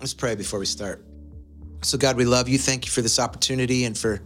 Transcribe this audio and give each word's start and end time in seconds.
Let's 0.00 0.12
pray 0.12 0.34
before 0.34 0.58
we 0.58 0.66
start. 0.66 1.02
So, 1.82 1.96
God, 1.96 2.16
we 2.16 2.24
love 2.24 2.48
you. 2.48 2.58
Thank 2.58 2.84
you 2.84 2.90
for 2.90 3.00
this 3.00 3.18
opportunity 3.18 3.84
and 3.84 3.96
for 3.96 4.20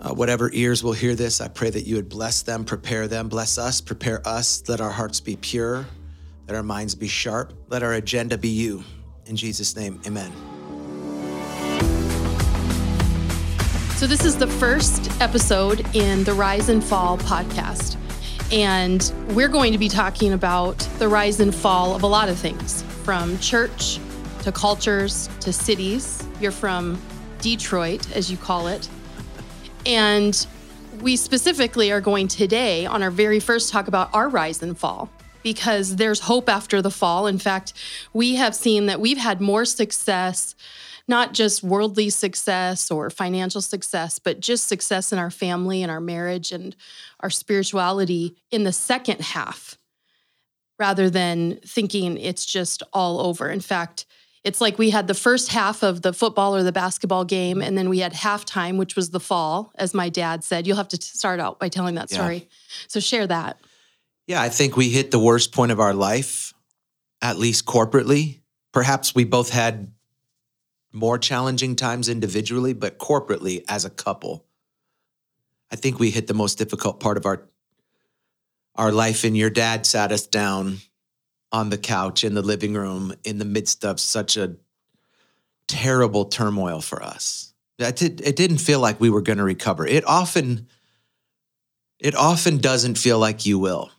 uh, 0.00 0.12
whatever 0.12 0.50
ears 0.52 0.84
will 0.84 0.92
hear 0.92 1.14
this. 1.14 1.40
I 1.40 1.48
pray 1.48 1.70
that 1.70 1.82
you 1.86 1.96
would 1.96 2.08
bless 2.08 2.42
them, 2.42 2.64
prepare 2.64 3.08
them, 3.08 3.28
bless 3.28 3.58
us, 3.58 3.80
prepare 3.80 4.26
us. 4.26 4.62
Let 4.68 4.80
our 4.80 4.90
hearts 4.90 5.20
be 5.20 5.36
pure, 5.36 5.86
let 6.46 6.56
our 6.56 6.62
minds 6.62 6.94
be 6.94 7.08
sharp, 7.08 7.52
let 7.68 7.82
our 7.82 7.94
agenda 7.94 8.38
be 8.38 8.48
you. 8.48 8.84
In 9.26 9.34
Jesus' 9.34 9.74
name, 9.76 10.00
amen. 10.06 10.30
So, 13.96 14.06
this 14.06 14.24
is 14.24 14.36
the 14.36 14.48
first 14.48 15.10
episode 15.20 15.86
in 15.94 16.22
the 16.24 16.34
Rise 16.34 16.68
and 16.68 16.82
Fall 16.82 17.18
podcast. 17.18 17.96
And 18.52 19.12
we're 19.34 19.48
going 19.48 19.72
to 19.72 19.78
be 19.78 19.88
talking 19.88 20.34
about 20.34 20.78
the 20.98 21.08
rise 21.08 21.40
and 21.40 21.54
fall 21.54 21.96
of 21.96 22.02
a 22.02 22.06
lot 22.06 22.28
of 22.28 22.38
things 22.38 22.82
from 23.04 23.38
church 23.38 23.98
to 24.42 24.52
cultures 24.52 25.28
to 25.40 25.52
cities. 25.52 26.26
You're 26.40 26.52
from 26.52 27.00
Detroit, 27.40 28.10
as 28.16 28.30
you 28.30 28.36
call 28.36 28.66
it. 28.66 28.88
And 29.86 30.46
we 31.00 31.16
specifically 31.16 31.90
are 31.92 32.00
going 32.00 32.28
today 32.28 32.86
on 32.86 33.02
our 33.02 33.10
very 33.10 33.40
first 33.40 33.72
talk 33.72 33.88
about 33.88 34.12
our 34.12 34.28
rise 34.28 34.62
and 34.62 34.76
fall 34.76 35.10
because 35.42 35.96
there's 35.96 36.20
hope 36.20 36.48
after 36.48 36.82
the 36.82 36.90
fall. 36.90 37.26
In 37.26 37.38
fact, 37.38 37.72
we 38.12 38.36
have 38.36 38.54
seen 38.54 38.86
that 38.86 39.00
we've 39.00 39.18
had 39.18 39.40
more 39.40 39.64
success, 39.64 40.54
not 41.08 41.34
just 41.34 41.62
worldly 41.62 42.10
success 42.10 42.90
or 42.90 43.10
financial 43.10 43.60
success, 43.60 44.18
but 44.18 44.40
just 44.40 44.68
success 44.68 45.12
in 45.12 45.18
our 45.18 45.30
family 45.30 45.82
and 45.82 45.90
our 45.90 46.00
marriage 46.00 46.52
and 46.52 46.76
our 47.20 47.30
spirituality 47.30 48.36
in 48.50 48.64
the 48.64 48.72
second 48.72 49.20
half 49.20 49.78
rather 50.78 51.10
than 51.10 51.60
thinking 51.64 52.16
it's 52.18 52.44
just 52.44 52.82
all 52.92 53.20
over. 53.20 53.48
In 53.48 53.60
fact, 53.60 54.04
it's 54.44 54.60
like 54.60 54.76
we 54.76 54.90
had 54.90 55.06
the 55.06 55.14
first 55.14 55.50
half 55.50 55.82
of 55.82 56.02
the 56.02 56.12
football 56.12 56.56
or 56.56 56.62
the 56.62 56.72
basketball 56.72 57.24
game, 57.24 57.62
and 57.62 57.78
then 57.78 57.88
we 57.88 58.00
had 58.00 58.12
halftime, 58.12 58.76
which 58.76 58.96
was 58.96 59.10
the 59.10 59.20
fall, 59.20 59.72
as 59.76 59.94
my 59.94 60.08
dad 60.08 60.42
said. 60.42 60.66
You'll 60.66 60.76
have 60.76 60.88
to 60.88 61.00
start 61.00 61.38
out 61.38 61.60
by 61.60 61.68
telling 61.68 61.94
that 61.94 62.10
story. 62.10 62.36
Yeah. 62.36 62.44
So 62.88 63.00
share 63.00 63.26
that. 63.28 63.60
Yeah, 64.26 64.42
I 64.42 64.48
think 64.48 64.76
we 64.76 64.88
hit 64.88 65.10
the 65.10 65.18
worst 65.18 65.52
point 65.52 65.72
of 65.72 65.80
our 65.80 65.94
life, 65.94 66.54
at 67.20 67.38
least 67.38 67.66
corporately. 67.66 68.40
Perhaps 68.72 69.14
we 69.14 69.24
both 69.24 69.50
had 69.50 69.92
more 70.92 71.18
challenging 71.18 71.76
times 71.76 72.08
individually, 72.08 72.72
but 72.72 72.98
corporately 72.98 73.64
as 73.68 73.84
a 73.84 73.90
couple, 73.90 74.44
I 75.70 75.76
think 75.76 75.98
we 75.98 76.10
hit 76.10 76.26
the 76.26 76.34
most 76.34 76.58
difficult 76.58 77.00
part 77.00 77.16
of 77.16 77.26
our 77.26 77.48
our 78.74 78.90
life. 78.90 79.24
And 79.24 79.36
your 79.36 79.50
dad 79.50 79.84
sat 79.84 80.12
us 80.12 80.26
down 80.26 80.78
on 81.52 81.70
the 81.70 81.78
couch 81.78 82.24
in 82.24 82.34
the 82.34 82.42
living 82.42 82.74
room 82.74 83.14
in 83.24 83.38
the 83.38 83.44
midst 83.44 83.84
of 83.84 84.00
such 84.00 84.36
a 84.36 84.56
terrible 85.68 86.24
turmoil 86.24 86.80
for 86.80 87.02
us. 87.02 87.52
That 87.78 87.96
did, 87.96 88.20
it 88.22 88.36
didn't 88.36 88.58
feel 88.58 88.80
like 88.80 89.00
we 89.00 89.10
were 89.10 89.22
going 89.22 89.38
to 89.38 89.44
recover. 89.44 89.86
It 89.86 90.06
often 90.06 90.68
it 91.98 92.16
often 92.16 92.58
doesn't 92.58 92.98
feel 92.98 93.18
like 93.18 93.46
you 93.46 93.60
will. 93.60 93.92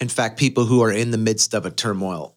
In 0.00 0.08
fact, 0.08 0.38
people 0.38 0.64
who 0.64 0.82
are 0.82 0.90
in 0.90 1.12
the 1.12 1.18
midst 1.18 1.54
of 1.54 1.64
a 1.64 1.70
turmoil, 1.70 2.36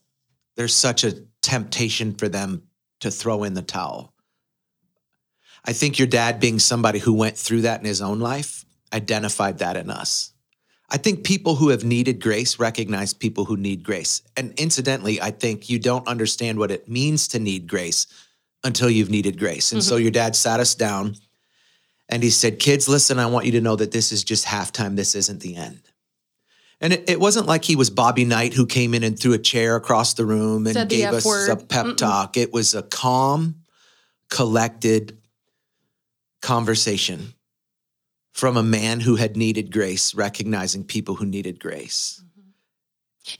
there's 0.55 0.75
such 0.75 1.03
a 1.03 1.23
temptation 1.41 2.13
for 2.13 2.29
them 2.29 2.63
to 2.99 3.09
throw 3.09 3.43
in 3.43 3.55
the 3.55 3.63
towel. 3.63 4.13
I 5.65 5.73
think 5.73 5.97
your 5.97 6.07
dad 6.07 6.39
being 6.39 6.59
somebody 6.59 6.99
who 6.99 7.13
went 7.13 7.35
through 7.35 7.61
that 7.61 7.79
in 7.79 7.85
his 7.85 8.01
own 8.01 8.19
life 8.19 8.63
identified 8.93 9.57
that 9.57 9.75
in 9.75 9.89
us. 9.89 10.33
I 10.91 10.97
think 10.97 11.23
people 11.23 11.55
who 11.55 11.69
have 11.69 11.83
needed 11.83 12.19
grace 12.19 12.57
recognize 12.57 13.13
people 13.13 13.45
who 13.45 13.57
need 13.57 13.83
grace. 13.83 14.23
And 14.35 14.53
incidentally, 14.59 15.21
I 15.21 15.31
think 15.31 15.69
you 15.69 15.77
don't 15.77 16.07
understand 16.07 16.57
what 16.57 16.71
it 16.71 16.89
means 16.89 17.27
to 17.29 17.39
need 17.39 17.67
grace 17.67 18.07
until 18.63 18.89
you've 18.89 19.11
needed 19.11 19.37
grace. 19.37 19.71
And 19.71 19.81
mm-hmm. 19.81 19.89
so 19.89 19.97
your 19.97 20.11
dad 20.11 20.35
sat 20.35 20.59
us 20.59 20.73
down 20.73 21.15
and 22.09 22.23
he 22.23 22.31
said, 22.31 22.59
Kids, 22.59 22.89
listen, 22.89 23.19
I 23.19 23.27
want 23.27 23.45
you 23.45 23.51
to 23.53 23.61
know 23.61 23.75
that 23.75 23.91
this 23.91 24.11
is 24.11 24.23
just 24.23 24.45
halftime. 24.45 24.95
This 24.95 25.13
isn't 25.13 25.41
the 25.41 25.55
end. 25.55 25.81
And 26.81 26.93
it, 26.93 27.09
it 27.09 27.19
wasn't 27.19 27.45
like 27.45 27.65
he 27.65 27.75
was 27.75 27.89
Bobby 27.89 28.25
Knight 28.25 28.53
who 28.53 28.65
came 28.65 28.93
in 28.93 29.03
and 29.03 29.19
threw 29.19 29.33
a 29.33 29.37
chair 29.37 29.75
across 29.75 30.13
the 30.13 30.25
room 30.25 30.65
and 30.65 30.73
Said 30.73 30.89
gave 30.89 31.09
us 31.09 31.25
word. 31.25 31.49
a 31.49 31.55
pep 31.57 31.85
Mm-mm. 31.85 31.97
talk. 31.97 32.37
It 32.37 32.53
was 32.53 32.73
a 32.73 32.81
calm, 32.81 33.63
collected 34.29 35.17
conversation 36.41 37.33
from 38.39 38.55
a 38.55 38.63
man 38.63 39.01
who 39.01 39.17
had 39.17 39.35
needed 39.35 39.69
grace, 39.69 40.15
recognizing 40.15 40.85
people 40.85 41.15
who 41.15 41.25
needed 41.25 41.59
grace. 41.59 42.23
Mm-hmm. 42.23 42.49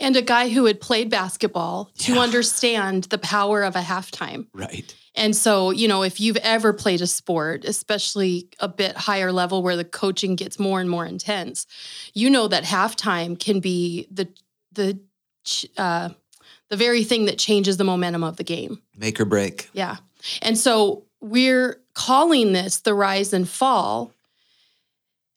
And 0.02 0.16
a 0.18 0.22
guy 0.22 0.50
who 0.50 0.66
had 0.66 0.82
played 0.82 1.10
basketball 1.10 1.90
to 2.00 2.16
yeah. 2.16 2.20
understand 2.20 3.06
the 3.06 3.18
power 3.18 3.64
of 3.64 3.78
a 3.78 3.82
halftime. 3.82 4.48
Right. 4.54 4.94
And 5.16 5.34
so, 5.34 5.72
you 5.72 5.88
know, 5.88 6.04
if 6.04 6.20
you've 6.20 6.38
ever 6.38 6.74
played 6.74 7.00
a 7.00 7.08
sport, 7.08 7.64
especially 7.64 8.50
a 8.60 8.68
bit 8.68 8.98
higher 8.98 9.32
level 9.32 9.64
where 9.64 9.78
the 9.78 9.86
coaching 9.86 10.36
gets 10.36 10.60
more 10.60 10.82
and 10.82 10.90
more 10.90 11.06
intense, 11.06 11.66
you 12.14 12.30
know 12.30 12.50
that 12.50 12.66
halftime 12.66 13.40
can 13.40 13.62
be 13.62 14.06
the 14.12 14.28
the 14.74 15.00
uh, 15.78 16.10
the 16.68 16.76
very 16.76 17.06
thing 17.06 17.26
that 17.26 17.40
changes 17.40 17.78
the 17.78 17.86
momentum 17.86 18.24
of 18.24 18.36
the 18.36 18.44
game. 18.44 18.82
Make 18.98 19.20
or 19.20 19.26
break. 19.26 19.70
Yeah. 19.72 19.96
And 20.42 20.58
so 20.58 21.06
we're 21.22 21.82
calling 21.94 22.52
this 22.52 22.82
the 22.82 22.94
rise 22.94 23.32
and 23.32 23.48
fall 23.48 24.14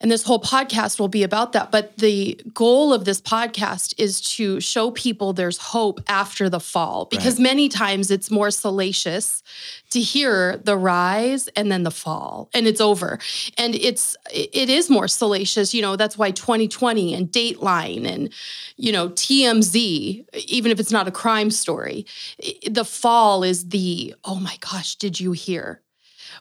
and 0.03 0.11
this 0.11 0.25
whole 0.25 0.41
podcast 0.41 0.99
will 0.99 1.09
be 1.09 1.23
about 1.23 1.53
that. 1.53 1.71
But 1.71 1.97
the 1.97 2.39
goal 2.53 2.93
of 2.93 3.05
this 3.05 3.21
podcast 3.21 3.95
is 3.99 4.21
to 4.37 4.61
show 4.61 4.91
people 4.91 5.33
there's 5.33 5.59
hope 5.59 6.01
after 6.09 6.51
the 6.51 6.61
fall, 6.61 7.07
because 7.07 7.37
right. 7.37 7.45
many 7.45 7.69
times 7.69 8.11
it's 8.11 8.31
more 8.31 8.51
salacious 8.51 9.43
to 9.91 10.01
hear 10.01 10.57
the 10.57 10.77
rise 10.77 11.49
and 11.49 11.71
then 11.71 11.85
the 11.85 11.91
fall 11.91 12.51
and 12.53 12.67
it's 12.67 12.81
over. 12.81 13.19
And 13.57 13.75
it's, 13.75 14.17
it 14.33 14.69
is 14.69 14.91
more 14.91 15.07
salacious. 15.07 15.73
You 15.73 15.83
know, 15.83 15.97
that's 15.97 16.19
why 16.19 16.33
2020 16.33 17.15
and 17.15 17.31
Dateline 17.31 18.07
and, 18.07 18.33
you 18.77 18.91
know, 18.91 19.11
TMZ, 19.11 20.25
even 20.49 20.73
if 20.73 20.81
it's 20.81 20.93
not 20.93 21.07
a 21.07 21.13
crime 21.13 21.51
story, 21.51 22.07
the 22.69 22.85
fall 22.85 23.45
is 23.45 23.69
the, 23.69 24.15
oh 24.25 24.41
my 24.41 24.57
gosh, 24.61 24.97
did 24.97 25.21
you 25.21 25.33
hear? 25.33 25.81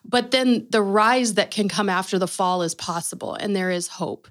But 0.04 0.32
then 0.32 0.68
the 0.70 0.82
rise 0.82 1.36
that 1.36 1.52
can 1.52 1.70
come 1.70 1.90
after 1.90 2.18
the 2.18 2.28
fall 2.28 2.64
is 2.64 2.76
possible 2.76 3.36
and 3.36 3.56
there 3.56 3.72
is 3.72 3.88
hope. 3.88 4.28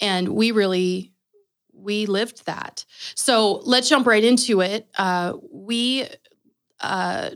And 0.00 0.30
we 0.30 0.50
really 0.50 1.12
we 1.76 2.06
lived 2.06 2.46
that. 2.46 2.84
So 3.14 3.60
let's 3.64 3.88
jump 3.88 4.06
right 4.06 4.22
into 4.22 4.60
it. 4.60 4.88
Uh, 4.96 5.34
we 5.52 6.06
uh, 6.80 7.30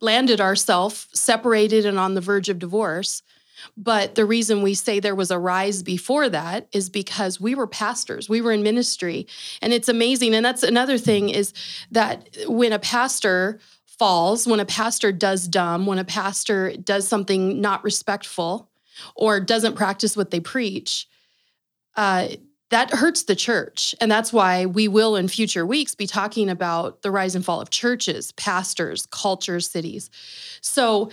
landed 0.00 0.40
ourselves 0.40 1.08
separated 1.12 1.86
and 1.86 1.98
on 1.98 2.14
the 2.14 2.20
verge 2.20 2.48
of 2.48 2.58
divorce. 2.58 3.22
But 3.76 4.14
the 4.14 4.24
reason 4.24 4.62
we 4.62 4.74
say 4.74 5.00
there 5.00 5.14
was 5.14 5.30
a 5.30 5.38
rise 5.38 5.82
before 5.82 6.28
that 6.28 6.68
is 6.72 6.88
because 6.90 7.40
we 7.40 7.54
were 7.54 7.66
pastors, 7.66 8.28
we 8.28 8.40
were 8.40 8.52
in 8.52 8.62
ministry. 8.62 9.26
And 9.60 9.72
it's 9.72 9.88
amazing. 9.88 10.34
And 10.34 10.44
that's 10.44 10.62
another 10.62 10.98
thing 10.98 11.28
is 11.28 11.52
that 11.90 12.28
when 12.46 12.72
a 12.72 12.78
pastor 12.78 13.58
falls, 13.98 14.46
when 14.46 14.60
a 14.60 14.64
pastor 14.64 15.12
does 15.12 15.48
dumb, 15.48 15.86
when 15.86 15.98
a 15.98 16.04
pastor 16.04 16.76
does 16.76 17.06
something 17.06 17.60
not 17.60 17.84
respectful 17.84 18.70
or 19.14 19.40
doesn't 19.40 19.74
practice 19.74 20.16
what 20.16 20.30
they 20.30 20.40
preach, 20.40 21.08
uh, 21.96 22.28
that 22.70 22.90
hurts 22.90 23.24
the 23.24 23.34
church. 23.34 23.94
And 24.00 24.10
that's 24.10 24.32
why 24.32 24.66
we 24.66 24.88
will 24.88 25.16
in 25.16 25.28
future 25.28 25.64
weeks 25.64 25.94
be 25.94 26.06
talking 26.06 26.50
about 26.50 27.02
the 27.02 27.10
rise 27.10 27.34
and 27.34 27.44
fall 27.44 27.60
of 27.60 27.70
churches, 27.70 28.32
pastors, 28.32 29.06
cultures, 29.06 29.70
cities. 29.70 30.10
So 30.60 31.10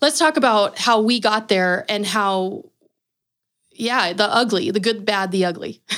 let's 0.00 0.18
talk 0.18 0.36
about 0.36 0.78
how 0.78 1.00
we 1.00 1.18
got 1.18 1.48
there 1.48 1.84
and 1.88 2.06
how, 2.06 2.64
yeah, 3.72 4.12
the 4.12 4.32
ugly, 4.32 4.70
the 4.70 4.80
good, 4.80 5.04
bad, 5.04 5.32
the 5.32 5.44
ugly. 5.44 5.80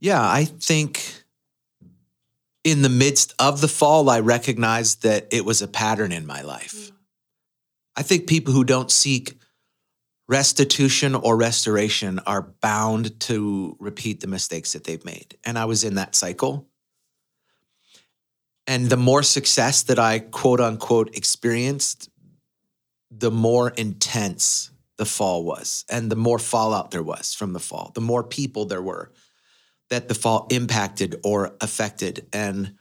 Yeah, 0.00 0.22
I 0.22 0.44
think 0.44 1.17
in 2.70 2.82
the 2.82 2.88
midst 2.88 3.34
of 3.38 3.60
the 3.60 3.68
fall, 3.68 4.10
I 4.10 4.20
recognized 4.20 5.02
that 5.02 5.28
it 5.30 5.44
was 5.44 5.62
a 5.62 5.68
pattern 5.68 6.12
in 6.12 6.26
my 6.26 6.42
life. 6.42 6.74
Mm. 6.74 6.92
I 7.96 8.02
think 8.02 8.26
people 8.26 8.52
who 8.52 8.64
don't 8.64 8.90
seek 8.90 9.38
restitution 10.28 11.14
or 11.14 11.36
restoration 11.36 12.20
are 12.26 12.52
bound 12.60 13.18
to 13.20 13.76
repeat 13.80 14.20
the 14.20 14.26
mistakes 14.26 14.74
that 14.74 14.84
they've 14.84 15.04
made. 15.04 15.36
And 15.44 15.58
I 15.58 15.64
was 15.64 15.84
in 15.84 15.94
that 15.94 16.14
cycle. 16.14 16.68
And 18.66 18.90
the 18.90 18.98
more 18.98 19.22
success 19.22 19.82
that 19.84 19.98
I 19.98 20.18
quote 20.18 20.60
unquote 20.60 21.16
experienced, 21.16 22.10
the 23.10 23.30
more 23.30 23.70
intense 23.70 24.70
the 24.98 25.06
fall 25.06 25.44
was, 25.44 25.86
and 25.88 26.10
the 26.10 26.16
more 26.16 26.38
fallout 26.38 26.90
there 26.90 27.02
was 27.02 27.32
from 27.32 27.54
the 27.54 27.60
fall, 27.60 27.92
the 27.94 28.00
more 28.00 28.22
people 28.22 28.66
there 28.66 28.82
were 28.82 29.10
that 29.90 30.08
the 30.08 30.14
fall 30.14 30.46
impacted 30.50 31.20
or 31.24 31.56
affected. 31.60 32.26
And 32.32 32.74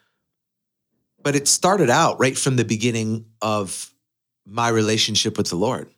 but 1.21 1.36
it 1.36 1.48
started 1.48 1.89
out 1.89 2.19
right 2.19 2.38
from 2.38 2.56
the 2.56 2.65
beginning 2.65 3.25
of 3.42 3.94
my 4.45 4.69
relationship 4.69 5.38
with 5.38 5.50
the 5.50 5.56
lord. 5.56 5.89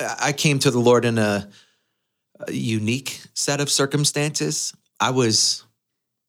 I 0.00 0.32
came 0.32 0.58
to 0.60 0.70
the 0.70 0.78
lord 0.78 1.04
in 1.04 1.18
a, 1.18 1.48
a 2.46 2.52
unique 2.52 3.20
set 3.34 3.60
of 3.60 3.70
circumstances. 3.70 4.74
I 5.00 5.10
was 5.10 5.64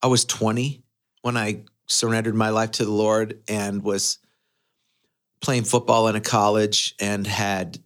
i 0.01 0.07
was 0.07 0.23
20 0.23 0.81
when 1.23 1.35
i 1.35 1.63
surrendered 1.87 2.35
my 2.35 2.49
life 2.49 2.71
to 2.71 2.85
the 2.85 2.91
lord 2.91 3.39
and 3.49 3.83
was 3.83 4.19
playing 5.41 5.63
football 5.63 6.07
in 6.07 6.15
a 6.15 6.21
college 6.21 6.95
and 6.99 7.25
had 7.25 7.79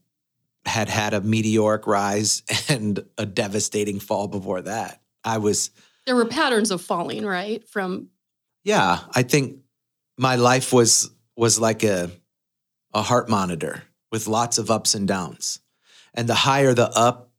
had 0.66 0.90
had 0.90 1.14
a 1.14 1.22
meteoric 1.22 1.88
rise 1.88 2.44
and 2.70 3.06
a 3.18 3.26
devastating 3.26 4.00
fall 4.00 4.28
before 4.28 4.62
that. 4.62 5.02
I 5.24 5.38
was 5.38 5.72
There 6.06 6.16
were 6.16 6.26
patterns 6.26 6.72
of 6.72 6.82
falling, 6.82 7.26
right? 7.26 7.68
From 7.68 8.10
yeah, 8.64 9.00
I 9.14 9.24
think 9.24 9.60
my 10.18 10.36
life 10.36 10.74
was 10.74 11.12
was 11.36 11.60
like 11.60 11.84
a 11.84 12.12
a 12.94 13.02
heart 13.02 13.30
monitor 13.30 13.84
with 14.12 14.28
lots 14.28 14.58
of 14.58 14.70
ups 14.70 14.94
and 14.94 15.08
downs. 15.08 15.60
And 16.14 16.30
the 16.30 16.36
higher 16.36 16.74
the 16.74 16.90
up, 16.90 17.32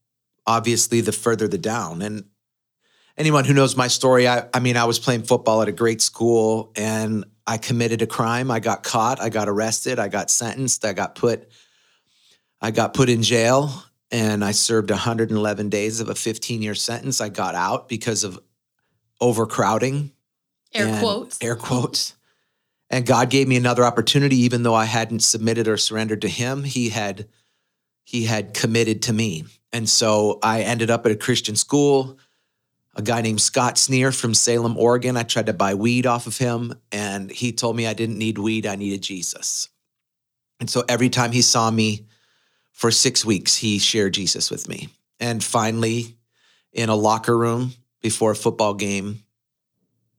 obviously 0.47 1.01
the 1.01 1.13
further 1.13 1.47
the 1.47 1.59
down. 1.59 2.03
And 2.03 2.25
anyone 3.17 3.45
who 3.45 3.55
knows 3.55 3.77
my 3.77 3.87
story, 3.87 4.27
I, 4.27 4.49
I 4.53 4.59
mean, 4.59 4.77
I 4.77 4.85
was 4.85 4.99
playing 4.99 5.23
football 5.23 5.63
at 5.63 5.69
a 5.69 5.73
great 5.73 6.03
school 6.03 6.73
and 6.75 7.25
I 7.47 7.59
committed 7.59 8.03
a 8.03 8.07
crime. 8.07 8.51
I 8.51 8.59
got 8.59 8.83
caught, 8.83 9.21
I 9.21 9.29
got 9.29 9.49
arrested, 9.49 10.01
I 10.01 10.09
got 10.09 10.31
sentenced, 10.31 10.85
I 10.85 10.93
got 10.93 11.15
put 11.15 11.49
I 12.61 12.71
got 12.71 12.95
put 12.95 13.11
in 13.11 13.23
jail 13.23 13.71
and 14.11 14.45
I 14.45 14.53
served 14.53 14.91
111 14.91 15.69
days 15.69 16.01
of 16.01 16.09
a 16.09 16.15
15 16.15 16.63
year 16.63 16.75
sentence. 16.75 17.21
I 17.21 17.29
got 17.29 17.55
out 17.55 17.89
because 17.89 18.25
of 18.25 18.41
overcrowding. 19.25 20.13
air 20.75 21.01
quotes. 21.01 21.39
Air 21.43 21.57
quotes. 21.57 22.15
And 22.91 23.07
God 23.07 23.31
gave 23.31 23.49
me 23.49 23.57
another 23.57 23.85
opportunity, 23.85 24.37
even 24.41 24.63
though 24.63 24.75
I 24.75 24.85
hadn't 24.85 25.21
submitted 25.21 25.67
or 25.67 25.77
surrendered 25.77 26.23
to 26.23 26.29
Him. 26.29 26.65
He 26.65 26.91
had 26.91 27.27
He 28.05 28.25
had 28.25 28.53
committed 28.53 29.03
to 29.03 29.13
me, 29.13 29.45
and 29.73 29.89
so 29.89 30.39
I 30.43 30.63
ended 30.63 30.91
up 30.91 31.07
at 31.07 31.13
a 31.13 31.17
Christian 31.17 31.57
school. 31.57 32.19
A 32.97 33.03
guy 33.03 33.23
named 33.23 33.41
Scott 33.41 33.77
Sneer 33.77 34.13
from 34.13 34.35
Salem, 34.35 34.77
Oregon. 34.77 35.17
I 35.17 35.25
tried 35.25 35.47
to 35.47 35.53
buy 35.53 35.75
weed 35.75 36.07
off 36.07 36.29
of 36.29 36.39
him, 36.39 36.75
and 36.93 37.29
he 37.29 37.51
told 37.51 37.75
me 37.75 37.89
I 37.89 37.95
didn't 37.95 38.19
need 38.19 38.39
weed; 38.39 38.67
I 38.67 38.77
needed 38.77 39.03
Jesus. 39.03 39.69
And 40.61 40.71
so 40.71 40.85
every 40.89 41.09
time 41.09 41.33
he 41.33 41.43
saw 41.43 41.71
me 41.71 42.07
for 42.73 42.91
six 42.91 43.25
weeks, 43.25 43.57
he 43.57 43.79
shared 43.79 44.15
Jesus 44.15 44.51
with 44.51 44.69
me. 44.69 44.91
And 45.19 45.43
finally, 45.43 46.17
in 46.73 46.91
a 46.91 46.95
locker 46.95 47.37
room 47.37 47.73
before 48.05 48.33
a 48.33 48.37
football 48.37 48.75
game, 48.75 49.25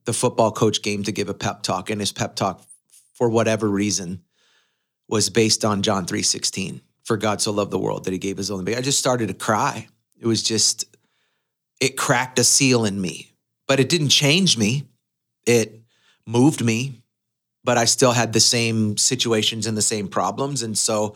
the 0.06 0.12
football 0.12 0.50
coach 0.50 0.82
came 0.82 1.04
to 1.04 1.12
give 1.12 1.28
a 1.28 1.34
pep 1.34 1.62
talk, 1.62 1.88
and 1.88 2.00
his 2.00 2.10
pep 2.10 2.34
talk, 2.34 2.60
for 3.14 3.28
whatever 3.28 3.68
reason, 3.68 4.22
was 5.08 5.30
based 5.30 5.64
on 5.64 5.82
John 5.82 6.04
3:16. 6.04 6.80
For 7.04 7.16
God 7.16 7.40
so 7.40 7.52
loved 7.52 7.70
the 7.70 7.78
world 7.78 8.04
that 8.04 8.10
he 8.10 8.18
gave 8.18 8.38
his 8.38 8.50
only. 8.50 8.74
I 8.74 8.80
just 8.80 8.98
started 8.98 9.28
to 9.28 9.34
cry. 9.34 9.86
It 10.18 10.26
was 10.26 10.42
just, 10.42 10.84
it 11.80 11.96
cracked 11.96 12.40
a 12.40 12.44
seal 12.44 12.84
in 12.84 13.00
me. 13.00 13.30
But 13.68 13.78
it 13.78 13.88
didn't 13.88 14.08
change 14.08 14.58
me. 14.58 14.88
It 15.46 15.80
moved 16.26 16.64
me, 16.64 17.04
but 17.62 17.78
I 17.78 17.84
still 17.84 18.10
had 18.10 18.32
the 18.32 18.40
same 18.40 18.96
situations 18.96 19.68
and 19.68 19.76
the 19.76 19.82
same 19.82 20.08
problems. 20.08 20.64
And 20.64 20.76
so 20.76 21.14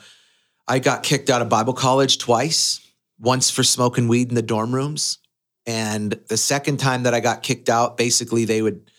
I 0.69 0.79
got 0.79 1.03
kicked 1.03 1.31
out 1.31 1.43
of 1.43 1.49
Bible 1.49 1.73
college 1.73 2.19
twice, 2.19 2.79
once 3.19 3.51
for 3.51 3.65
smoking 3.65 4.07
weed 4.07 4.29
in 4.29 4.37
the 4.37 4.43
dorm 4.43 4.73
rooms. 4.73 5.19
And 5.67 6.13
the 6.29 6.37
second 6.37 6.79
time 6.79 7.03
that 7.05 7.15
I 7.15 7.21
got 7.21 7.43
kicked 7.43 7.69
out, 7.69 7.97
basically 7.97 8.45
they 8.45 8.63
would 8.63 8.91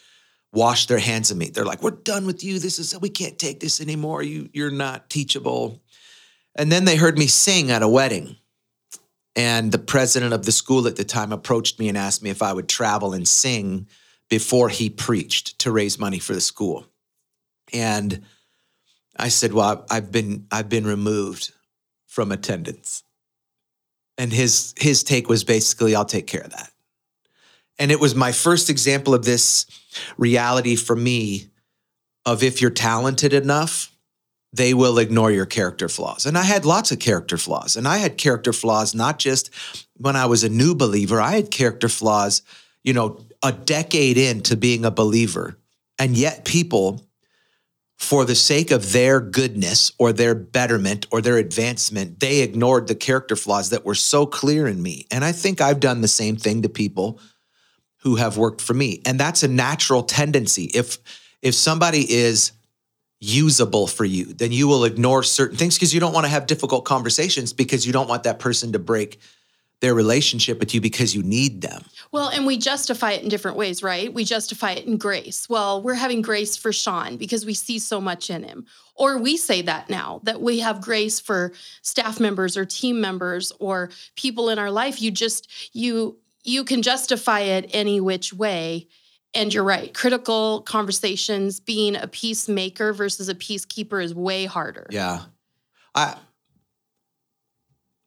wash 0.53 0.87
their 0.87 0.99
hands 0.99 1.31
of 1.31 1.37
me. 1.37 1.49
They're 1.49 1.65
like, 1.65 1.81
"We're 1.81 1.91
done 1.91 2.25
with 2.25 2.43
you. 2.43 2.59
This 2.59 2.77
is 2.77 2.97
we 2.99 3.09
can't 3.09 3.39
take 3.39 3.59
this 3.59 3.81
anymore. 3.81 4.21
You 4.21 4.49
you're 4.53 4.71
not 4.71 5.09
teachable." 5.09 5.81
And 6.55 6.71
then 6.71 6.85
they 6.85 6.97
heard 6.97 7.17
me 7.17 7.27
sing 7.27 7.71
at 7.71 7.81
a 7.81 7.87
wedding. 7.87 8.35
And 9.35 9.71
the 9.71 9.79
president 9.79 10.33
of 10.33 10.45
the 10.45 10.51
school 10.51 10.87
at 10.87 10.97
the 10.97 11.05
time 11.05 11.31
approached 11.31 11.79
me 11.79 11.87
and 11.87 11.97
asked 11.97 12.21
me 12.21 12.29
if 12.29 12.41
I 12.41 12.51
would 12.51 12.67
travel 12.67 13.13
and 13.13 13.25
sing 13.25 13.87
before 14.29 14.67
he 14.67 14.89
preached 14.89 15.57
to 15.59 15.71
raise 15.71 15.97
money 15.97 16.19
for 16.19 16.33
the 16.33 16.41
school. 16.41 16.85
And 17.71 18.25
I 19.15 19.29
said, 19.29 19.53
"Well, 19.53 19.85
I've 19.89 20.11
been 20.11 20.47
I've 20.51 20.69
been 20.69 20.85
removed 20.85 21.53
from 22.07 22.31
attendance." 22.31 23.03
And 24.21 24.31
his 24.31 24.75
his 24.77 25.03
take 25.03 25.27
was 25.27 25.43
basically, 25.43 25.95
"I'll 25.95 26.05
take 26.05 26.27
care 26.27 26.41
of 26.41 26.51
that." 26.51 26.71
And 27.79 27.91
it 27.91 27.99
was 27.99 28.13
my 28.13 28.31
first 28.31 28.69
example 28.69 29.15
of 29.15 29.25
this 29.25 29.65
reality 30.15 30.75
for 30.75 30.95
me 30.95 31.49
of 32.23 32.43
if 32.43 32.61
you're 32.61 32.69
talented 32.69 33.33
enough, 33.33 33.91
they 34.53 34.75
will 34.75 34.99
ignore 34.99 35.31
your 35.31 35.47
character 35.47 35.89
flaws. 35.89 36.27
And 36.27 36.37
I 36.37 36.43
had 36.43 36.65
lots 36.65 36.91
of 36.91 36.99
character 36.99 37.35
flaws. 37.35 37.75
And 37.75 37.87
I 37.87 37.97
had 37.97 38.19
character 38.19 38.53
flaws 38.53 38.93
not 38.93 39.17
just 39.17 39.49
when 39.97 40.15
I 40.15 40.27
was 40.27 40.43
a 40.43 40.49
new 40.49 40.75
believer, 40.75 41.19
I 41.19 41.31
had 41.31 41.49
character 41.49 41.89
flaws, 41.89 42.43
you 42.83 42.93
know, 42.93 43.25
a 43.41 43.51
decade 43.51 44.19
into 44.19 44.55
being 44.55 44.85
a 44.85 44.91
believer. 44.91 45.57
And 45.97 46.15
yet 46.15 46.45
people 46.45 47.07
for 48.01 48.25
the 48.25 48.35
sake 48.35 48.71
of 48.71 48.93
their 48.93 49.21
goodness 49.21 49.91
or 49.99 50.11
their 50.11 50.33
betterment 50.33 51.05
or 51.11 51.21
their 51.21 51.37
advancement, 51.37 52.19
they 52.19 52.41
ignored 52.41 52.87
the 52.87 52.95
character 52.95 53.35
flaws 53.35 53.69
that 53.69 53.85
were 53.85 53.95
so 53.95 54.25
clear 54.25 54.67
in 54.67 54.81
me. 54.81 55.05
And 55.11 55.23
I 55.23 55.31
think 55.31 55.61
I've 55.61 55.79
done 55.79 56.01
the 56.01 56.07
same 56.07 56.35
thing 56.35 56.63
to 56.63 56.69
people 56.69 57.19
who 57.97 58.15
have 58.15 58.37
worked 58.37 58.59
for 58.59 58.73
me. 58.73 59.03
And 59.05 59.19
that's 59.19 59.43
a 59.43 59.47
natural 59.47 60.01
tendency. 60.01 60.63
If 60.73 60.97
if 61.43 61.53
somebody 61.53 62.11
is 62.11 62.53
usable 63.19 63.85
for 63.85 64.03
you, 64.03 64.25
then 64.25 64.51
you 64.51 64.67
will 64.67 64.83
ignore 64.83 65.21
certain 65.21 65.57
things 65.57 65.75
because 65.75 65.93
you 65.93 65.99
don't 65.99 66.13
want 66.13 66.25
to 66.25 66.31
have 66.31 66.47
difficult 66.47 66.85
conversations 66.85 67.53
because 67.53 67.85
you 67.85 67.93
don't 67.93 68.09
want 68.09 68.23
that 68.23 68.39
person 68.39 68.71
to 68.71 68.79
break 68.79 69.19
their 69.81 69.95
relationship 69.95 70.59
with 70.59 70.73
you 70.73 70.79
because 70.79 71.13
you 71.13 71.23
need 71.23 71.61
them. 71.61 71.83
Well, 72.11 72.29
and 72.29 72.45
we 72.45 72.57
justify 72.57 73.13
it 73.13 73.23
in 73.23 73.29
different 73.29 73.57
ways, 73.57 73.81
right? 73.81 74.13
We 74.13 74.23
justify 74.23 74.73
it 74.73 74.85
in 74.85 74.97
grace. 74.97 75.49
Well, 75.49 75.81
we're 75.81 75.95
having 75.95 76.21
grace 76.21 76.55
for 76.55 76.71
Shawn 76.71 77.17
because 77.17 77.45
we 77.45 77.55
see 77.55 77.79
so 77.79 77.99
much 77.99 78.29
in 78.29 78.43
him. 78.43 78.65
Or 78.95 79.17
we 79.17 79.37
say 79.37 79.63
that 79.63 79.89
now 79.89 80.21
that 80.23 80.39
we 80.39 80.59
have 80.59 80.81
grace 80.81 81.19
for 81.19 81.51
staff 81.81 82.19
members 82.19 82.55
or 82.55 82.65
team 82.65 83.01
members 83.01 83.51
or 83.59 83.89
people 84.15 84.49
in 84.49 84.59
our 84.59 84.69
life. 84.69 85.01
You 85.01 85.09
just 85.09 85.47
you 85.73 86.17
you 86.43 86.63
can 86.63 86.83
justify 86.83 87.41
it 87.41 87.69
any 87.73 87.99
which 87.99 88.33
way. 88.33 88.87
And 89.33 89.53
you're 89.53 89.63
right. 89.63 89.93
Critical 89.93 90.61
conversations, 90.61 91.59
being 91.59 91.95
a 91.95 92.07
peacemaker 92.07 92.91
versus 92.93 93.29
a 93.29 93.35
peacekeeper 93.35 94.03
is 94.03 94.13
way 94.13 94.45
harder. 94.45 94.85
Yeah. 94.91 95.21
I 95.95 96.17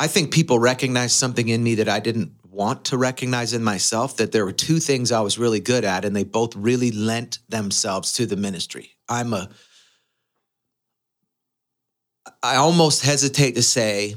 I 0.05 0.07
think 0.07 0.33
people 0.33 0.59
recognize 0.59 1.15
something 1.15 1.49
in 1.49 1.65
me 1.65 1.77
that 1.77 1.89
I 1.89 1.99
didn't 1.99 2.33
want 2.51 2.85
to 2.87 2.99
recognize 2.99 3.55
in 3.55 3.65
myself 3.65 4.19
that 4.19 4.33
there 4.33 4.45
were 4.45 4.53
two 4.53 4.79
things 4.79 5.11
I 5.11 5.23
was 5.23 5.39
really 5.39 5.61
good 5.61 5.83
at 5.83 6.05
and 6.05 6.15
they 6.15 6.25
both 6.25 6.55
really 6.55 6.91
lent 6.91 7.39
themselves 7.49 8.13
to 8.13 8.27
the 8.27 8.37
ministry. 8.37 8.91
I'm 9.09 9.33
a 9.33 9.49
I 12.43 12.57
almost 12.57 13.03
hesitate 13.03 13.55
to 13.55 13.63
say 13.63 14.17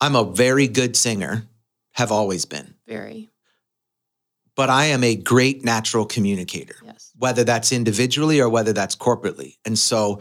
I'm 0.00 0.16
a 0.16 0.24
very 0.24 0.68
good 0.68 0.96
singer, 0.96 1.46
have 1.92 2.10
always 2.10 2.46
been. 2.46 2.72
Very. 2.86 3.28
But 4.54 4.70
I 4.70 4.86
am 4.86 5.04
a 5.04 5.16
great 5.16 5.66
natural 5.66 6.06
communicator 6.06 6.76
Yes. 6.82 7.12
whether 7.14 7.44
that's 7.44 7.72
individually 7.72 8.40
or 8.40 8.48
whether 8.48 8.72
that's 8.72 8.96
corporately. 8.96 9.58
And 9.66 9.78
so 9.78 10.20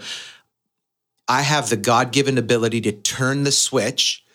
I 1.29 1.43
have 1.43 1.69
the 1.69 1.77
God 1.77 2.11
given 2.11 2.37
ability 2.37 2.81
to 2.81 2.91
turn 2.91 3.45
the 3.45 3.53
switch 3.53 4.25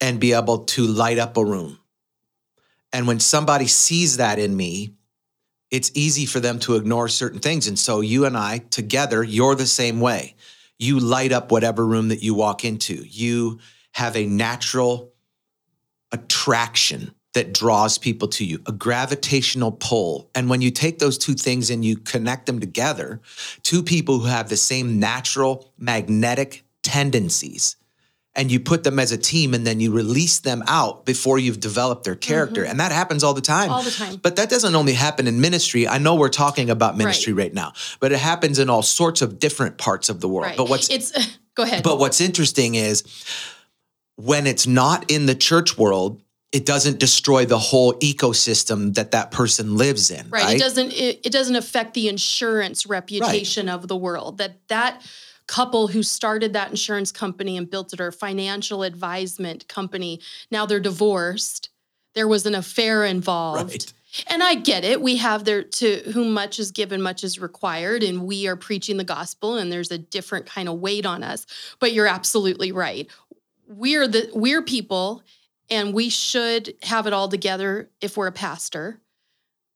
and 0.00 0.20
be 0.20 0.32
able 0.32 0.64
to 0.64 0.86
light 0.86 1.18
up 1.18 1.36
a 1.36 1.44
room. 1.44 1.78
And 2.92 3.06
when 3.06 3.20
somebody 3.20 3.66
sees 3.66 4.16
that 4.16 4.38
in 4.38 4.56
me, 4.56 4.94
it's 5.70 5.92
easy 5.94 6.26
for 6.26 6.40
them 6.40 6.58
to 6.60 6.76
ignore 6.76 7.08
certain 7.08 7.38
things. 7.38 7.68
And 7.68 7.78
so 7.78 8.00
you 8.00 8.24
and 8.24 8.36
I 8.36 8.58
together, 8.58 9.22
you're 9.22 9.54
the 9.54 9.66
same 9.66 10.00
way. 10.00 10.34
You 10.78 10.98
light 10.98 11.30
up 11.30 11.52
whatever 11.52 11.86
room 11.86 12.08
that 12.08 12.22
you 12.22 12.34
walk 12.34 12.64
into. 12.64 12.94
You 12.94 13.60
have 13.92 14.16
a 14.16 14.26
natural 14.26 15.12
attraction 16.10 17.14
that 17.34 17.54
draws 17.54 17.96
people 17.96 18.26
to 18.26 18.44
you, 18.44 18.60
a 18.66 18.72
gravitational 18.72 19.70
pull. 19.70 20.28
And 20.34 20.50
when 20.50 20.60
you 20.60 20.72
take 20.72 20.98
those 20.98 21.16
two 21.16 21.34
things 21.34 21.70
and 21.70 21.84
you 21.84 21.96
connect 21.96 22.46
them 22.46 22.58
together, 22.58 23.20
two 23.62 23.84
people 23.84 24.18
who 24.18 24.26
have 24.26 24.48
the 24.48 24.56
same 24.56 24.98
natural 24.98 25.72
magnetic 25.78 26.64
tendencies, 26.82 27.76
and 28.36 28.50
you 28.50 28.60
put 28.60 28.84
them 28.84 28.98
as 28.98 29.10
a 29.10 29.18
team 29.18 29.54
and 29.54 29.66
then 29.66 29.80
you 29.80 29.92
release 29.92 30.38
them 30.38 30.62
out 30.68 31.04
before 31.04 31.38
you've 31.38 31.58
developed 31.58 32.04
their 32.04 32.14
character. 32.14 32.64
And 32.64 32.78
that 32.78 32.92
happens 32.92 33.24
all 33.24 33.34
the 33.34 33.40
time. 33.40 33.64
Mm-hmm. 33.64 33.72
All 33.72 33.82
the 33.82 33.90
time. 33.90 34.16
But 34.16 34.36
that 34.36 34.48
doesn't 34.48 34.74
only 34.74 34.92
happen 34.92 35.26
in 35.26 35.40
ministry. 35.40 35.88
I 35.88 35.98
know 35.98 36.14
we're 36.14 36.28
talking 36.28 36.70
about 36.70 36.96
ministry 36.96 37.32
right, 37.32 37.52
now, 37.52 37.72
but 37.98 38.12
it 38.12 38.18
happens 38.18 38.58
in 38.58 38.70
all 38.70 38.82
sorts 38.82 39.20
of 39.20 39.40
different 39.40 39.78
parts 39.78 40.08
of 40.08 40.20
the 40.20 40.28
world. 40.28 40.46
Right. 40.46 40.56
But 40.56 40.68
what's 40.68 40.88
it's 40.88 41.12
go 41.54 41.64
ahead. 41.64 41.82
but 41.82 41.98
what's 41.98 42.20
interesting 42.20 42.76
is 42.76 43.02
when 44.14 44.46
it's 44.46 44.66
not 44.66 45.10
in 45.10 45.26
the 45.26 45.34
church 45.34 45.76
world, 45.76 46.22
it 46.52 46.64
doesn't 46.66 46.98
destroy 46.98 47.46
the 47.46 47.58
whole 47.58 47.94
ecosystem 47.94 48.94
that 48.94 49.10
that 49.10 49.32
person 49.32 49.76
lives 49.76 50.10
in. 50.10 50.28
right. 50.30 50.44
Right. 50.44 50.56
It 50.56 50.60
doesn't 50.60 50.92
it, 50.92 51.26
it 51.26 51.32
doesn't 51.32 51.56
affect 51.56 51.94
the 51.94 52.08
insurance 52.08 52.86
reputation 52.86 53.68
of 53.68 53.88
the 53.88 53.96
world. 53.96 54.38
That 54.38 54.56
that 54.68 55.02
couple 55.50 55.88
who 55.88 56.00
started 56.04 56.52
that 56.52 56.70
insurance 56.70 57.10
company 57.10 57.56
and 57.56 57.68
built 57.68 57.92
it 57.92 58.00
or 58.00 58.12
financial 58.12 58.84
advisement 58.84 59.66
company, 59.66 60.20
now 60.52 60.64
they're 60.64 60.78
divorced. 60.78 61.70
There 62.14 62.28
was 62.28 62.46
an 62.46 62.54
affair 62.54 63.04
involved. 63.04 63.72
Right. 63.72 63.92
And 64.28 64.44
I 64.44 64.54
get 64.54 64.84
it. 64.84 65.02
We 65.02 65.16
have 65.16 65.44
there 65.44 65.64
to 65.64 65.96
whom 66.12 66.32
much 66.32 66.60
is 66.60 66.70
given, 66.70 67.02
much 67.02 67.24
is 67.24 67.40
required, 67.40 68.04
and 68.04 68.24
we 68.26 68.46
are 68.46 68.56
preaching 68.56 68.96
the 68.96 69.04
gospel, 69.04 69.56
and 69.56 69.72
there's 69.72 69.90
a 69.90 69.98
different 69.98 70.46
kind 70.46 70.68
of 70.68 70.78
weight 70.78 71.04
on 71.04 71.24
us. 71.24 71.46
But 71.80 71.92
you're 71.92 72.06
absolutely 72.06 72.70
right. 72.70 73.08
We're 73.68 74.06
the 74.06 74.30
we're 74.32 74.62
people, 74.62 75.22
and 75.68 75.92
we 75.92 76.08
should 76.08 76.74
have 76.82 77.06
it 77.08 77.12
all 77.12 77.28
together 77.28 77.90
if 78.00 78.16
we're 78.16 78.28
a 78.28 78.32
pastor. 78.32 79.00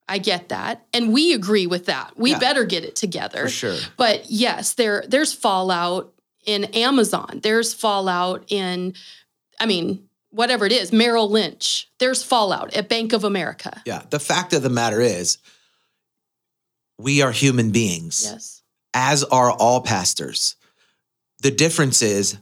I 0.09 0.19
get 0.19 0.51
that. 0.51 0.85
And 0.93 1.13
we 1.13 1.33
agree 1.33 1.67
with 1.67 1.87
that. 1.87 2.19
We 2.19 2.33
Yeah. 2.33 2.39
better 2.39 2.65
get 2.65 2.85
it 2.85 2.95
together. 2.97 3.43
For 3.45 3.49
sure. 3.49 3.79
But 3.97 4.31
yes, 4.31 4.75
there 4.75 5.05
there's 5.09 5.33
fallout 5.33 6.13
in 6.45 6.65
Amazon. 6.67 7.41
There's 7.43 7.73
fallout 7.73 8.45
in 8.49 8.95
I 9.61 9.67
mean, 9.67 10.09
whatever 10.31 10.67
it 10.67 10.73
is, 10.73 10.93
Merrill 10.93 11.31
Lynch. 11.31 11.89
There's 12.01 12.23
fallout 12.25 12.75
at 12.75 12.89
Bank 12.89 13.13
of 13.13 13.23
America. 13.25 13.81
Yeah. 13.87 14.03
The 14.11 14.19
fact 14.19 14.53
of 14.53 14.63
the 14.63 14.69
matter 14.69 15.01
is, 15.01 15.39
we 16.99 17.23
are 17.23 17.31
human 17.33 17.71
beings, 17.71 18.23
Yes. 18.25 18.63
as 18.93 19.23
are 19.25 19.51
all 19.53 19.81
pastors. 19.81 20.57
The 21.41 21.51
difference 21.53 22.03
is 22.03 22.37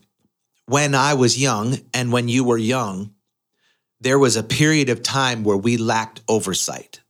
when 0.66 0.95
I 0.95 1.14
was 1.14 1.38
young 1.38 1.81
and 1.92 2.11
when 2.12 2.28
you 2.28 2.45
were 2.45 2.59
young, 2.59 3.14
there 4.00 4.19
was 4.19 4.37
a 4.37 4.42
period 4.42 4.88
of 4.88 5.02
time 5.02 5.45
where 5.45 5.57
we 5.57 5.76
lacked 5.76 6.23
oversight. 6.28 7.00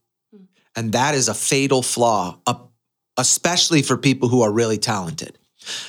And 0.75 0.93
that 0.93 1.15
is 1.15 1.27
a 1.29 1.33
fatal 1.33 1.81
flaw, 1.81 2.39
especially 3.17 3.81
for 3.81 3.97
people 3.97 4.29
who 4.29 4.41
are 4.41 4.51
really 4.51 4.77
talented. 4.77 5.37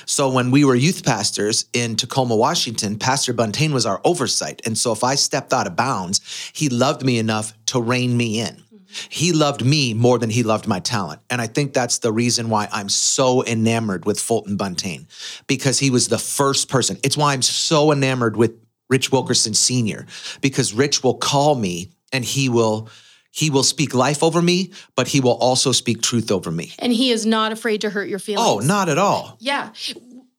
So 0.05 0.29
when 0.29 0.51
we 0.51 0.63
were 0.63 0.75
youth 0.75 1.03
pastors 1.03 1.65
in 1.73 1.95
Tacoma, 1.95 2.35
Washington, 2.35 2.97
Pastor 2.97 3.33
Buntain 3.33 3.73
was 3.73 3.85
our 3.85 4.01
oversight. 4.03 4.61
And 4.65 4.77
so 4.77 4.91
if 4.91 5.03
I 5.03 5.15
stepped 5.15 5.53
out 5.53 5.67
of 5.67 5.75
bounds, 5.75 6.21
he 6.53 6.69
loved 6.69 7.03
me 7.03 7.17
enough 7.17 7.53
to 7.67 7.81
rein 7.81 8.15
me 8.15 8.39
in. 8.39 8.55
Mm-hmm. 8.55 8.77
He 9.09 9.33
loved 9.33 9.65
me 9.65 9.93
more 9.93 10.17
than 10.17 10.29
he 10.29 10.43
loved 10.43 10.67
my 10.67 10.79
talent. 10.79 11.21
And 11.29 11.41
I 11.41 11.47
think 11.47 11.73
that's 11.73 11.99
the 11.99 12.13
reason 12.13 12.49
why 12.49 12.69
I'm 12.71 12.89
so 12.89 13.43
enamored 13.43 14.05
with 14.05 14.19
Fulton 14.19 14.57
Buntain 14.57 15.07
because 15.47 15.79
he 15.79 15.89
was 15.89 16.07
the 16.07 16.17
first 16.17 16.69
person. 16.69 16.97
It's 17.03 17.17
why 17.17 17.33
I'm 17.33 17.41
so 17.41 17.91
enamored 17.91 18.37
with 18.37 18.53
Rich 18.89 19.11
Wilkerson 19.11 19.53
Sr. 19.53 20.05
because 20.41 20.73
Rich 20.73 21.03
will 21.03 21.15
call 21.15 21.55
me 21.55 21.89
and 22.13 22.23
he 22.23 22.49
will 22.49 22.87
he 23.35 23.49
will 23.49 23.63
speak 23.63 23.93
life 23.93 24.23
over 24.23 24.41
me, 24.41 24.71
but 24.95 25.09
he 25.09 25.19
will 25.19 25.35
also 25.37 25.73
speak 25.73 26.01
truth 26.01 26.31
over 26.31 26.49
me. 26.51 26.73
And 26.79 26.93
he 26.93 27.11
is 27.11 27.25
not 27.25 27.51
afraid 27.51 27.81
to 27.81 27.89
hurt 27.89 28.07
your 28.07 28.19
feelings. 28.19 28.47
Oh, 28.49 28.59
not 28.59 28.87
at 28.87 28.97
all. 28.97 29.35
Yeah. 29.41 29.71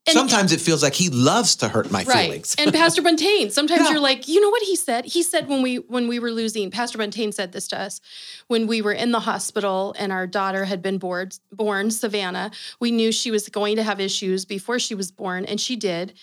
And- 0.08 0.14
Sometimes 0.14 0.52
it 0.52 0.60
feels 0.60 0.84
like 0.84 0.94
he 0.94 1.10
loves 1.10 1.56
to 1.56 1.68
hurt 1.68 1.90
my 1.90 2.04
Right. 2.04 2.26
feelings. 2.26 2.54
and 2.58 2.72
Pastor 2.72 3.02
Buntain, 3.06 3.50
sometimes 3.50 3.82
Yeah. 3.82 3.90
you're 3.90 4.00
like, 4.00 4.28
you 4.28 4.40
know 4.40 4.50
what 4.50 4.62
he 4.62 4.76
said? 4.76 5.04
He 5.04 5.22
said 5.24 5.48
when 5.48 5.62
we 5.62 5.76
when 5.76 6.06
we 6.08 6.18
were 6.20 6.30
losing, 6.30 6.70
Pastor 6.70 6.96
Buntain 6.96 7.34
said 7.34 7.50
this 7.52 7.66
to 7.68 7.78
us 7.80 8.00
when 8.46 8.66
we 8.68 8.80
were 8.80 8.92
in 8.92 9.10
the 9.10 9.20
hospital 9.20 9.94
and 9.98 10.12
our 10.12 10.26
daughter 10.28 10.64
had 10.64 10.80
been 10.80 10.98
born, 10.98 11.30
born 11.52 11.90
Savannah. 11.90 12.50
We 12.80 12.92
knew 12.92 13.10
she 13.12 13.30
was 13.32 13.48
going 13.48 13.76
to 13.76 13.82
have 13.82 13.98
issues 14.00 14.44
before 14.44 14.78
she 14.78 14.94
was 14.94 15.10
born, 15.10 15.44
and 15.44 15.60
she 15.60 15.74
did. 15.76 16.14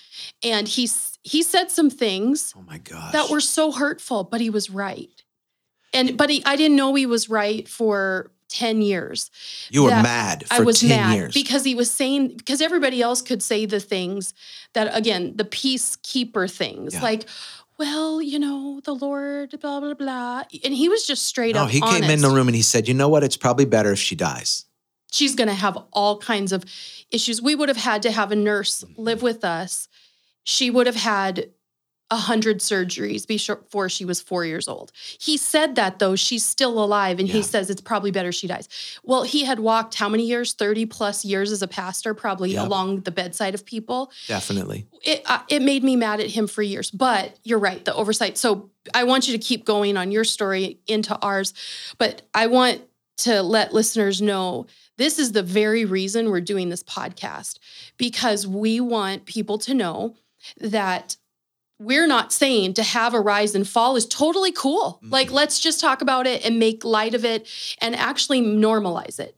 And 0.42 0.66
he 0.68 0.90
he 1.24 1.44
said 1.44 1.70
some 1.70 1.90
things 1.90 2.54
oh 2.58 2.64
my 2.66 2.78
gosh. 2.80 3.12
that 3.12 3.30
were 3.30 3.42
so 3.42 3.72
hurtful, 3.74 4.24
but 4.24 4.40
he 4.42 4.50
was 4.50 4.70
right. 4.70 5.23
And 5.94 6.18
but 6.18 6.30
he, 6.30 6.44
I 6.46 6.56
didn't 6.56 6.78
know 6.78 6.94
he 6.96 7.06
was 7.06 7.30
right 7.30 7.68
for 7.68 8.32
10 8.50 8.82
years. 8.82 9.32
you 9.72 9.84
were 9.84 9.90
mad 9.90 10.46
for 10.48 10.54
I 10.54 10.60
was 10.60 10.82
10 10.82 10.90
mad 10.90 11.16
years. 11.16 11.34
because 11.34 11.64
he 11.64 11.76
was 11.76 11.90
saying 11.90 12.38
because 12.38 12.62
everybody 12.62 13.02
else 13.02 13.22
could 13.22 13.42
say 13.42 13.66
the 13.66 13.80
things 13.80 14.34
that 14.74 14.96
again 14.96 15.36
the 15.36 15.44
peacekeeper 15.44 16.52
things 16.52 16.94
Yeah. 16.94 17.02
like 17.02 17.26
well 17.80 18.22
you 18.22 18.38
know 18.38 18.80
the 18.84 18.94
Lord 18.94 19.60
blah 19.60 19.80
blah 19.80 19.96
blah 19.96 20.44
and 20.64 20.74
he 20.74 20.88
was 20.88 21.08
just 21.08 21.26
straight 21.26 21.56
no, 21.56 21.64
up 21.64 21.70
he 21.70 21.82
came 21.82 22.04
in 22.04 22.22
the 22.22 22.30
room 22.30 22.48
and 22.48 22.56
he 22.56 22.62
said, 22.62 22.88
"You 22.88 22.94
know 22.94 23.10
what? 23.10 23.24
It's 23.24 23.38
probably 23.38 23.66
better 23.66 23.92
if 23.92 24.00
she 24.00 24.16
dies." 24.16 24.66
she's 25.12 25.36
going 25.36 25.48
to 25.48 25.54
have 25.54 25.78
all 25.94 26.18
kinds 26.18 26.52
of 26.52 26.66
issues 27.12 27.40
we 27.40 27.54
would 27.54 27.70
have 27.70 27.78
had 27.78 28.02
to 28.02 28.12
have 28.12 28.32
a 28.32 28.36
nurse 28.36 28.84
mm-hmm. 28.84 29.02
live 29.02 29.22
with 29.22 29.46
us 29.46 29.88
she 30.44 30.70
would 30.70 30.88
have 30.88 30.96
had 30.96 31.50
a 32.12 32.16
hundred 32.18 32.60
surgeries 32.60 33.26
before 33.26 33.90
she 33.90 34.06
was 34.06 34.22
four 34.22 34.46
years 34.46 34.68
old. 34.68 34.92
He 35.20 35.36
said 35.38 35.76
that 35.76 36.00
though 36.00 36.16
she's 36.16 36.46
still 36.46 36.84
alive, 36.84 37.18
and 37.20 37.28
he 37.28 37.42
says 37.42 37.70
it's 37.70 37.82
probably 37.82 38.12
better 38.12 38.32
she 38.32 38.46
dies. 38.48 38.68
Well, 39.04 39.24
he 39.24 39.46
had 39.46 39.60
walked 39.60 39.96
how 39.96 40.10
many 40.10 40.26
years? 40.26 40.54
Thirty 40.54 40.86
plus 40.86 41.26
years 41.26 41.52
as 41.52 41.62
a 41.62 41.68
pastor, 41.68 42.14
probably 42.14 42.52
Yep. 42.52 42.66
along 42.68 43.02
the 43.02 43.12
bedside 43.12 43.56
of 43.56 43.66
people. 43.66 44.12
Definitely. 44.28 44.86
It 45.04 45.24
uh, 45.26 45.40
it 45.50 45.62
made 45.62 45.84
me 45.84 45.96
mad 45.96 46.20
at 46.20 46.30
him 46.30 46.48
for 46.48 46.62
years. 46.62 46.92
But 46.92 47.40
you're 47.44 47.58
right, 47.60 47.84
the 47.84 47.96
oversight. 47.96 48.38
So 48.38 48.70
I 48.94 49.06
want 49.06 49.28
you 49.28 49.34
to 49.38 49.40
keep 49.44 49.66
going 49.66 49.98
on 49.98 50.12
your 50.12 50.24
story 50.26 50.80
into 50.88 51.18
ours, 51.20 51.54
but 51.98 52.22
I 52.34 52.48
want 52.48 52.82
to 53.18 53.42
let 53.42 53.74
listeners 53.74 54.22
know 54.22 54.66
this 54.98 55.18
is 55.20 55.32
the 55.32 55.44
very 55.44 55.86
reason 55.86 56.30
we're 56.30 56.42
doing 56.42 56.70
this 56.70 56.84
podcast 56.84 57.60
because 57.98 58.46
we 58.46 58.80
want 58.80 59.26
people 59.26 59.58
to 59.60 59.74
know 59.74 60.16
that 60.60 61.16
we're 61.80 62.08
not 62.08 62.32
saying 62.32 62.76
to 62.76 62.84
have 62.84 63.14
a 63.14 63.20
rise 63.20 63.56
and 63.56 63.68
fall 63.68 63.96
is 63.96 64.06
totally 64.06 64.52
cool. 64.52 65.00
Mhm. 65.04 65.12
Like, 65.12 65.32
let's 65.32 65.60
just 65.60 65.80
talk 65.80 66.02
about 66.02 66.28
it 66.28 66.46
and 66.46 66.60
make 66.60 66.84
light 66.86 67.14
of 67.14 67.26
it 67.26 67.48
and 67.80 67.96
actually 67.96 68.42
normalize 68.42 69.20
it. 69.20 69.36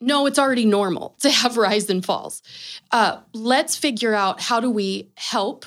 No, 0.00 0.26
it's 0.26 0.38
already 0.38 0.64
normal 0.64 1.16
to 1.20 1.30
have 1.30 1.56
rise 1.56 1.90
and 1.90 2.04
falls. 2.04 2.42
Uh, 2.90 3.18
let's 3.32 3.76
figure 3.76 4.14
out 4.14 4.40
how 4.40 4.60
do 4.60 4.70
we 4.70 5.10
help 5.16 5.66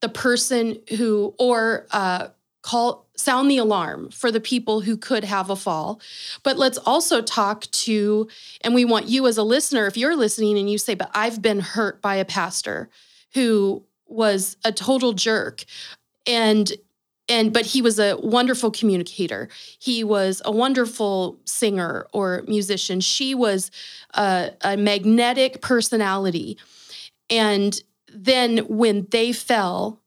the 0.00 0.08
person 0.08 0.78
who, 0.96 1.34
or 1.38 1.86
uh, 1.90 2.28
call, 2.62 3.08
sound 3.16 3.50
the 3.50 3.58
alarm 3.58 4.10
for 4.10 4.30
the 4.30 4.40
people 4.40 4.80
who 4.80 4.96
could 4.96 5.24
have 5.24 5.50
a 5.50 5.56
fall. 5.56 6.00
But 6.44 6.56
let's 6.56 6.78
also 6.78 7.20
talk 7.20 7.62
to, 7.62 8.28
and 8.60 8.74
we 8.74 8.84
want 8.84 9.08
you 9.08 9.26
as 9.26 9.38
a 9.38 9.42
listener, 9.42 9.86
if 9.86 9.96
you're 9.96 10.14
listening 10.16 10.56
and 10.56 10.70
you 10.70 10.78
say, 10.78 10.94
but 10.94 11.10
I've 11.14 11.42
been 11.42 11.58
hurt 11.60 12.00
by 12.00 12.16
a 12.16 12.24
pastor 12.24 12.88
who 13.34 13.82
was 14.08 14.56
a 14.64 14.72
total 14.72 15.12
jerk. 15.12 15.64
And 16.26 16.70
and 17.30 17.52
but 17.52 17.66
he 17.66 17.82
was 17.82 17.98
a 17.98 18.16
wonderful 18.16 18.70
communicator. 18.70 19.48
He 19.78 20.02
was 20.02 20.40
a 20.44 20.52
wonderful 20.52 21.38
singer 21.44 22.06
or 22.12 22.42
musician. 22.48 23.00
She 23.00 23.34
was 23.34 23.70
a, 24.14 24.52
a 24.62 24.76
magnetic 24.76 25.60
personality. 25.60 26.58
And 27.28 27.80
then 28.12 28.58
when 28.68 29.06
they 29.10 29.32
fell 29.32 30.00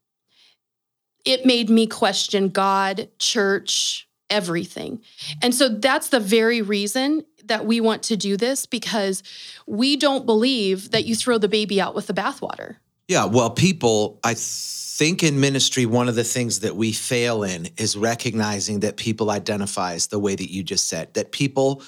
it 1.25 1.45
made 1.45 1.69
me 1.69 1.85
question 1.87 2.49
god 2.49 3.09
church 3.19 4.07
everything. 4.29 5.01
And 5.41 5.53
so 5.53 5.69
that's 5.69 6.09
the 6.09 6.19
very 6.19 6.61
reason 6.61 7.25
that 7.45 7.65
we 7.65 7.81
want 7.81 8.03
to 8.03 8.15
do 8.15 8.37
this 8.37 8.65
because 8.65 9.23
we 9.67 9.97
don't 9.97 10.25
believe 10.25 10.91
that 10.91 11.05
you 11.05 11.15
throw 11.15 11.37
the 11.37 11.49
baby 11.49 11.81
out 11.81 11.93
with 11.93 12.07
the 12.07 12.13
bathwater 12.13 12.77
Yeah, 13.11 13.25
well, 13.25 13.49
people, 13.49 14.21
I 14.23 14.35
think 14.37 15.21
in 15.21 15.41
ministry, 15.41 15.85
one 15.85 16.07
of 16.07 16.15
the 16.15 16.23
things 16.23 16.61
that 16.61 16.77
we 16.77 16.93
fail 16.93 17.43
in 17.43 17.67
is 17.75 17.97
recognizing 17.97 18.79
that 18.79 18.95
people 18.95 19.29
identify 19.29 19.95
as 19.95 20.07
the 20.07 20.17
way 20.17 20.33
that 20.33 20.49
you 20.49 20.63
just 20.63 20.87
said, 20.87 21.13
that 21.15 21.33
people, 21.33 21.83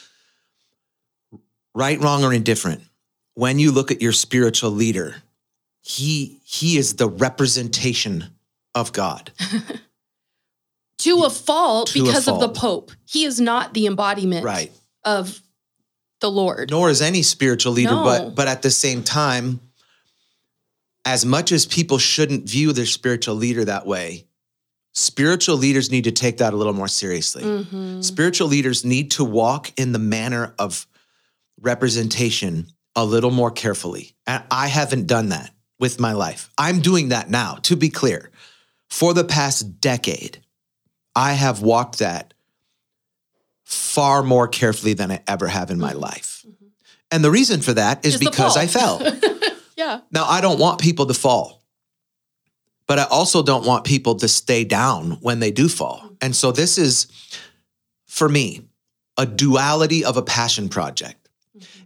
right, 1.74 1.98
wrong, 2.02 2.26
or 2.26 2.34
indifferent, 2.34 2.82
when 3.36 3.58
you 3.58 3.72
look 3.72 3.90
at 3.90 4.02
your 4.02 4.12
spiritual 4.12 4.72
leader, 4.72 5.16
he 5.82 6.42
he 6.44 6.76
is 6.78 6.96
the 6.96 7.08
representation 7.08 8.26
of 8.76 8.92
God. 8.92 9.32
to 10.98 11.24
a 11.24 11.30
fault 11.30 11.88
To 11.92 12.02
a 12.02 12.04
because 12.04 12.28
of 12.28 12.42
the. 12.42 12.50
Pope. 12.50 12.92
He 13.06 13.24
is 13.24 13.40
not 13.40 13.74
the 13.74 13.86
embodiment 13.88 14.44
Right. 14.44 14.74
of 15.06 15.40
the 16.20 16.30
Lord. 16.30 16.70
nor 16.70 16.90
is 16.90 17.02
any 17.02 17.22
spiritual 17.22 17.72
leader 17.72 17.96
No. 17.96 18.04
but 18.04 18.36
but 18.36 18.48
at 18.50 18.62
the 18.62 18.72
same 18.72 19.04
time 19.04 19.62
as 21.06 21.26
much 21.26 21.52
as 21.52 21.66
people 21.66 21.98
shouldn't 21.98 22.48
view 22.50 22.72
their 22.74 22.86
spiritual 22.86 23.36
leader 23.36 23.66
that 23.66 23.86
way 23.86 24.26
spiritual 24.96 25.58
leaders 25.58 25.90
need 25.90 26.04
to 26.04 26.12
take 26.12 26.38
that 26.38 26.54
a 26.54 26.56
little 26.56 26.72
more 26.74 26.88
seriously. 26.88 27.42
Mhm. 27.44 28.04
spiritual 28.04 28.48
leaders 28.48 28.86
need 28.86 29.10
to 29.12 29.24
walk 29.24 29.72
in 29.76 29.92
the 29.92 29.98
manner 30.00 30.54
of 30.60 30.86
representation 31.60 32.68
a 32.96 33.04
little 33.04 33.32
more 33.32 33.50
carefully. 33.50 34.14
And 34.28 34.44
i 34.52 34.68
haven't 34.68 35.08
done 35.08 35.30
that 35.30 35.52
with 35.80 36.00
my 36.00 36.14
life. 36.14 36.50
I'm 36.60 36.80
doing 36.80 37.10
that 37.10 37.30
now 37.30 37.56
to 37.64 37.76
be 37.76 37.90
clear. 37.90 38.30
For 38.90 39.14
the 39.16 39.24
past 39.24 39.80
decade 39.82 40.40
i 41.16 41.34
have 41.34 41.62
walked 41.62 41.98
that 42.00 42.34
far 43.64 44.22
more 44.24 44.48
carefully 44.48 44.94
than 44.94 45.12
i 45.12 45.22
ever 45.28 45.48
have 45.48 45.72
in 45.72 45.80
my 45.80 45.94
Mhm. 45.94 46.02
life. 46.02 46.46
And 47.12 47.24
the 47.24 47.32
reason 47.32 47.62
for 47.62 47.74
that 47.74 48.06
is 48.06 48.18
because 48.18 48.56
i 48.58 48.68
fell 48.68 49.00
yeah. 49.84 50.00
now, 50.12 50.26
I 50.26 50.42
don't 50.42 50.60
want 50.60 50.80
people 50.80 51.06
to 51.08 51.14
fall, 51.14 51.64
but 52.88 53.00
I 53.00 53.04
also 53.04 53.44
don't 53.44 53.66
want 53.66 53.84
people 53.86 54.16
to 54.16 54.28
stay 54.28 54.64
down 54.64 55.12
when 55.22 55.40
they 55.40 55.52
do 55.52 55.68
fall. 55.68 56.10
And 56.22 56.36
so, 56.36 56.52
this 56.52 56.78
is, 56.78 57.08
for 58.08 58.30
me, 58.30 58.62
a 59.18 59.26
duality 59.26 60.04
of 60.06 60.18
a 60.18 60.22
passion 60.22 60.70
project. 60.70 61.30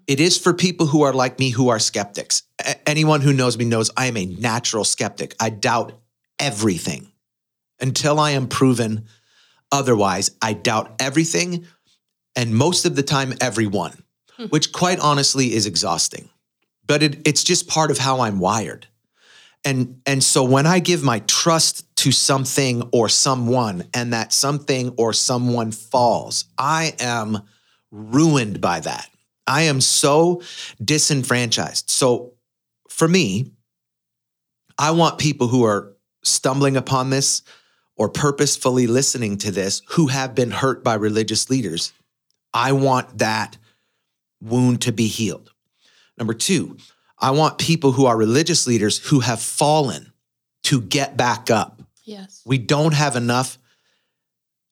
It 0.08 0.20
is 0.22 0.38
for 0.38 0.54
people 0.54 0.88
who 0.88 1.01
are 1.01 1.12
like 1.13 1.38
me, 1.39 1.50
who 1.50 1.68
are 1.70 1.80
skeptics. 1.80 2.44
A- 2.66 2.88
anyone 2.88 3.20
who 3.22 3.34
knows 3.34 3.58
me 3.58 3.66
knows 3.66 3.92
I 3.98 4.06
am 4.06 4.16
a 4.16 4.25
natural 4.25 4.86
skeptic. 4.86 5.36
I 5.39 5.50
doubt 5.50 5.92
everything 6.39 7.12
until 7.82 8.18
I 8.20 8.32
am 8.32 8.48
proven 8.48 9.06
otherwise. 9.72 10.32
I 10.42 10.54
doubt 10.54 10.96
everything. 11.00 11.66
and 12.38 12.54
most 12.56 12.86
of 12.86 12.96
the 12.96 13.01
time, 13.04 13.34
everyone, 13.42 14.04
Hmm. 14.38 14.46
which 14.46 14.72
quite 14.72 15.00
honestly 15.00 15.54
is 15.56 15.66
exhausting. 15.66 16.30
But 16.88 17.03
it, 17.03 17.27
it's 17.27 17.44
just 17.44 17.67
part 17.67 17.91
of 17.91 17.98
how 17.98 18.22
I'm 18.22 18.39
wired. 18.39 18.88
And, 19.65 20.01
and 20.06 20.24
so 20.24 20.44
when 20.44 20.65
I 20.65 20.79
give 20.79 21.03
my 21.03 21.20
trust 21.20 21.94
to 21.98 22.12
something 22.12 22.89
or 22.94 23.10
someone 23.10 23.84
and 23.94 24.13
that 24.13 24.32
something 24.32 24.94
or 24.98 25.12
someone 25.13 25.72
falls, 25.72 26.46
I 26.58 26.96
am 27.00 27.41
ruined 27.91 28.62
by 28.62 28.79
that. 28.79 29.10
I 29.46 29.63
am 29.63 29.82
so 29.82 30.41
disenfranchised. 30.84 31.89
So 31.89 32.34
for 32.89 33.08
me, 33.08 33.51
I 34.77 34.91
want 34.91 35.17
people 35.17 35.48
who 35.48 35.63
are 35.65 35.94
stumbling 36.24 36.77
upon 36.77 37.10
this 37.10 37.41
or 37.96 38.10
purposefully 38.10 38.88
listening 38.88 39.38
to 39.39 39.51
this 39.51 39.82
who 39.89 40.08
have 40.08 40.36
been 40.36 40.51
hurt 40.51 40.84
by 40.84 40.94
religious 40.94 41.50
leaders. 41.50 41.94
I 42.53 42.74
want 42.74 43.17
that 43.17 43.58
wound 44.41 44.82
to 44.84 44.91
be 44.91 45.08
healed. 45.08 45.51
Number 46.18 46.34
two, 46.34 46.78
I 47.20 47.32
want 47.32 47.58
people 47.58 47.92
who 47.92 48.06
are 48.06 48.18
religious 48.18 48.68
leaders 48.68 48.98
who 48.98 49.22
have 49.22 49.42
fallen 49.42 50.12
to 50.64 50.82
get 50.82 51.18
back 51.18 51.50
up. 51.50 51.82
Yes. 52.04 52.42
We 52.46 52.58
don't 52.58 52.94
have 52.94 53.16
enough 53.16 53.58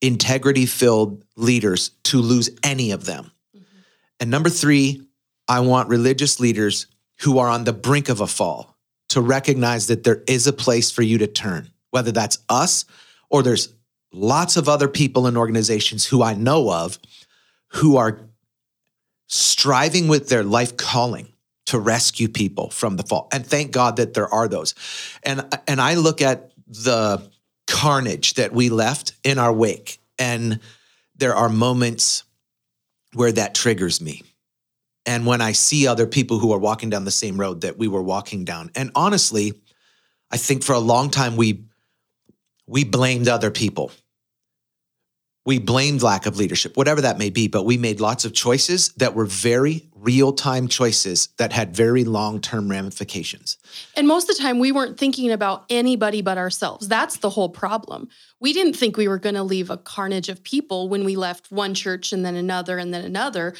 integrity 0.01 0.65
filled 0.65 1.23
leaders 1.35 1.89
to 2.03 2.19
lose 2.21 2.49
any 2.63 2.91
of 2.91 3.05
them. 3.05 3.31
Mm-hmm. 3.55 3.65
And 4.19 4.31
number 4.31 4.49
three, 4.49 5.07
I 5.47 5.59
want 5.61 5.89
religious 5.89 6.39
leaders 6.39 6.87
who 7.21 7.37
are 7.39 7.49
on 7.49 7.63
the 7.63 7.73
brink 7.73 8.09
of 8.09 8.21
a 8.21 8.27
fall 8.27 8.75
to 9.09 9.21
recognize 9.21 9.87
that 9.87 10.03
there 10.03 10.23
is 10.27 10.47
a 10.47 10.53
place 10.53 10.91
for 10.91 11.01
you 11.01 11.17
to 11.19 11.27
turn, 11.27 11.69
whether 11.91 12.11
that's 12.11 12.39
us 12.49 12.85
or 13.29 13.43
there's 13.43 13.73
lots 14.11 14.57
of 14.57 14.69
other 14.69 14.87
people 14.87 15.27
and 15.27 15.37
organizations 15.37 16.05
who 16.05 16.23
I 16.23 16.33
know 16.33 16.71
of 16.71 16.99
who 17.69 17.97
are 17.97 18.21
striving 19.27 20.07
with 20.07 20.29
their 20.29 20.43
life 20.43 20.77
calling 20.77 21.29
to 21.65 21.79
rescue 21.79 22.27
people 22.27 22.69
from 22.69 22.95
the 22.97 23.03
fall. 23.03 23.27
And 23.31 23.45
thank 23.45 23.71
God 23.71 23.97
that 23.97 24.13
there 24.13 24.31
are 24.33 24.47
those. 24.47 24.75
And 25.23 25.45
and 25.67 25.81
I 25.81 25.95
look 25.95 26.21
at 26.21 26.51
the 26.67 27.29
carnage 27.67 28.35
that 28.35 28.53
we 28.53 28.69
left 28.69 29.13
in 29.23 29.39
our 29.39 29.51
wake 29.51 29.99
and 30.19 30.59
there 31.15 31.35
are 31.35 31.49
moments 31.49 32.23
where 33.13 33.31
that 33.31 33.55
triggers 33.55 34.01
me. 34.01 34.23
And 35.05 35.25
when 35.25 35.41
I 35.41 35.51
see 35.51 35.87
other 35.87 36.07
people 36.07 36.39
who 36.39 36.51
are 36.51 36.59
walking 36.59 36.89
down 36.89 37.05
the 37.05 37.11
same 37.11 37.39
road 37.39 37.61
that 37.61 37.77
we 37.77 37.87
were 37.87 38.01
walking 38.01 38.43
down. 38.43 38.71
And 38.75 38.91
honestly, 38.95 39.53
I 40.31 40.37
think 40.37 40.63
for 40.63 40.73
a 40.73 40.79
long 40.79 41.09
time 41.09 41.35
we 41.35 41.65
we 42.67 42.83
blamed 42.83 43.27
other 43.27 43.51
people. 43.51 43.91
We 45.45 45.59
blamed 45.59 46.01
lack 46.01 46.25
of 46.25 46.37
leadership, 46.37 46.75
whatever 46.75 47.01
that 47.01 47.19
may 47.19 47.29
be, 47.29 47.47
but 47.47 47.63
we 47.63 47.77
made 47.77 47.99
lots 47.99 48.25
of 48.25 48.33
choices 48.33 48.89
that 48.97 49.13
were 49.13 49.25
very 49.25 49.87
real 49.95 50.33
time 50.33 50.67
choices 50.67 51.29
that 51.37 51.51
had 51.53 51.75
very 51.75 52.03
long 52.03 52.41
term 52.41 52.69
ramifications. 52.69 53.57
And 53.95 54.07
most 54.07 54.29
of 54.29 54.35
the 54.37 54.41
time, 54.41 54.57
we 54.57 54.71
weren't 54.71 54.97
thinking 54.97 55.31
about 55.31 55.65
anybody 55.69 56.21
but 56.21 56.37
ourselves. 56.39 56.87
That's 56.87 57.17
the 57.17 57.29
whole 57.29 57.49
problem. 57.49 58.09
We 58.39 58.53
didn't 58.53 58.73
think 58.73 58.97
we 58.97 59.07
were 59.07 59.19
going 59.19 59.35
to 59.35 59.43
leave 59.43 59.69
a 59.69 59.77
carnage 59.77 60.29
of 60.29 60.43
people 60.43 60.89
when 60.89 61.05
we 61.05 61.15
left 61.15 61.51
one 61.51 61.73
church 61.75 62.11
and 62.11 62.25
then 62.25 62.35
another 62.35 62.77
and 62.79 62.91
then 62.93 63.05
another. 63.05 63.53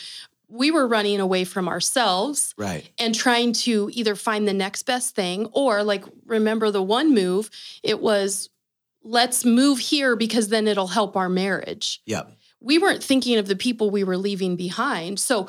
We 0.48 0.70
were 0.70 0.88
running 0.88 1.20
away 1.20 1.44
from 1.44 1.68
ourselves 1.68 2.54
Right. 2.58 2.88
and 3.00 3.13
trying 3.15 3.54
to 3.54 3.89
either 3.94 4.15
find 4.15 4.48
the 4.48 4.54
next 4.54 4.84
best 4.84 5.15
thing 5.15 5.48
or, 5.51 5.84
like, 5.84 6.06
remember 6.25 6.70
the 6.70 6.84
one 6.84 7.13
move? 7.15 7.50
It 7.82 8.00
was, 8.00 8.50
let's 9.05 9.45
move 9.45 9.77
here 9.79 10.15
because 10.15 10.50
then 10.50 10.67
it'll 10.67 10.88
help 10.88 11.15
our 11.15 11.29
marriage 11.29 12.01
Yep. 12.07 12.31
we 12.59 12.77
weren't 12.79 13.03
thinking 13.03 13.38
of 13.38 13.47
the 13.47 13.55
people 13.55 13.89
we 13.91 14.03
were 14.03 14.17
leaving 14.17 14.55
behind. 14.55 15.19
So 15.19 15.47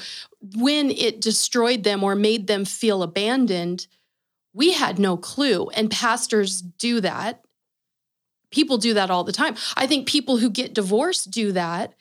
when 0.57 0.91
it 0.91 1.21
destroyed 1.21 1.83
them 1.83 2.05
or 2.05 2.15
made 2.15 2.47
them 2.47 2.65
feel 2.67 3.03
abandoned, 3.03 3.87
we 4.53 4.73
had 4.73 4.99
no 4.99 5.17
clue. 5.17 5.69
And 5.71 5.91
pastors 5.91 6.61
do 6.61 7.01
that. 7.01 7.43
People 8.51 8.79
do 8.79 8.95
that 8.95 9.11
all 9.11 9.25
the 9.25 9.33
time. 9.33 9.57
I 9.77 9.87
think 9.87 10.07
people 10.07 10.37
who 10.37 10.51
get 10.51 10.75
divorced 10.75 11.31
do 11.31 11.53
that, 11.53 11.95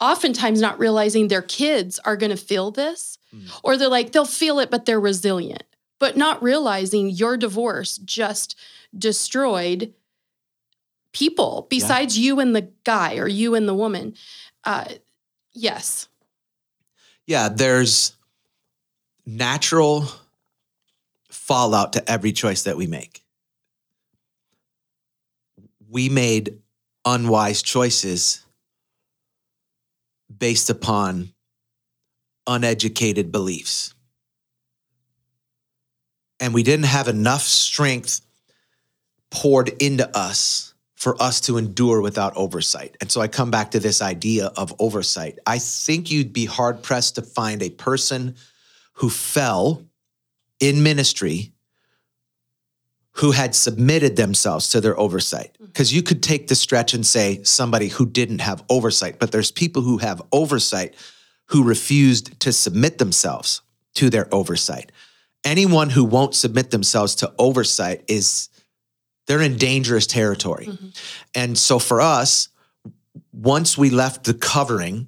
oftentimes 0.00 0.60
not 0.60 0.78
realizing 0.78 1.28
their 1.28 1.42
kids 1.42 1.98
are 2.04 2.16
going 2.16 2.30
to 2.30 2.36
feel 2.36 2.70
this, 2.70 3.16
Mm. 3.34 3.48
or 3.62 3.76
they're 3.76 3.88
like, 3.88 4.12
they'll 4.12 4.24
feel 4.24 4.58
it, 4.58 4.70
but 4.70 4.84
they're 4.84 5.00
resilient, 5.00 5.62
but 5.98 6.16
not 6.16 6.42
realizing 6.42 7.08
your 7.10 7.36
divorce 7.36 7.96
just 7.98 8.56
destroyed 8.96 9.94
people 11.12 11.66
besides 11.70 12.18
you 12.18 12.40
and 12.40 12.54
the 12.54 12.70
guy 12.84 13.16
or 13.16 13.28
you 13.28 13.54
and 13.54 13.68
the 13.68 13.74
woman. 13.74 14.14
Uh, 14.64 14.84
yes. 15.52 16.08
Yeah, 17.26 17.48
there's 17.48 18.16
natural 19.26 20.06
fallout 21.30 21.92
to 21.94 22.10
every 22.10 22.32
choice 22.32 22.64
that 22.64 22.76
we 22.76 22.86
make. 22.86 23.24
We 25.88 26.08
made 26.08 26.58
unwise 27.04 27.62
choices 27.62 28.44
based 30.36 30.70
upon 30.70 31.32
uneducated 32.46 33.32
beliefs. 33.32 33.94
And 36.38 36.54
we 36.54 36.62
didn't 36.62 36.86
have 36.86 37.08
enough 37.08 37.42
strength 37.42 38.20
poured 39.30 39.68
into 39.82 40.08
us 40.16 40.69
for 41.00 41.20
us 41.20 41.40
to 41.40 41.56
endure 41.56 42.02
without 42.02 42.36
oversight. 42.36 42.94
And 43.00 43.10
so 43.10 43.22
I 43.22 43.26
come 43.26 43.50
back 43.50 43.70
to 43.70 43.80
this 43.80 44.02
idea 44.02 44.52
of 44.54 44.74
oversight. 44.78 45.38
I 45.46 45.58
think 45.58 46.10
you'd 46.10 46.34
be 46.34 46.44
hard 46.44 46.82
pressed 46.82 47.14
to 47.14 47.22
find 47.22 47.62
a 47.62 47.70
person 47.70 48.36
who 48.92 49.08
fell 49.08 49.82
in 50.60 50.82
ministry 50.82 51.54
who 53.12 53.30
had 53.30 53.54
submitted 53.54 54.16
themselves 54.16 54.68
to 54.68 54.80
their 54.82 54.98
oversight. 55.00 55.54
Mm-hmm. 55.54 55.64
Because 55.64 55.90
you 55.90 56.02
could 56.02 56.22
take 56.22 56.48
the 56.48 56.54
stretch 56.54 56.92
and 56.92 57.04
say 57.06 57.42
somebody 57.44 57.88
who 57.88 58.04
didn't 58.04 58.42
have 58.42 58.62
oversight, 58.68 59.18
but 59.18 59.32
there's 59.32 59.50
people 59.50 59.80
who 59.80 59.98
have 59.98 60.20
oversight 60.32 60.94
who 61.46 61.64
refused 61.64 62.38
to 62.40 62.52
submit 62.52 62.98
themselves 62.98 63.62
to 63.94 64.10
their 64.10 64.32
oversight. 64.34 64.92
Anyone 65.44 65.88
who 65.88 66.04
won't 66.04 66.34
submit 66.34 66.70
themselves 66.70 67.14
to 67.16 67.32
oversight 67.38 68.04
is 68.06 68.49
they're 69.30 69.40
in 69.40 69.56
dangerous 69.56 70.08
territory. 70.08 70.66
Mhm. 70.66 70.92
And 71.36 71.56
so 71.56 71.78
for 71.78 72.00
us, 72.00 72.48
once 73.32 73.78
we 73.78 73.88
left 73.88 74.24
the 74.24 74.34
covering 74.34 75.06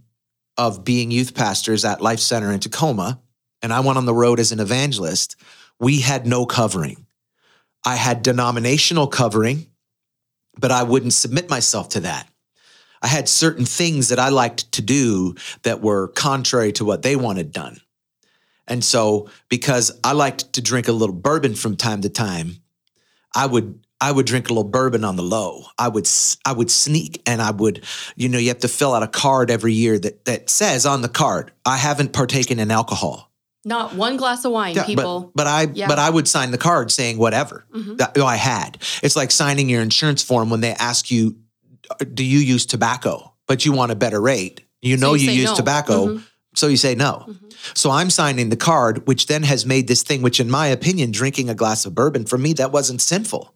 of 0.57 0.85
being 0.85 1.11
youth 1.11 1.35
pastors 1.35 1.85
at 1.85 2.01
Life 2.01 2.21
Center 2.21 2.53
in 2.53 2.61
Tacoma, 2.61 3.19
and 3.63 3.73
I 3.73 3.81
went 3.81 3.99
on 3.99 4.07
the 4.07 4.15
road 4.15 4.39
as 4.39 4.53
an 4.53 4.61
evangelist, 4.61 5.35
we 5.81 6.03
had 6.03 6.25
no 6.25 6.47
covering. 6.47 7.05
I 7.85 7.97
had 7.97 8.23
denominational 8.23 9.09
covering, 9.09 9.67
but 10.57 10.71
I 10.71 10.85
wouldn't 10.85 11.15
submit 11.15 11.51
myself 11.51 11.89
to 11.89 12.01
that. 12.03 12.29
I 13.03 13.09
had 13.09 13.29
certain 13.29 13.67
things 13.67 14.09
that 14.11 14.21
I 14.21 14.29
liked 14.29 14.71
to 14.71 14.83
do 14.83 15.35
that 15.65 15.83
were 15.83 16.07
contrary 16.07 16.71
to 16.75 16.85
what 16.85 17.03
they 17.03 17.17
wanted 17.17 17.51
done. 17.51 17.81
And 18.69 18.85
so, 18.85 19.29
because 19.49 19.91
I 20.05 20.13
liked 20.13 20.53
to 20.53 20.63
drink 20.63 20.87
a 20.87 20.93
little 20.93 21.17
bourbon 21.17 21.57
from 21.57 21.75
time 21.75 22.03
to 22.03 22.09
time, 22.09 22.63
I 23.35 23.47
would 23.47 23.81
I 24.03 24.11
would 24.11 24.27
drink 24.27 24.51
a 24.51 24.53
little 24.53 24.69
bourbon 24.69 25.05
on 25.05 25.15
the 25.15 25.23
low. 25.23 25.65
I 25.79 25.87
would 25.89 26.09
I 26.45 26.53
would 26.53 26.71
sneak 26.73 27.23
and 27.25 27.41
I 27.41 27.53
would, 27.53 27.85
you 28.17 28.29
know, 28.29 28.37
you 28.39 28.49
have 28.49 28.59
to 28.59 28.69
fill 28.69 28.95
out 28.95 29.05
a 29.05 29.07
card 29.07 29.49
every 29.51 29.73
year 29.73 29.97
that 30.01 30.25
that 30.25 30.51
says 30.51 30.85
on 30.85 31.03
the 31.03 31.09
card, 31.09 31.53
I 31.65 31.77
haven't 31.77 32.13
partaken 32.13 32.59
in 32.59 32.73
alcohol. 32.73 33.31
Not 33.65 33.95
one 33.95 34.17
glass 34.17 34.45
of 34.45 34.51
wine, 34.51 34.75
Yeah, 34.75 34.85
people. 34.85 35.21
But, 35.37 35.45
but 35.45 35.47
I 35.47 35.63
Yeah. 35.73 35.87
but 35.87 36.01
I 36.01 36.11
would 36.11 36.27
sign 36.27 36.51
the 36.51 36.59
card 36.59 36.91
saying 36.91 37.17
whatever. 37.19 37.65
Mhm. 37.73 37.99
That, 37.99 38.19
oh, 38.19 38.27
I 38.27 38.35
had. 38.35 38.79
It's 39.05 39.15
like 39.15 39.31
signing 39.31 39.69
your 39.69 39.83
insurance 39.83 40.21
form 40.21 40.51
when 40.51 40.61
they 40.63 40.73
ask 40.75 41.09
you, 41.13 41.37
do 42.13 42.25
you 42.25 42.41
use 42.41 42.67
tobacco? 42.67 43.33
But 43.47 43.65
you 43.65 43.71
want 43.71 43.93
a 43.93 43.95
better 43.95 44.21
rate. 44.21 44.63
You 44.81 44.99
So 44.99 45.01
know 45.07 45.15
you 45.15 45.31
you, 45.31 45.43
use 45.43 45.51
no. 45.51 45.55
tobacco, 45.57 46.07
Mhm. 46.07 46.23
so 46.57 46.67
you 46.67 46.77
say 46.77 46.97
no. 46.97 47.27
Mhm. 47.29 47.53
So 47.75 47.91
I'm 47.93 48.11
signing 48.11 48.49
the 48.49 48.57
card, 48.57 49.07
which 49.07 49.27
then 49.27 49.45
has 49.45 49.65
made 49.65 49.87
this 49.87 50.03
thing, 50.03 50.23
which 50.23 50.41
in 50.41 50.51
my 50.51 50.67
opinion, 50.67 51.13
drinking 51.13 51.49
a 51.49 51.55
glass 51.55 51.85
of 51.87 51.95
bourbon 51.95 52.25
for 52.25 52.39
me, 52.39 52.53
that 52.55 52.73
wasn't 52.73 53.01
sinful. 53.01 53.55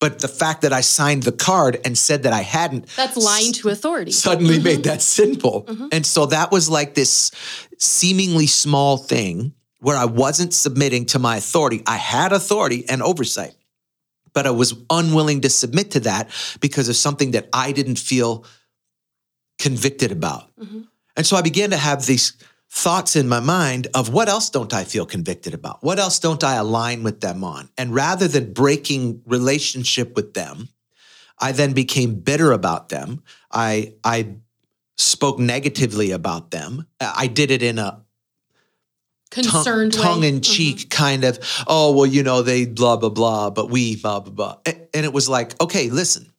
But 0.00 0.20
the 0.20 0.28
fact 0.28 0.62
that 0.62 0.72
I 0.72 0.80
signed 0.80 1.24
the 1.24 1.32
card 1.32 1.80
and 1.84 1.98
said 1.98 2.22
that 2.22 2.32
I 2.32 2.42
hadn't 2.42 2.86
That's 2.96 3.16
lying 3.16 3.52
to 3.54 3.68
authority. 3.70 4.12
suddenly 4.12 4.58
Mhm. 4.58 4.62
made 4.62 4.82
that 4.84 5.02
sinful. 5.02 5.64
Mhm. 5.64 5.88
And 5.90 6.06
so 6.06 6.26
that 6.26 6.52
was 6.52 6.68
like 6.68 6.94
this 6.94 7.30
seemingly 7.78 8.46
small 8.46 8.96
thing 8.96 9.54
where 9.80 9.96
I 9.96 10.04
wasn't 10.04 10.54
submitting 10.54 11.06
to 11.06 11.18
my 11.18 11.36
authority. 11.36 11.82
I 11.86 11.96
had 11.96 12.32
authority 12.32 12.84
and 12.88 13.02
oversight, 13.02 13.54
but 14.32 14.46
I 14.46 14.50
was 14.50 14.74
unwilling 14.88 15.40
to 15.42 15.50
submit 15.50 15.90
to 15.92 16.00
that 16.00 16.30
because 16.60 16.88
of 16.88 16.96
something 16.96 17.32
that 17.32 17.48
I 17.52 17.72
didn't 17.72 17.98
feel 17.98 18.44
convicted 19.58 20.12
about. 20.12 20.50
Mhm. 20.60 20.84
And 21.16 21.26
so 21.26 21.36
I 21.36 21.42
began 21.42 21.70
to 21.70 21.76
have 21.76 22.06
these 22.06 22.34
thoughts 22.70 23.16
in 23.16 23.28
my 23.28 23.40
mind 23.40 23.88
of 23.94 24.12
what 24.12 24.28
else 24.28 24.50
don't 24.50 24.74
I 24.74 24.84
feel 24.84 25.06
convicted 25.06 25.54
about? 25.54 25.82
What 25.82 25.98
else 25.98 26.18
don't 26.18 26.44
I 26.44 26.54
align 26.56 27.02
with 27.02 27.20
them 27.20 27.42
on? 27.42 27.68
And 27.78 27.94
rather 27.94 28.28
than 28.28 28.52
breaking 28.52 29.22
relationship 29.26 30.14
with 30.14 30.34
them, 30.34 30.68
I 31.38 31.52
then 31.52 31.72
became 31.72 32.16
bitter 32.16 32.52
about 32.52 32.88
them. 32.88 33.22
I 33.50 33.94
I 34.04 34.36
spoke 34.96 35.38
negatively 35.38 36.10
about 36.10 36.50
them. 36.50 36.86
I 37.00 37.26
did 37.28 37.50
it 37.50 37.62
in 37.62 37.78
a 37.78 38.02
Concerned 39.30 39.92
tongue, 39.92 40.24
in 40.24 40.36
mm-hmm. 40.36 40.40
cheek 40.40 40.88
kind 40.88 41.22
of, 41.22 41.38
oh, 41.66 41.92
well, 41.92 42.06
you 42.06 42.22
know, 42.22 42.40
they 42.40 42.64
blah, 42.64 42.96
blah, 42.96 43.10
blah, 43.10 43.50
but 43.50 43.68
we 43.68 43.94
blah, 43.96 44.20
blah, 44.20 44.32
blah. 44.32 44.56
And 44.64 45.04
it 45.04 45.12
was 45.12 45.28
like, 45.28 45.60
okay, 45.60 45.90
listen, 45.90 46.32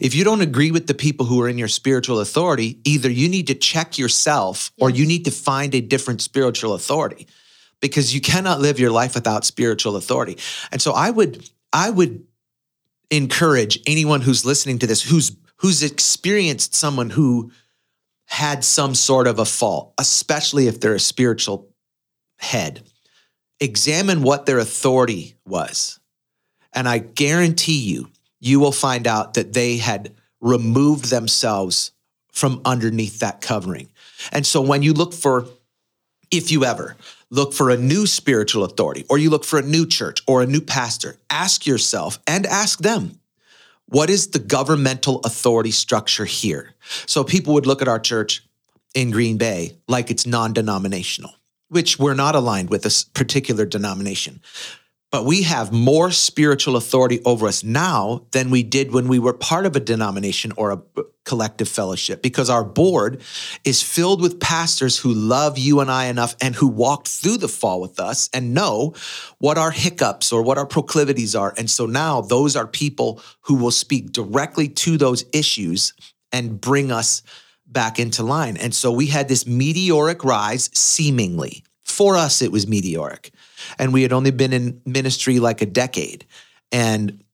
if 0.00 0.14
you 0.14 0.24
don't 0.24 0.40
agree 0.40 0.70
with 0.70 0.86
the 0.86 0.94
people 0.94 1.26
who 1.26 1.40
are 1.40 1.48
in 1.48 1.58
your 1.58 1.68
spiritual 1.68 2.20
authority, 2.20 2.78
either 2.84 3.10
you 3.10 3.28
need 3.28 3.46
to 3.46 3.54
check 3.54 3.98
yourself 3.98 4.70
or 4.78 4.90
you 4.90 5.06
need 5.06 5.24
to 5.24 5.30
find 5.30 5.74
a 5.74 5.80
different 5.80 6.20
spiritual 6.20 6.74
authority 6.74 7.26
because 7.80 8.14
you 8.14 8.20
cannot 8.20 8.60
live 8.60 8.78
your 8.78 8.90
life 8.90 9.14
without 9.14 9.44
spiritual 9.44 9.96
authority. 9.96 10.36
And 10.70 10.82
so 10.82 10.92
I 10.92 11.10
would, 11.10 11.48
I 11.72 11.90
would 11.90 12.26
encourage 13.10 13.80
anyone 13.86 14.20
who's 14.20 14.44
listening 14.44 14.78
to 14.80 14.86
this, 14.86 15.02
who's, 15.02 15.34
who's 15.56 15.82
experienced 15.82 16.74
someone 16.74 17.10
who 17.10 17.50
had 18.26 18.62
some 18.62 18.94
sort 18.94 19.26
of 19.26 19.38
a 19.38 19.44
fault, 19.44 19.94
especially 19.98 20.66
if 20.66 20.80
they're 20.80 20.94
a 20.94 21.00
spiritual 21.00 21.68
head, 22.36 22.82
examine 23.58 24.22
what 24.22 24.44
their 24.44 24.58
authority 24.58 25.34
was. 25.46 25.98
And 26.74 26.86
I 26.86 26.98
guarantee 26.98 27.78
you, 27.78 28.10
you 28.40 28.60
will 28.60 28.72
find 28.72 29.06
out 29.06 29.34
that 29.34 29.52
they 29.52 29.78
had 29.78 30.14
removed 30.40 31.06
themselves 31.06 31.92
from 32.32 32.60
underneath 32.64 33.18
that 33.20 33.40
covering. 33.40 33.88
And 34.32 34.46
so 34.46 34.60
when 34.60 34.82
you 34.82 34.92
look 34.92 35.12
for, 35.12 35.46
if 36.30 36.52
you 36.52 36.64
ever 36.64 36.96
look 37.30 37.52
for 37.52 37.70
a 37.70 37.76
new 37.76 38.06
spiritual 38.06 38.64
authority, 38.64 39.04
or 39.10 39.18
you 39.18 39.30
look 39.30 39.44
for 39.44 39.58
a 39.58 39.62
new 39.62 39.86
church 39.86 40.20
or 40.26 40.42
a 40.42 40.46
new 40.46 40.60
pastor, 40.60 41.16
ask 41.30 41.66
yourself 41.66 42.18
and 42.26 42.46
ask 42.46 42.78
them, 42.80 43.20
what 43.86 44.10
is 44.10 44.28
the 44.28 44.38
governmental 44.38 45.20
authority 45.20 45.70
structure 45.70 46.26
here? 46.26 46.74
So 47.06 47.24
people 47.24 47.54
would 47.54 47.66
look 47.66 47.82
at 47.82 47.88
our 47.88 47.98
church 47.98 48.44
in 48.94 49.10
Green 49.10 49.38
Bay 49.38 49.76
like 49.88 50.10
it's 50.10 50.26
non 50.26 50.52
denominational, 50.52 51.32
which 51.68 51.98
we're 51.98 52.14
not 52.14 52.34
aligned 52.34 52.70
with 52.70 52.84
a 52.84 53.04
particular 53.14 53.64
denomination. 53.64 54.40
But 55.10 55.24
we 55.24 55.42
have 55.42 55.72
more 55.72 56.10
spiritual 56.10 56.76
authority 56.76 57.20
over 57.24 57.46
us 57.46 57.64
now 57.64 58.26
than 58.32 58.50
we 58.50 58.62
did 58.62 58.92
when 58.92 59.08
we 59.08 59.18
were 59.18 59.32
part 59.32 59.64
of 59.64 59.74
a 59.74 59.80
denomination 59.80 60.52
or 60.56 60.70
a 60.70 60.82
collective 61.24 61.68
fellowship 61.68 62.22
because 62.22 62.50
our 62.50 62.64
board 62.64 63.22
is 63.64 63.82
filled 63.82 64.20
with 64.20 64.40
pastors 64.40 64.98
who 64.98 65.12
love 65.12 65.58
you 65.58 65.80
and 65.80 65.90
I 65.90 66.06
enough 66.06 66.36
and 66.40 66.54
who 66.54 66.66
walked 66.66 67.08
through 67.08 67.38
the 67.38 67.48
fall 67.48 67.80
with 67.80 68.00
us 68.00 68.28
and 68.32 68.54
know 68.54 68.94
what 69.38 69.58
our 69.58 69.70
hiccups 69.70 70.32
or 70.32 70.42
what 70.42 70.58
our 70.58 70.66
proclivities 70.66 71.34
are. 71.34 71.54
And 71.56 71.70
so 71.70 71.86
now 71.86 72.20
those 72.20 72.56
are 72.56 72.66
people 72.66 73.20
who 73.42 73.54
will 73.54 73.70
speak 73.70 74.12
directly 74.12 74.68
to 74.68 74.96
those 74.96 75.24
issues 75.32 75.94
and 76.32 76.60
bring 76.60 76.90
us 76.90 77.22
back 77.66 77.98
into 77.98 78.22
line. 78.22 78.56
And 78.56 78.74
so 78.74 78.90
we 78.90 79.06
had 79.06 79.28
this 79.28 79.46
meteoric 79.46 80.24
rise, 80.24 80.70
seemingly. 80.72 81.62
For 81.84 82.16
us, 82.16 82.42
it 82.42 82.52
was 82.52 82.66
meteoric. 82.66 83.32
And 83.78 83.92
we 83.92 84.02
had 84.02 84.12
only 84.12 84.30
been 84.30 84.52
in 84.52 84.80
ministry 84.84 85.38
like 85.38 85.62
a 85.62 85.66
decade. 85.66 86.26
And 86.72 87.24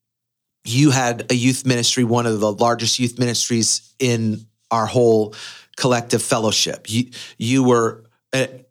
you 0.65 0.91
had 0.91 1.31
a 1.31 1.35
youth 1.35 1.67
ministry, 1.67 2.05
one 2.05 2.27
of 2.27 2.41
the 2.41 2.53
largest 2.53 2.99
youth 2.99 3.19
ministries 3.19 3.95
in 3.99 4.47
our 4.71 4.87
whole 4.87 5.35
collective 5.77 6.23
fellowship. 6.23 6.89
You, 6.89 7.11
you 7.39 7.65
were 7.65 8.05
a- 8.35 8.65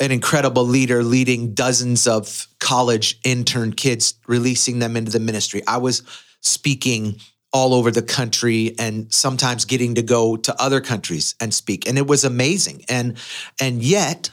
an 0.00 0.12
incredible 0.12 0.64
leader 0.64 1.02
leading 1.02 1.54
dozens 1.54 2.06
of 2.06 2.46
college 2.60 3.18
intern 3.24 3.72
kids, 3.72 4.14
releasing 4.26 4.78
them 4.78 4.96
into 4.96 5.10
the 5.10 5.20
ministry. 5.20 5.62
I 5.66 5.78
was 5.78 6.02
speaking 6.40 7.20
all 7.52 7.74
over 7.74 7.90
the 7.90 8.02
country 8.02 8.74
and 8.78 9.12
sometimes 9.12 9.64
getting 9.64 9.94
to 9.94 10.02
go 10.02 10.36
to 10.36 10.62
other 10.62 10.80
countries 10.80 11.34
and 11.40 11.52
speak 11.54 11.88
and 11.88 11.96
it 11.96 12.06
was 12.06 12.22
amazing 12.24 12.84
and 12.90 13.16
and 13.58 13.82
yet 13.82 14.30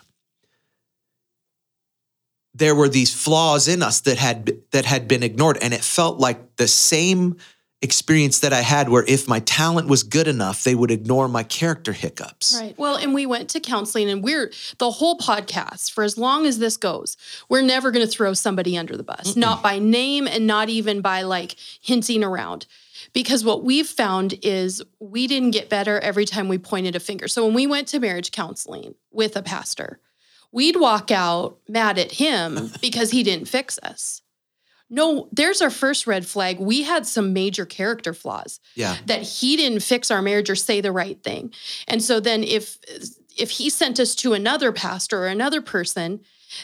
there 2.55 2.73
were 2.73 2.87
these 2.87 3.13
flaws 3.13 3.67
in 3.67 3.83
us 3.83 4.01
that 4.01 4.17
had 4.17 4.57
that 4.71 4.85
had 4.85 5.07
been 5.07 5.23
ignored 5.23 5.57
and 5.61 5.73
it 5.73 5.81
felt 5.81 6.19
like 6.19 6.55
the 6.55 6.67
same 6.67 7.35
experience 7.81 8.39
that 8.39 8.53
I 8.53 8.61
had 8.61 8.87
where 8.89 9.03
if 9.07 9.27
my 9.27 9.41
talent 9.41 9.89
was 9.89 10.01
good 10.01 10.27
enough 10.27 10.63
they 10.63 10.73
would 10.73 10.89
ignore 10.89 11.27
my 11.27 11.43
character 11.43 11.91
hiccups. 11.91 12.57
Right. 12.59 12.77
Well, 12.77 12.95
and 12.95 13.13
we 13.13 13.25
went 13.25 13.49
to 13.51 13.59
counseling, 13.59 14.09
and 14.09 14.23
we're 14.23 14.51
the 14.79 14.89
whole 14.89 15.17
podcast 15.17 15.91
for 15.91 16.03
as 16.03 16.17
long 16.17 16.45
as 16.45 16.57
this 16.57 16.77
goes, 16.77 17.17
we're 17.49 17.61
never 17.61 17.91
going 17.91 18.05
to 18.05 18.11
throw 18.11 18.33
somebody 18.33 18.77
under 18.77 18.95
the 18.95 19.03
bus, 19.03 19.35
not 19.35 19.61
by 19.61 19.77
name 19.77 20.27
and 20.27 20.47
not 20.47 20.69
even 20.69 21.01
by 21.01 21.21
like 21.21 21.57
hinting 21.81 22.23
around. 22.23 22.65
Because 23.13 23.45
what 23.45 23.63
we've 23.63 23.87
found 23.87 24.33
is 24.41 24.81
we 24.99 25.27
didn't 25.27 25.51
get 25.51 25.69
better 25.69 25.99
every 25.99 26.25
time 26.25 26.47
we 26.47 26.57
pointed 26.57 26.95
a 26.95 26.99
finger. 26.99 27.27
So 27.27 27.45
when 27.45 27.53
we 27.53 27.67
went 27.67 27.87
to 27.89 27.99
marriage 27.99 28.31
counseling 28.31 28.95
with 29.11 29.35
a 29.35 29.43
pastor, 29.43 29.99
we'd 30.55 30.77
walk 30.77 31.11
out 31.11 31.59
mad 31.67 31.99
at 31.99 32.13
him 32.13 32.71
because 32.81 33.11
he 33.11 33.21
didn't 33.21 33.47
fix 33.47 33.77
us. 33.83 34.21
No, 34.89 35.27
there's 35.31 35.61
our 35.61 35.69
first 35.69 36.07
red 36.07 36.25
flag. 36.25 36.59
We 36.59 36.83
had 36.83 37.05
some 37.05 37.33
major 37.33 37.65
character 37.65 38.13
flaws 38.13 38.59
Yeah. 38.75 38.95
that 39.07 39.23
he 39.23 39.57
didn't 39.57 39.81
fix 39.81 40.09
our 40.09 40.21
marriage 40.21 40.49
or 40.49 40.55
say 40.55 40.79
the 40.79 40.91
right 40.91 41.21
thing. 41.21 41.53
And 41.87 42.01
so 42.01 42.19
then 42.19 42.43
if 42.43 42.79
if 43.37 43.49
he 43.49 43.69
sent 43.69 43.99
us 43.99 44.15
to 44.15 44.31
another 44.31 44.71
pastor 44.71 45.19
or 45.23 45.27
another 45.27 45.61
person, 45.61 46.21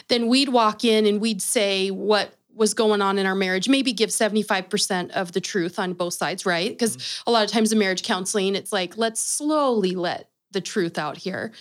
then 0.08 0.26
we'd 0.26 0.48
walk 0.48 0.84
in 0.84 1.04
and 1.04 1.20
we'd 1.20 1.42
say 1.42 1.90
what 1.90 2.34
was 2.54 2.72
going 2.72 3.02
on 3.02 3.18
in 3.18 3.26
our 3.26 3.34
marriage, 3.34 3.68
maybe 3.68 3.92
give 3.92 4.08
75% 4.08 5.10
of 5.10 5.32
the 5.32 5.40
truth 5.40 5.78
on 5.78 5.92
both 5.92 6.14
sides, 6.14 6.46
right? 6.46 6.70
Because 6.70 6.96
mm-hmm. 6.96 7.28
a 7.28 7.32
lot 7.32 7.44
of 7.44 7.50
times 7.50 7.72
in 7.72 7.78
marriage 7.78 8.02
counseling, 8.02 8.54
it's 8.54 8.72
like, 8.72 8.96
let's 8.96 9.22
slowly 9.22 9.94
let 9.94 10.31
the 10.52 10.60
truth 10.60 10.98
out 10.98 11.16
here. 11.16 11.52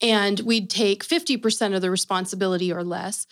And 0.00 0.40
we'd 0.40 0.70
take 0.70 1.04
50% 1.04 1.74
of 1.74 1.82
the 1.82 1.90
responsibility 1.90 2.72
or 2.72 2.84
less. 2.84 3.26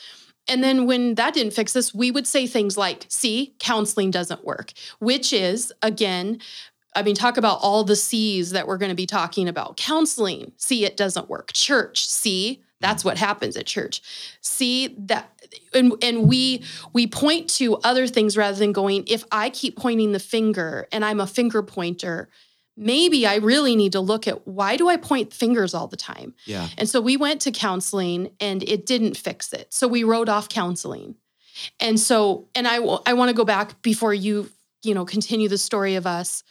And 0.49 0.65
then 0.65 0.87
when 0.87 1.15
that 1.17 1.35
didn't 1.35 1.53
fix 1.53 1.77
us, 1.77 1.95
we 1.95 2.11
would 2.11 2.27
say 2.27 2.47
things 2.47 2.77
like, 2.77 3.05
see, 3.09 3.55
counseling 3.59 4.11
doesn't 4.11 4.45
work, 4.45 4.73
which 4.99 5.33
is, 5.33 5.73
again, 5.83 6.41
I 6.97 7.03
mean, 7.03 7.15
talk 7.15 7.37
about 7.37 7.59
all 7.61 7.85
the 7.85 7.97
C's 7.97 8.51
that 8.51 8.67
we're 8.67 8.79
going 8.79 8.91
to 8.91 8.97
be 8.97 9.07
talking 9.07 9.47
about. 9.47 9.77
Counseling, 9.77 10.53
see, 10.57 10.85
it 10.85 10.97
doesn't 10.97 11.29
work. 11.29 11.53
Church, 11.53 12.07
see, 12.07 12.63
that's 12.81 13.05
what 13.05 13.19
happens 13.19 13.57
at 13.57 13.67
church. 13.67 14.03
See 14.41 14.95
that 14.99 15.33
and 15.75 15.93
and 16.03 16.29
we 16.29 16.63
we 16.93 17.07
point 17.07 17.49
to 17.51 17.77
other 17.79 18.07
things 18.07 18.37
rather 18.37 18.57
than 18.57 18.73
going 18.73 19.05
if 19.07 19.25
I 19.33 19.51
keep 19.51 19.77
pointing 19.77 20.13
the 20.13 20.21
finger 20.21 20.87
and 20.93 21.05
I'm 21.05 21.21
a 21.21 21.27
finger 21.27 21.63
pointer, 21.63 22.29
maybe 22.79 23.27
I 23.27 23.37
really 23.37 23.75
need 23.75 23.93
to 23.93 24.01
look 24.01 24.29
at 24.29 24.47
why 24.47 24.77
do 24.77 24.89
I 24.89 24.97
point 24.97 25.33
fingers 25.33 25.75
all 25.75 25.89
the 25.89 25.97
time? 25.97 26.35
Yeah. 26.47 26.69
And 26.79 26.89
so 26.89 27.01
we 27.01 27.17
went 27.17 27.43
to 27.43 27.51
counseling 27.51 28.31
and 28.41 28.63
it 28.63 28.87
didn't 28.87 29.17
fix 29.17 29.53
it. 29.53 29.75
So 29.75 29.89
we 29.89 30.05
wrote 30.05 30.29
off 30.29 30.49
counseling. 30.49 31.17
And 31.81 31.99
so, 31.99 32.47
and 32.55 32.69
I, 32.69 32.77
I 32.77 33.15
want 33.15 33.31
to 33.31 33.35
go 33.35 33.45
back 33.45 33.83
before 33.83 34.15
you, 34.15 34.49
you 34.83 34.95
know, 34.95 35.05
continue 35.05 35.49
the 35.49 35.59
story 35.59 35.97
of 35.97 36.07
us. 36.07 36.45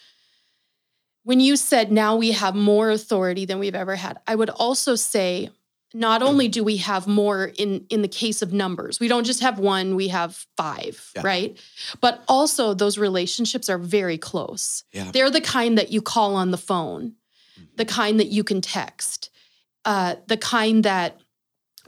When 1.23 1.39
you 1.39 1.55
said 1.55 1.91
now 1.91 2.17
we 2.17 2.31
have 2.31 2.55
more 2.55 2.91
authority 2.91 3.45
than 3.45 3.59
we've 3.59 3.75
ever 3.75 3.95
had, 3.95 4.19
I 4.27 4.35
would 4.35 4.49
also 4.49 4.95
say 4.95 5.49
not 5.97 6.21
only 6.21 6.47
do 6.47 6.63
we 6.63 6.77
have 6.77 7.07
more 7.07 7.51
in 7.57 7.85
in 7.89 8.01
the 8.01 8.07
case 8.07 8.41
of 8.41 8.53
numbers, 8.53 8.99
we 8.99 9.07
don't 9.07 9.23
just 9.25 9.41
have 9.41 9.57
one, 9.59 9.95
we 9.95 10.09
have 10.09 10.45
five, 10.55 11.11
Yeah. 11.15 11.21
right? 11.25 11.57
But 12.01 12.23
also 12.27 12.73
those 12.73 12.97
relationships 12.97 13.69
are 13.69 13.77
very 13.79 14.17
close. 14.17 14.83
Yeah. 14.93 15.11
They're 15.11 15.31
the 15.31 15.41
kind 15.41 15.77
that 15.77 15.91
you 15.91 16.01
call 16.01 16.35
on 16.35 16.51
the 16.51 16.57
phone, 16.57 17.13
the 17.75 17.85
kind 17.85 18.19
that 18.19 18.27
you 18.27 18.43
can 18.43 18.61
text, 18.61 19.29
uh, 19.85 20.15
the 20.27 20.37
kind 20.37 20.83
that 20.83 21.19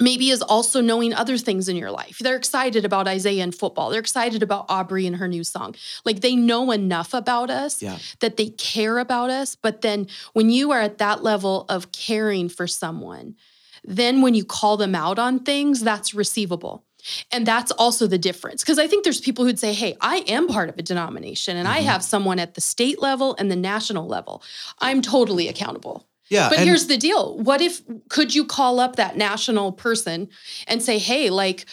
maybe 0.01 0.29
is 0.29 0.41
also 0.41 0.79
knowing 0.81 1.13
other 1.13 1.37
things 1.37 1.67
in 1.67 1.75
your 1.75 1.91
life. 1.91 2.17
They're 2.19 2.37
excited 2.37 2.85
about 2.85 3.05
Isaiah 3.07 3.43
and 3.43 3.53
football. 3.53 3.89
They're 3.89 3.99
excited 3.99 4.41
about 4.41 4.65
Aubrey 4.69 5.05
and 5.05 5.17
her 5.17 5.27
new 5.27 5.43
song. 5.43 5.75
Like 6.05 6.21
they 6.21 6.35
know 6.37 6.71
enough 6.71 7.13
about 7.13 7.49
us 7.49 7.81
Yeah. 7.81 7.99
that 8.21 8.37
they 8.37 8.47
care 8.47 8.97
about 8.97 9.29
us. 9.29 9.55
But 9.55 9.81
then 9.81 10.07
when 10.31 10.49
you 10.49 10.71
are 10.71 10.79
at 10.79 10.99
that 10.99 11.21
level 11.21 11.65
of 11.67 11.91
caring 11.91 12.47
for 12.47 12.65
someone, 12.65 13.35
then 13.83 14.21
when 14.21 14.33
you 14.33 14.45
call 14.45 14.77
them 14.77 14.95
out 14.95 15.19
on 15.19 15.39
things, 15.39 15.81
that's 15.81 16.13
receivable. 16.13 16.83
And 17.31 17.45
that's 17.45 17.71
also 17.71 18.07
the 18.07 18.17
difference. 18.17 18.61
Because 18.61 18.77
I 18.77 18.87
think 18.87 19.03
there's 19.03 19.21
people 19.21 19.45
who'd 19.45 19.59
say, 19.59 19.73
hey, 19.73 19.95
I 20.01 20.17
am 20.27 20.47
part 20.47 20.67
of 20.69 20.77
a 20.77 20.81
denomination 20.81 21.55
and 21.55 21.67
I 21.67 21.79
Mhm. 21.79 21.85
have 21.85 22.03
someone 22.03 22.39
at 22.39 22.55
the 22.55 22.61
state 22.61 23.01
level 23.01 23.35
and 23.39 23.49
the 23.49 23.55
national 23.55 24.05
level. 24.05 24.43
I'm 24.79 25.01
totally 25.01 25.47
accountable. 25.47 26.05
Yeah. 26.29 26.49
But 26.49 26.59
here's 26.59 26.87
the 26.87 26.97
deal. 26.97 27.37
What 27.37 27.61
if 27.61 27.81
could 28.09 28.35
you 28.35 28.45
call 28.45 28.79
up 28.79 28.97
that 28.97 29.17
national 29.17 29.71
person 29.71 30.27
and 30.67 30.83
say, 30.83 30.99
"Hey, 30.99 31.29
like 31.29 31.65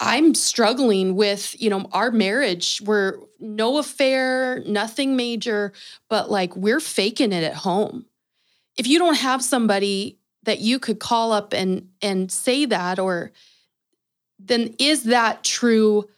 I'm 0.00 0.34
struggling 0.34 1.14
with, 1.14 1.54
you 1.60 1.70
know, 1.70 1.86
our 1.92 2.10
marriage. 2.10 2.80
We're 2.84 3.18
no 3.38 3.78
affair, 3.78 4.64
nothing 4.66 5.14
major, 5.14 5.72
but 6.08 6.30
like 6.30 6.56
we're 6.56 6.80
faking 6.80 7.32
it 7.32 7.44
at 7.44 7.54
home." 7.54 8.06
If 8.76 8.86
you 8.86 8.98
don't 8.98 9.16
have 9.18 9.44
somebody 9.44 10.18
that 10.44 10.60
you 10.60 10.78
could 10.78 10.98
call 10.98 11.32
up 11.32 11.52
and 11.52 11.88
and 12.00 12.30
say 12.30 12.64
that 12.66 12.98
or 12.98 13.32
then 14.38 14.74
is 14.78 15.04
that 15.04 15.44
true 15.44 16.08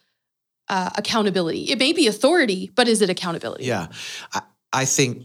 uh, 0.69 0.91
accountability? 0.97 1.65
It 1.71 1.79
may 1.79 1.93
be 1.93 2.07
authority, 2.07 2.71
but 2.75 2.89
is 2.89 3.03
it 3.03 3.11
accountability? 3.11 3.65
Yeah. 3.65 3.89
I, 4.33 4.43
I 4.73 4.85
think 4.87 5.25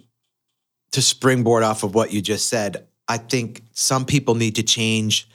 to 0.91 1.01
springboard 1.01 1.63
off 1.63 1.83
of 1.83 1.95
what 1.95 2.11
you 2.11 2.21
just 2.21 2.49
said, 2.49 2.87
I 3.07 3.17
think 3.17 3.63
some 3.73 4.05
people 4.05 4.35
need 4.35 4.55
to 4.55 4.63
change 4.63 5.29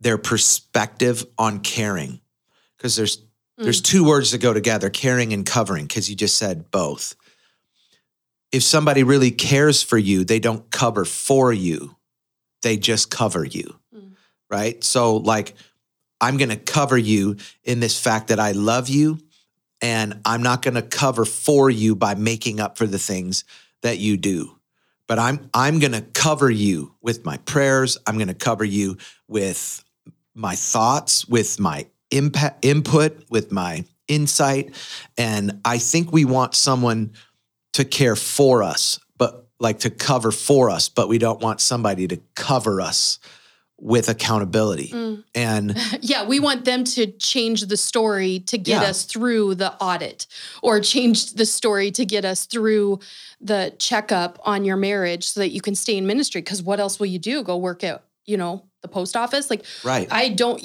their 0.00 0.16
perspective 0.16 1.24
on 1.38 1.60
caring 1.60 2.20
because 2.76 2.96
there's 2.96 3.22
Mm. 3.58 3.64
there's 3.64 3.80
two 3.80 4.04
words 4.04 4.30
that 4.30 4.38
go 4.38 4.52
together, 4.52 4.90
caring 4.90 5.32
and 5.32 5.44
covering 5.44 5.86
because 5.86 6.08
you 6.08 6.16
just 6.16 6.36
said 6.36 6.70
both. 6.70 7.14
If 8.50 8.62
somebody 8.62 9.02
really 9.02 9.30
cares 9.30 9.82
for 9.82 9.98
you, 9.98 10.24
they 10.24 10.38
don't 10.38 10.70
cover 10.70 11.04
for 11.04 11.52
you. 11.52 11.96
They 12.62 12.76
just 12.76 13.10
cover 13.10 13.44
you. 13.44 13.78
Mm. 13.94 14.12
Right? 14.50 14.82
So 14.82 15.16
like 15.16 15.54
I'm 16.20 16.36
going 16.36 16.50
to 16.50 16.56
cover 16.56 16.96
you 16.96 17.36
in 17.64 17.80
this 17.80 18.00
fact 18.00 18.28
that 18.28 18.38
I 18.38 18.52
love 18.52 18.88
you 18.88 19.18
and 19.80 20.20
I'm 20.24 20.42
not 20.42 20.62
going 20.62 20.74
to 20.74 20.82
cover 20.82 21.24
for 21.24 21.68
you 21.68 21.96
by 21.96 22.14
making 22.14 22.60
up 22.60 22.78
for 22.78 22.86
the 22.86 22.98
things 22.98 23.44
that 23.82 23.98
you 23.98 24.16
do. 24.16 24.56
But 25.08 25.18
I'm 25.18 25.50
I'm 25.52 25.80
going 25.80 25.92
to 25.92 26.00
cover 26.00 26.48
you 26.48 26.94
with 27.02 27.24
my 27.24 27.36
prayers. 27.38 27.98
I'm 28.06 28.14
going 28.14 28.28
to 28.28 28.34
cover 28.34 28.64
you 28.64 28.96
with 29.26 29.84
my 30.34 30.54
thoughts, 30.54 31.26
with 31.26 31.58
my 31.58 31.86
impact, 32.10 32.64
input, 32.64 33.24
with 33.28 33.50
my 33.50 33.84
insight. 34.08 34.74
And 35.18 35.60
I 35.64 35.78
think 35.78 36.12
we 36.12 36.24
want 36.24 36.54
someone 36.54 37.12
to 37.72 37.84
care 37.84 38.16
for 38.16 38.62
us, 38.62 39.00
like 39.62 39.78
to 39.80 39.90
cover 39.90 40.30
for 40.32 40.68
us, 40.68 40.88
but 40.88 41.08
we 41.08 41.18
don't 41.18 41.40
want 41.40 41.60
somebody 41.60 42.08
to 42.08 42.20
cover 42.34 42.80
us 42.80 43.18
with 43.80 44.08
accountability. 44.08 44.88
Mm. 44.88 45.24
And 45.34 45.76
Yeah, 46.02 46.24
we 46.26 46.38
want 46.40 46.64
them 46.64 46.84
to 46.84 47.06
change 47.12 47.62
the 47.62 47.76
story 47.76 48.40
to 48.40 48.58
get 48.58 48.82
Yeah. 48.82 48.88
us 48.90 49.04
through 49.04 49.56
the 49.56 49.72
audit 49.74 50.26
or 50.62 50.80
change 50.80 51.34
the 51.34 51.46
story 51.46 51.90
to 51.92 52.04
get 52.04 52.24
us 52.24 52.46
through 52.46 53.00
the 53.40 53.74
checkup 53.78 54.38
on 54.44 54.64
your 54.64 54.76
marriage 54.76 55.24
so 55.28 55.40
that 55.40 55.50
you 55.50 55.60
can 55.60 55.74
stay 55.74 55.96
in 55.96 56.06
ministry. 56.06 56.42
Because 56.42 56.62
what 56.62 56.78
else 56.78 57.00
will 57.00 57.06
you 57.06 57.18
do? 57.18 57.42
Go 57.42 57.56
work 57.56 57.82
at, 57.82 58.04
you 58.24 58.36
know, 58.36 58.62
the 58.82 58.88
post 58.88 59.16
office? 59.16 59.50
Like, 59.50 59.64
right. 59.84 60.06
I 60.12 60.28
don't, 60.28 60.62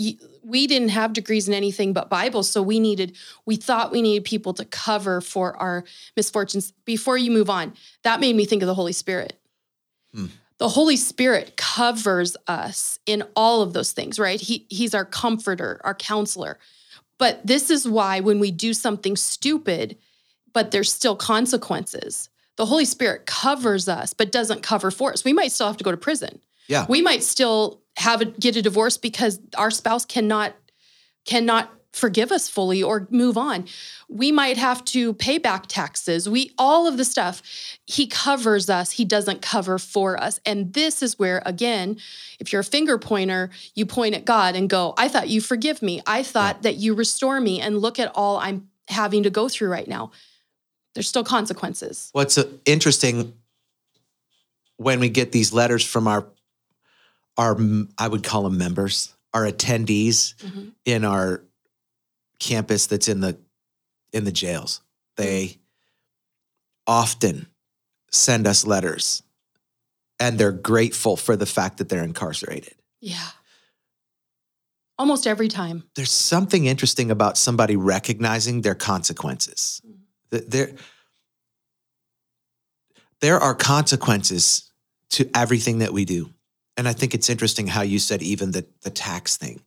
we 0.47 0.65
didn't 0.65 0.89
have 0.89 1.13
degrees 1.13 1.47
in 1.47 1.53
anything 1.53 1.91
but 1.91 2.09
Bible. 2.09 2.41
So 2.41 2.61
we 2.63 2.79
needed, 2.79 3.15
we 3.45 3.57
thought 3.57 3.91
we 3.91 4.01
needed 4.01 4.23
people 4.23 4.53
to 4.53 4.65
cover 4.65 5.19
for 5.19 5.55
our 5.57 5.83
misfortunes. 6.15 6.71
Before 6.85 7.17
you 7.17 7.31
move 7.31 7.49
on, 7.49 7.73
that 8.03 8.21
made 8.21 8.35
me 8.35 8.45
think 8.45 8.61
of 8.63 8.67
the 8.67 8.73
Holy 8.73 8.93
Spirit. 8.93 9.33
Hmm. 10.13 10.27
The 10.57 10.69
Holy 10.69 10.95
Spirit 10.95 11.57
covers 11.57 12.37
us 12.47 12.97
in 13.05 13.23
all 13.35 13.61
of 13.61 13.73
those 13.73 13.91
things, 13.91 14.17
right? 14.17 14.39
He, 14.39 14.65
he's 14.69 14.95
our 14.95 15.05
comforter, 15.05 15.81
our 15.83 15.93
counselor. 15.93 16.57
But 17.19 17.45
this 17.45 17.69
is 17.69 17.87
why 17.87 18.21
when 18.21 18.39
we 18.39 18.49
do 18.49 18.73
something 18.73 19.15
stupid, 19.15 19.97
but 20.53 20.71
there's 20.71 20.91
still 20.91 21.15
consequences, 21.15 22.29
the 22.55 22.65
Holy 22.65 22.85
Spirit 22.85 23.27
covers 23.27 23.87
us, 23.87 24.13
but 24.13 24.31
doesn't 24.31 24.63
cover 24.63 24.89
for 24.89 25.11
us. 25.11 25.23
We 25.23 25.33
might 25.33 25.51
still 25.51 25.67
have 25.67 25.77
to 25.77 25.83
go 25.83 25.91
to 25.91 25.97
prison 25.97 26.39
yeah. 26.67 26.85
we 26.87 27.01
might 27.01 27.23
still 27.23 27.81
have 27.97 28.21
a, 28.21 28.25
get 28.25 28.55
a 28.55 28.61
divorce 28.61 28.95
because 28.97 29.39
our 29.57 29.71
spouse 29.71 30.05
cannot 30.05 30.55
cannot 31.25 31.73
forgive 31.91 32.31
us 32.31 32.47
fully 32.47 32.81
or 32.83 33.07
move 33.09 33.37
on. 33.37 33.65
We 34.07 34.31
might 34.31 34.55
have 34.57 34.85
to 34.85 35.13
pay 35.15 35.39
back 35.39 35.65
taxes. 35.67 36.29
We 36.29 36.51
all 36.57 36.87
of 36.87 36.95
the 36.97 37.03
stuff. 37.03 37.41
He 37.85 38.05
covers 38.05 38.69
us. 38.69 38.91
He 38.91 39.03
doesn't 39.03 39.41
cover 39.41 39.79
for 39.79 40.21
us. 40.21 40.39
And 40.45 40.73
this 40.73 41.01
is 41.01 41.17
where 41.17 41.41
again 41.45 41.97
if 42.39 42.53
you're 42.53 42.61
a 42.61 42.63
finger 42.63 42.99
pointer 42.99 43.49
you 43.73 43.85
point 43.85 44.13
at 44.13 44.25
god 44.25 44.55
and 44.55 44.69
go 44.69 44.93
i 44.97 45.07
thought 45.07 45.29
you 45.29 45.41
forgive 45.41 45.81
me. 45.81 46.01
I 46.05 46.23
thought 46.23 46.61
that 46.61 46.75
you 46.75 46.93
restore 46.93 47.41
me 47.41 47.59
and 47.59 47.79
look 47.79 47.99
at 47.99 48.11
all 48.13 48.37
i'm 48.37 48.69
having 48.89 49.23
to 49.23 49.29
go 49.29 49.49
through 49.49 49.69
right 49.69 49.87
now. 49.87 50.11
There's 50.93 51.09
still 51.09 51.23
consequences. 51.23 52.09
What's 52.13 52.37
uh, 52.37 52.45
interesting 52.65 53.33
when 54.77 54.99
we 54.99 55.09
get 55.09 55.31
these 55.31 55.51
letters 55.51 55.83
from 55.83 56.07
our 56.07 56.27
our 57.37 57.57
I 57.97 58.07
would 58.07 58.23
call 58.23 58.43
them 58.43 58.57
members, 58.57 59.13
our 59.33 59.43
attendees 59.45 60.35
Mhm. 60.35 60.73
in 60.85 61.05
our 61.05 61.43
campus 62.39 62.87
that's 62.87 63.07
in 63.07 63.19
the 63.19 63.37
in 64.13 64.23
the 64.23 64.31
jails. 64.31 64.81
They 65.17 65.57
often 66.87 67.47
send 68.11 68.47
us 68.47 68.65
letters 68.65 69.21
and 70.19 70.39
they're 70.39 70.51
grateful 70.53 71.17
for 71.17 71.35
the 71.35 71.45
fact 71.45 71.77
that 71.77 71.89
they're 71.89 72.03
incarcerated. 72.03 72.73
yeah 73.01 73.29
almost 74.97 75.27
every 75.27 75.47
time 75.47 75.83
There's 75.95 76.11
something 76.11 76.65
interesting 76.65 77.11
about 77.11 77.37
somebody 77.37 77.75
recognizing 77.75 78.61
their 78.61 78.73
consequences. 78.75 79.81
Mm. 79.85 79.97
Th- 80.31 80.43
There 80.47 80.75
there 83.19 83.39
are 83.39 83.53
consequences 83.55 84.71
to 85.09 85.29
everything 85.35 85.79
that 85.79 85.93
we 85.93 86.05
do. 86.05 86.33
And 86.77 86.87
I 86.87 86.93
think 86.93 87.13
it's 87.15 87.29
interesting 87.29 87.67
how 87.67 87.81
you 87.81 87.97
said 87.99 88.21
even 88.21 88.51
the, 88.51 88.65
the 88.83 88.91
tax 88.91 89.35
thing, 89.35 89.61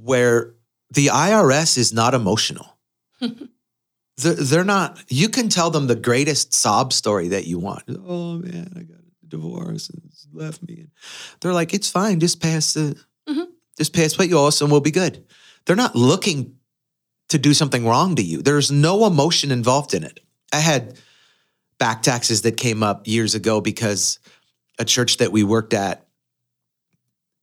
where 0.00 0.54
the 0.90 1.06
IRS 1.08 1.76
is 1.78 1.92
not 1.92 2.14
emotional. 2.14 2.76
they're, 3.20 4.34
they're 4.34 4.64
not, 4.64 5.02
you 5.08 5.28
can 5.28 5.48
tell 5.48 5.70
them 5.70 5.86
the 5.86 5.96
greatest 5.96 6.54
sob 6.54 6.92
story 6.92 7.28
that 7.28 7.46
you 7.46 7.58
want. 7.58 7.82
Oh 7.88 8.34
man, 8.38 8.72
I 8.76 8.80
got 8.82 8.98
a 8.98 9.26
divorce 9.26 9.88
and 9.90 10.02
it's 10.06 10.26
left 10.32 10.62
me. 10.62 10.86
They're 11.40 11.52
like, 11.52 11.74
it's 11.74 11.90
fine, 11.90 12.20
just 12.20 12.40
pass 12.40 12.74
the, 12.74 12.96
Mhm. 13.28 13.46
just 13.78 13.92
pay 13.94 14.04
us 14.04 14.18
what 14.18 14.28
you 14.28 14.38
owe 14.38 14.46
us 14.48 14.60
and 14.60 14.70
we'll 14.70 14.80
be 14.80 14.90
good. 14.90 15.24
They're 15.64 15.74
not 15.76 15.96
looking 15.96 16.56
to 17.30 17.38
do 17.38 17.54
something 17.54 17.86
wrong 17.86 18.14
to 18.16 18.22
you. 18.22 18.42
There's 18.42 18.70
no 18.70 19.06
emotion 19.06 19.50
involved 19.50 19.94
in 19.94 20.04
it. 20.04 20.20
I 20.52 20.58
had 20.60 20.98
back 21.78 22.02
taxes 22.02 22.42
that 22.42 22.58
came 22.58 22.82
up 22.82 23.08
years 23.08 23.34
ago 23.34 23.60
because 23.62 24.18
a 24.78 24.84
church 24.84 25.18
that 25.18 25.32
we 25.32 25.42
worked 25.44 25.74
at, 25.74 26.06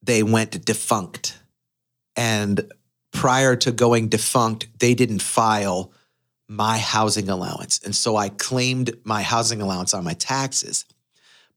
they 0.04 0.24
went 0.24 0.66
defunct. 0.66 1.38
And 2.16 2.72
prior 3.12 3.56
to 3.58 3.72
going 3.72 4.10
defunct, 4.10 4.68
they 4.80 4.94
didn't 4.94 5.22
file 5.22 5.92
my 6.48 6.78
housing 6.78 7.30
allowance. 7.30 7.80
And 7.84 7.96
so 7.96 8.18
I 8.18 8.30
claimed 8.30 8.98
my 9.04 9.22
housing 9.22 9.62
allowance 9.62 9.94
on 9.94 10.04
my 10.04 10.14
taxes. 10.14 10.86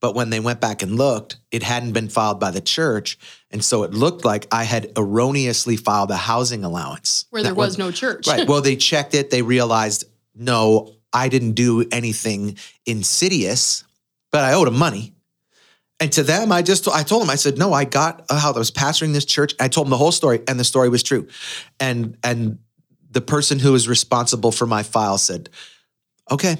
But 0.00 0.14
when 0.14 0.30
they 0.30 0.38
went 0.38 0.60
back 0.60 0.82
and 0.82 0.96
looked, 0.96 1.36
it 1.50 1.62
hadn't 1.62 1.92
been 1.92 2.08
filed 2.08 2.38
by 2.38 2.50
the 2.50 2.60
church. 2.60 3.18
And 3.50 3.64
so 3.64 3.84
it 3.84 3.92
looked 3.92 4.24
like 4.24 4.46
I 4.52 4.64
had 4.64 4.92
erroneously 4.96 5.76
filed 5.76 6.10
a 6.10 6.16
housing 6.16 6.62
allowance. 6.62 7.24
where 7.30 7.42
there 7.42 7.54
was 7.54 7.78
no 7.78 7.90
church 7.90 8.26
Right. 8.26 8.46
Well, 8.46 8.60
they 8.60 8.76
checked 8.76 9.14
it. 9.14 9.30
They 9.30 9.42
realized, 9.42 10.04
no, 10.34 10.92
I 11.12 11.28
didn't 11.28 11.52
do 11.52 11.86
anything 11.90 12.58
insidious, 12.84 13.84
but 14.30 14.44
I 14.44 14.52
owed 14.52 14.66
them 14.66 14.76
money. 14.76 15.13
And 16.00 16.12
to 16.12 16.22
them, 16.22 16.50
I 16.50 16.62
just 16.62 16.88
I 16.88 17.02
told 17.02 17.22
them, 17.22 17.30
I 17.30 17.36
said, 17.36 17.56
no, 17.56 17.72
I 17.72 17.84
got 17.84 18.24
uh, 18.28 18.38
how 18.38 18.52
I 18.52 18.58
was 18.58 18.70
pastoring 18.70 19.12
this 19.12 19.24
church. 19.24 19.54
I 19.60 19.68
told 19.68 19.86
them 19.86 19.90
the 19.90 19.96
whole 19.96 20.12
story, 20.12 20.40
and 20.48 20.58
the 20.58 20.64
story 20.64 20.88
was 20.88 21.02
true. 21.02 21.28
And 21.78 22.16
and 22.24 22.58
the 23.10 23.20
person 23.20 23.58
who 23.60 23.72
was 23.72 23.88
responsible 23.88 24.50
for 24.50 24.66
my 24.66 24.82
file 24.82 25.18
said, 25.18 25.48
okay, 26.30 26.56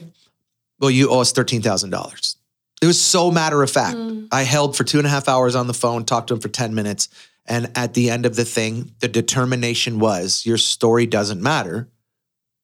well, 0.79 0.91
you 0.91 1.11
owe 1.11 1.21
us 1.21 1.33
thirteen 1.33 1.63
thousand 1.63 1.91
dollars. 1.91 2.37
It 2.83 2.87
was 2.87 3.01
so 3.01 3.31
matter 3.31 3.63
of 3.63 3.71
fact. 3.71 3.97
Mm. 3.97 4.29
I 4.31 4.43
held 4.43 4.77
for 4.77 4.85
two 4.85 4.99
and 4.99 5.07
a 5.07 5.11
half 5.11 5.29
hours 5.29 5.55
on 5.55 5.67
the 5.67 5.75
phone, 5.75 6.05
talked 6.05 6.29
to 6.29 6.35
him 6.35 6.41
for 6.41 6.49
10 6.49 6.75
minutes. 6.75 7.09
And 7.47 7.71
at 7.77 7.95
the 7.95 8.11
end 8.11 8.27
of 8.27 8.37
the 8.37 8.45
thing, 8.45 8.93
the 9.01 9.09
determination 9.09 9.99
was 10.01 10.45
your 10.45 10.59
story 10.59 11.07
doesn't 11.07 11.41
matter. 11.41 11.89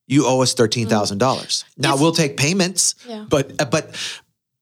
You 0.07 0.27
owe 0.27 0.43
us 0.43 0.55
$13,000. 0.55 1.63
Hmm. 1.63 1.81
Now 1.81 1.95
If- 1.95 2.01
we'll 2.01 2.13
take 2.13 2.37
payments, 2.37 2.97
yeah 3.09 3.25
but 3.31 3.53
uh, 3.63 3.65
but 3.65 3.97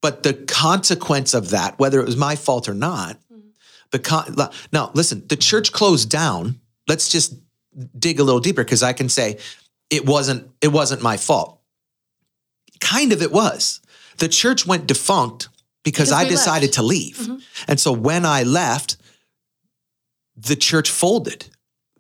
but 0.09 0.23
the 0.23 0.33
consequence 0.33 1.35
of 1.35 1.51
that, 1.51 1.79
whether 1.79 2.01
it 2.01 2.07
was 2.07 2.17
my 2.17 2.35
fault 2.37 2.67
or 2.69 2.75
not, 2.75 3.19
Mhm. 3.31 3.43
the 3.91 3.99
con- 3.99 4.37
now 4.73 4.91
listen, 4.95 5.23
the 5.29 5.37
church 5.37 5.71
closed 5.73 6.09
down. 6.09 6.61
Let's 6.87 7.09
just 7.11 7.35
dig 7.99 8.19
a 8.19 8.25
little 8.25 8.41
deeper 8.41 8.65
because 8.65 8.83
I 8.83 8.95
can 8.95 9.09
say 9.11 9.39
it 9.91 10.07
wasn't 10.07 10.49
it 10.63 10.69
wasn't 10.69 11.03
my 11.03 11.17
fault. 11.19 11.61
Kind 12.81 13.13
of 13.13 13.21
it 13.23 13.33
was. 13.33 13.81
The 14.19 14.29
church 14.29 14.67
went 14.67 14.87
defunct 14.87 15.49
because, 15.85 16.09
Because 16.09 16.13
I 16.13 16.29
decided 16.29 16.67
left. 16.69 16.75
to 16.75 16.83
leave. 16.83 17.17
Mhm. 17.19 17.43
And 17.69 17.79
so 17.81 17.93
when 17.93 18.25
I 18.25 18.43
left, 18.45 18.97
the 20.37 20.57
church 20.57 20.91
folded. 20.91 21.47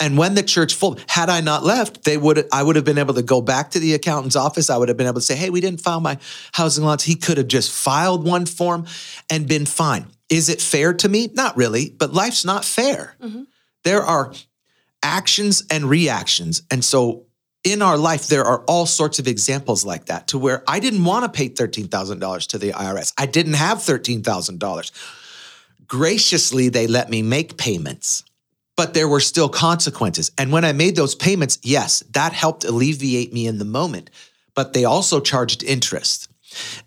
And 0.01 0.17
when 0.17 0.35
the 0.35 0.43
church 0.43 0.75
folded, 0.75 1.05
had 1.09 1.29
I 1.29 1.41
not 1.41 1.65
left, 1.65 2.05
they 2.05 2.17
would 2.17 2.47
I 2.53 2.63
would 2.63 2.77
have 2.77 2.85
been 2.85 2.99
able 2.99 3.15
to 3.15 3.23
go 3.23 3.41
back 3.41 3.73
to 3.73 3.79
the 3.79 3.95
accountant's 3.95 4.37
office. 4.37 4.71
I 4.71 4.77
would 4.77 4.89
have 4.89 4.97
been 4.97 5.07
able 5.07 5.21
to 5.21 5.27
say, 5.27 5.37
"Hey, 5.37 5.51
we 5.51 5.61
didn't 5.61 5.81
file 5.81 6.01
my 6.01 6.19
housing 6.53 6.85
lots." 6.85 7.05
He 7.05 7.17
could 7.17 7.37
have 7.37 7.49
just 7.49 7.71
filed 7.71 8.25
one 8.25 8.47
form 8.47 8.87
and 9.29 9.49
been 9.49 9.67
fine. 9.67 10.07
Is 10.29 10.49
it 10.49 10.61
fair 10.61 10.93
to 10.95 11.09
me? 11.09 11.31
Not 11.35 11.57
really, 11.57 11.91
but 11.99 12.13
life's 12.15 12.45
not 12.45 12.65
fair. 12.65 13.17
Mhm. 13.23 13.47
There 13.83 14.05
are 14.05 14.33
actions 15.03 15.63
and 15.71 15.89
reactions. 15.89 16.63
And 16.71 16.85
so 16.85 17.25
in 17.65 17.83
our 17.83 17.97
life, 17.99 18.29
there 18.29 18.45
are 18.45 18.63
all 18.69 18.87
sorts 18.87 19.19
of 19.19 19.27
examples 19.27 19.85
like 19.85 20.07
that 20.07 20.29
to 20.29 20.39
where 20.39 20.63
I 20.69 20.81
didn't 20.81 21.05
want 21.05 21.25
to 21.25 21.29
pay 21.29 21.49
$13,000 21.49 22.47
to 22.49 22.59
the 22.59 22.73
IRS. 22.73 23.13
I 23.19 23.27
didn't 23.27 23.55
have 23.55 23.83
$13,000. 23.83 24.93
Graciously, 25.87 26.69
they 26.69 26.87
let 26.87 27.11
me 27.11 27.23
make 27.23 27.57
payments, 27.57 28.23
but 28.79 28.95
there 28.95 29.09
were 29.09 29.19
still 29.19 29.49
consequences. 29.49 30.31
And 30.39 30.53
when 30.53 30.65
I 30.65 30.73
made 30.73 30.95
those 30.95 31.17
payments, 31.17 31.59
yes, 31.63 32.05
that 32.13 32.33
helped 32.33 32.63
alleviate 32.63 33.33
me 33.33 33.49
in 33.49 33.59
the 33.59 33.65
moment, 33.65 34.09
but 34.55 34.73
they 34.73 34.85
also 34.85 35.19
charged 35.19 35.65
interest. 35.65 36.29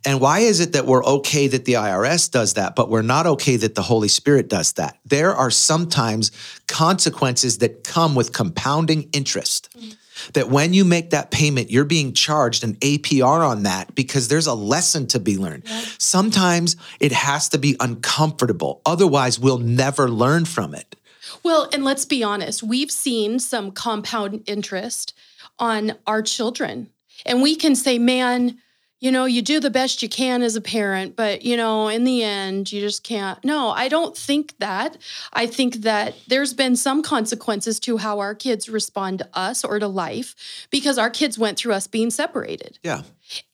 And 0.05 0.21
why 0.21 0.39
is 0.39 0.61
it 0.61 0.71
that 0.71 0.85
we're 0.85 1.03
okay 1.03 1.47
that 1.47 1.65
the 1.65 1.73
IRS 1.73 2.31
does 2.31 2.53
that, 2.53 2.77
but 2.77 2.89
we're 2.89 3.01
not 3.01 3.27
okay 3.27 3.57
that 3.57 3.75
the 3.75 3.81
Holy 3.81 4.07
Spirit 4.07 4.47
does 4.47 4.71
that? 4.73 4.99
There 5.03 5.35
are 5.35 5.51
sometimes 5.51 6.31
consequences 6.69 7.57
that 7.57 7.83
come 7.83 8.15
with 8.15 8.31
compounding 8.31 9.09
interest. 9.11 9.67
Mm-hmm. 9.77 9.89
That 10.33 10.49
when 10.49 10.73
you 10.73 10.85
make 10.85 11.09
that 11.09 11.31
payment, 11.31 11.71
you're 11.71 11.83
being 11.83 12.13
charged 12.13 12.63
an 12.63 12.75
APR 12.75 13.45
on 13.45 13.63
that 13.63 13.95
because 13.95 14.27
there's 14.27 14.47
a 14.47 14.53
lesson 14.53 15.07
to 15.07 15.19
be 15.19 15.35
learned. 15.35 15.67
Sometimes 15.97 16.75
it 16.99 17.11
has 17.11 17.49
to 17.49 17.57
be 17.57 17.75
uncomfortable. 17.79 18.81
Otherwise, 18.85 19.39
we'll 19.39 19.57
never 19.57 20.07
learn 20.07 20.45
from 20.45 20.75
it. 20.75 20.95
Well, 21.43 21.69
and 21.73 21.83
let's 21.83 22.05
be 22.05 22.23
honest, 22.23 22.63
we've 22.63 22.91
seen 22.91 23.39
some 23.39 23.71
compound 23.71 24.43
interest 24.47 25.13
on 25.59 25.93
our 26.07 26.21
children. 26.21 26.89
And 27.25 27.41
we 27.41 27.55
can 27.55 27.75
say, 27.75 27.99
man, 27.99 28.57
you 29.01 29.11
know, 29.11 29.25
you 29.25 29.41
do 29.41 29.59
the 29.59 29.71
best 29.71 30.03
you 30.03 30.07
can 30.07 30.43
as 30.43 30.55
a 30.55 30.61
parent, 30.61 31.15
but, 31.15 31.41
you 31.41 31.57
know, 31.57 31.87
in 31.87 32.03
the 32.03 32.21
end, 32.23 32.71
you 32.71 32.79
just 32.79 33.03
can't. 33.03 33.43
No, 33.43 33.71
I 33.71 33.87
don't 33.87 34.15
think 34.15 34.55
that. 34.59 34.95
I 35.33 35.47
think 35.47 35.77
that 35.77 36.13
there's 36.27 36.53
been 36.53 36.75
some 36.75 37.01
consequences 37.01 37.79
to 37.81 37.97
how 37.97 38.19
our 38.19 38.35
kids 38.35 38.69
respond 38.69 39.17
to 39.19 39.29
us 39.33 39.63
or 39.63 39.79
to 39.79 39.87
life 39.87 40.67
because 40.69 40.99
our 40.99 41.09
kids 41.09 41.39
went 41.39 41.57
through 41.57 41.73
us 41.73 41.87
being 41.87 42.11
separated. 42.11 42.77
Yeah. 42.83 43.01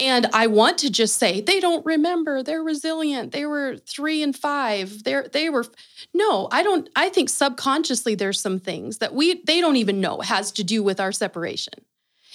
And 0.01 0.27
I 0.33 0.47
want 0.47 0.79
to 0.79 0.91
just 0.91 1.17
say 1.17 1.39
they 1.39 1.61
don't 1.61 1.85
remember. 1.85 2.43
They're 2.43 2.63
resilient. 2.63 3.31
They 3.31 3.45
were 3.45 3.77
three 3.77 4.21
and 4.23 4.35
five. 4.35 5.03
They're 5.03 5.27
they 5.31 5.49
were 5.49 5.65
no, 6.13 6.49
I 6.51 6.63
don't 6.63 6.89
I 6.95 7.09
think 7.09 7.29
subconsciously 7.29 8.15
there's 8.15 8.39
some 8.39 8.59
things 8.59 8.97
that 8.97 9.13
we 9.13 9.41
they 9.45 9.61
don't 9.61 9.75
even 9.75 10.01
know 10.01 10.19
has 10.21 10.51
to 10.53 10.63
do 10.63 10.81
with 10.81 10.99
our 10.99 11.11
separation. 11.11 11.75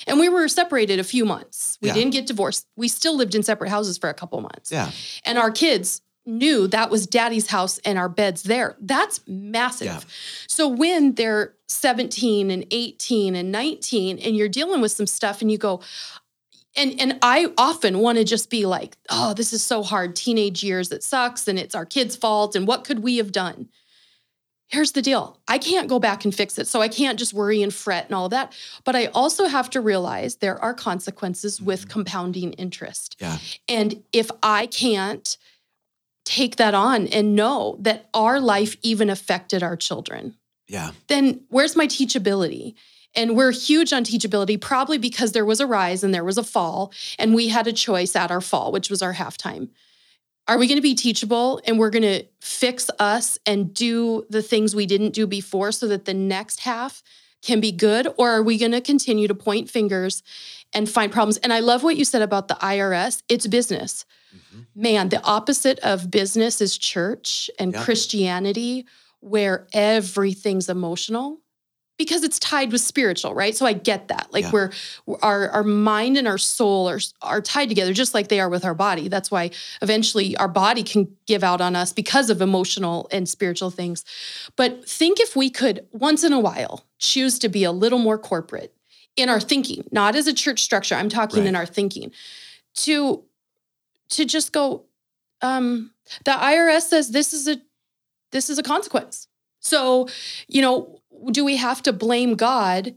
And 0.06 0.18
we 0.18 0.28
were 0.28 0.48
separated 0.48 0.98
a 0.98 1.04
few 1.04 1.24
months. 1.24 1.78
We 1.80 1.88
Yeah. 1.88 1.94
didn't 1.94 2.12
get 2.12 2.26
divorced. 2.26 2.66
We 2.76 2.88
still 2.88 3.16
lived 3.16 3.34
in 3.34 3.42
separate 3.42 3.70
houses 3.70 3.98
for 3.98 4.08
a 4.08 4.14
couple 4.14 4.40
months. 4.40 4.70
Yeah. 4.72 4.90
And 5.24 5.38
our 5.38 5.50
kids 5.50 6.02
knew 6.24 6.68
that 6.68 6.88
was 6.90 7.06
daddy's 7.06 7.48
house 7.48 7.78
and 7.84 7.98
our 7.98 8.08
beds 8.08 8.44
there. 8.44 8.76
That's 8.80 9.20
massive. 9.26 9.86
Yeah. 9.86 10.00
So 10.46 10.68
when 10.68 11.14
they're 11.14 11.54
17 11.68 12.50
and 12.50 12.64
18 12.70 13.34
and 13.34 13.50
19 13.50 14.18
and 14.18 14.36
you're 14.36 14.48
dealing 14.48 14.80
with 14.80 14.92
some 14.92 15.06
stuff 15.06 15.40
and 15.42 15.50
you 15.50 15.58
go, 15.58 15.80
and 16.76 16.98
and 17.00 17.18
I 17.22 17.52
often 17.58 17.98
want 17.98 18.18
to 18.18 18.24
just 18.24 18.48
be 18.50 18.64
like, 18.66 18.96
oh, 19.10 19.34
this 19.34 19.52
is 19.52 19.62
so 19.62 19.82
hard. 19.82 20.16
Teenage 20.16 20.62
years, 20.62 20.90
it 20.90 21.02
sucks, 21.04 21.46
and 21.46 21.58
it's 21.58 21.74
our 21.74 21.84
kids' 21.84 22.16
fault. 22.16 22.56
And 22.56 22.66
what 22.66 22.84
could 22.84 23.00
we 23.00 23.16
have 23.18 23.30
done? 23.32 23.68
Here's 24.72 24.92
the 24.92 25.02
deal. 25.02 25.38
I 25.46 25.58
can't 25.58 25.86
go 25.86 25.98
back 25.98 26.24
and 26.24 26.34
fix 26.34 26.58
it. 26.58 26.66
So 26.66 26.80
I 26.80 26.88
can't 26.88 27.18
just 27.18 27.34
worry 27.34 27.62
and 27.62 27.72
fret 27.72 28.06
and 28.06 28.14
all 28.14 28.24
of 28.24 28.30
that. 28.30 28.54
But 28.84 28.96
I 28.96 29.06
also 29.06 29.44
have 29.44 29.68
to 29.70 29.82
realize 29.82 30.36
there 30.36 30.58
are 30.64 30.72
consequences 30.72 31.60
with 31.60 31.82
mm-hmm. 31.82 31.90
compounding 31.90 32.52
interest. 32.54 33.16
Yeah. 33.20 33.36
And 33.68 34.02
if 34.14 34.30
I 34.42 34.66
can't 34.66 35.36
take 36.24 36.56
that 36.56 36.72
on 36.72 37.06
and 37.08 37.36
know 37.36 37.76
that 37.80 38.08
our 38.14 38.40
life 38.40 38.76
even 38.82 39.10
affected 39.10 39.62
our 39.62 39.76
children, 39.76 40.36
Yeah. 40.68 40.92
then 41.08 41.42
where's 41.50 41.76
my 41.76 41.86
teachability? 41.86 42.74
And 43.14 43.36
we're 43.36 43.50
huge 43.50 43.92
on 43.92 44.04
teachability, 44.04 44.58
probably 44.58 44.96
because 44.96 45.32
there 45.32 45.44
was 45.44 45.60
a 45.60 45.66
rise 45.66 46.02
and 46.02 46.14
there 46.14 46.24
was 46.24 46.38
a 46.38 46.42
fall, 46.42 46.92
and 47.18 47.34
we 47.34 47.48
had 47.48 47.66
a 47.66 47.72
choice 47.72 48.16
at 48.16 48.30
our 48.30 48.40
fall, 48.40 48.72
which 48.72 48.88
was 48.88 49.02
our 49.02 49.12
halftime. 49.12 49.68
Are 50.48 50.58
we 50.58 50.66
going 50.66 50.76
to 50.78 50.82
be 50.82 50.94
teachable 50.94 51.60
and 51.66 51.78
we're 51.78 51.90
going 51.90 52.02
to 52.02 52.24
fix 52.40 52.90
us 52.98 53.38
and 53.46 53.72
do 53.72 54.24
the 54.28 54.42
things 54.42 54.74
we 54.74 54.86
didn't 54.86 55.14
do 55.14 55.26
before 55.26 55.70
so 55.72 55.86
that 55.88 56.04
the 56.04 56.14
next 56.14 56.60
half 56.60 57.02
can 57.42 57.60
be 57.60 57.72
good? 57.72 58.08
Or 58.18 58.30
are 58.30 58.42
we 58.42 58.58
going 58.58 58.72
to 58.72 58.80
continue 58.80 59.28
to 59.28 59.34
point 59.34 59.70
fingers 59.70 60.22
and 60.72 60.88
find 60.88 61.12
problems? 61.12 61.36
And 61.38 61.52
I 61.52 61.60
love 61.60 61.82
what 61.82 61.96
you 61.96 62.04
said 62.04 62.22
about 62.22 62.48
the 62.48 62.54
IRS. 62.54 63.22
It's 63.28 63.46
business. 63.46 64.04
Mm-hmm. 64.34 64.82
Man, 64.82 65.08
the 65.10 65.22
opposite 65.22 65.78
of 65.80 66.10
business 66.10 66.60
is 66.60 66.76
church 66.76 67.50
and 67.58 67.72
Yeah. 67.72 67.84
Christianity, 67.84 68.86
where 69.20 69.68
everything's 69.72 70.68
emotional 70.68 71.38
because 71.98 72.24
it's 72.24 72.38
tied 72.38 72.72
with 72.72 72.80
spiritual, 72.80 73.34
right? 73.34 73.54
So 73.56 73.66
I 73.66 73.74
get 73.74 74.08
that. 74.08 74.32
Like 74.32 74.44
Yeah. 74.44 74.50
we're 74.52 74.70
our 75.22 75.48
our 75.50 75.62
mind 75.62 76.16
and 76.16 76.26
our 76.26 76.38
soul 76.38 76.88
are 76.88 77.00
are 77.20 77.40
tied 77.40 77.68
together 77.68 77.92
just 77.92 78.14
like 78.14 78.28
they 78.28 78.40
are 78.40 78.48
with 78.48 78.64
our 78.64 78.74
body. 78.74 79.08
That's 79.08 79.30
why 79.30 79.50
eventually 79.80 80.36
our 80.36 80.48
body 80.48 80.82
can 80.82 81.16
give 81.26 81.44
out 81.44 81.60
on 81.60 81.76
us 81.76 81.92
because 81.92 82.30
of 82.30 82.40
emotional 82.40 83.08
and 83.12 83.28
spiritual 83.28 83.70
things. 83.70 84.04
But 84.56 84.88
think 84.88 85.20
if 85.20 85.36
we 85.36 85.50
could 85.50 85.86
once 85.92 86.24
in 86.24 86.32
a 86.32 86.40
while 86.40 86.86
choose 86.98 87.38
to 87.40 87.48
be 87.48 87.64
a 87.64 87.72
little 87.72 87.98
more 87.98 88.18
corporate 88.18 88.74
in 89.16 89.28
our 89.28 89.40
thinking, 89.40 89.84
not 89.92 90.16
as 90.16 90.26
a 90.26 90.32
church 90.32 90.62
structure. 90.62 90.94
I'm 90.94 91.08
talking 91.08 91.46
in 91.46 91.54
our 91.54 91.66
thinking. 91.66 92.12
To 92.76 93.22
to 94.10 94.24
just 94.24 94.52
go 94.52 94.84
um 95.42 95.92
the 96.24 96.30
IRS 96.32 96.82
says 96.88 97.10
this 97.10 97.32
is 97.32 97.46
a 97.46 97.60
this 98.30 98.48
is 98.48 98.58
a 98.58 98.62
consequence. 98.62 99.28
So, 99.62 100.08
you 100.48 100.60
know, 100.60 101.00
do 101.30 101.44
we 101.44 101.56
have 101.56 101.82
to 101.84 101.92
blame 101.92 102.34
God 102.34 102.94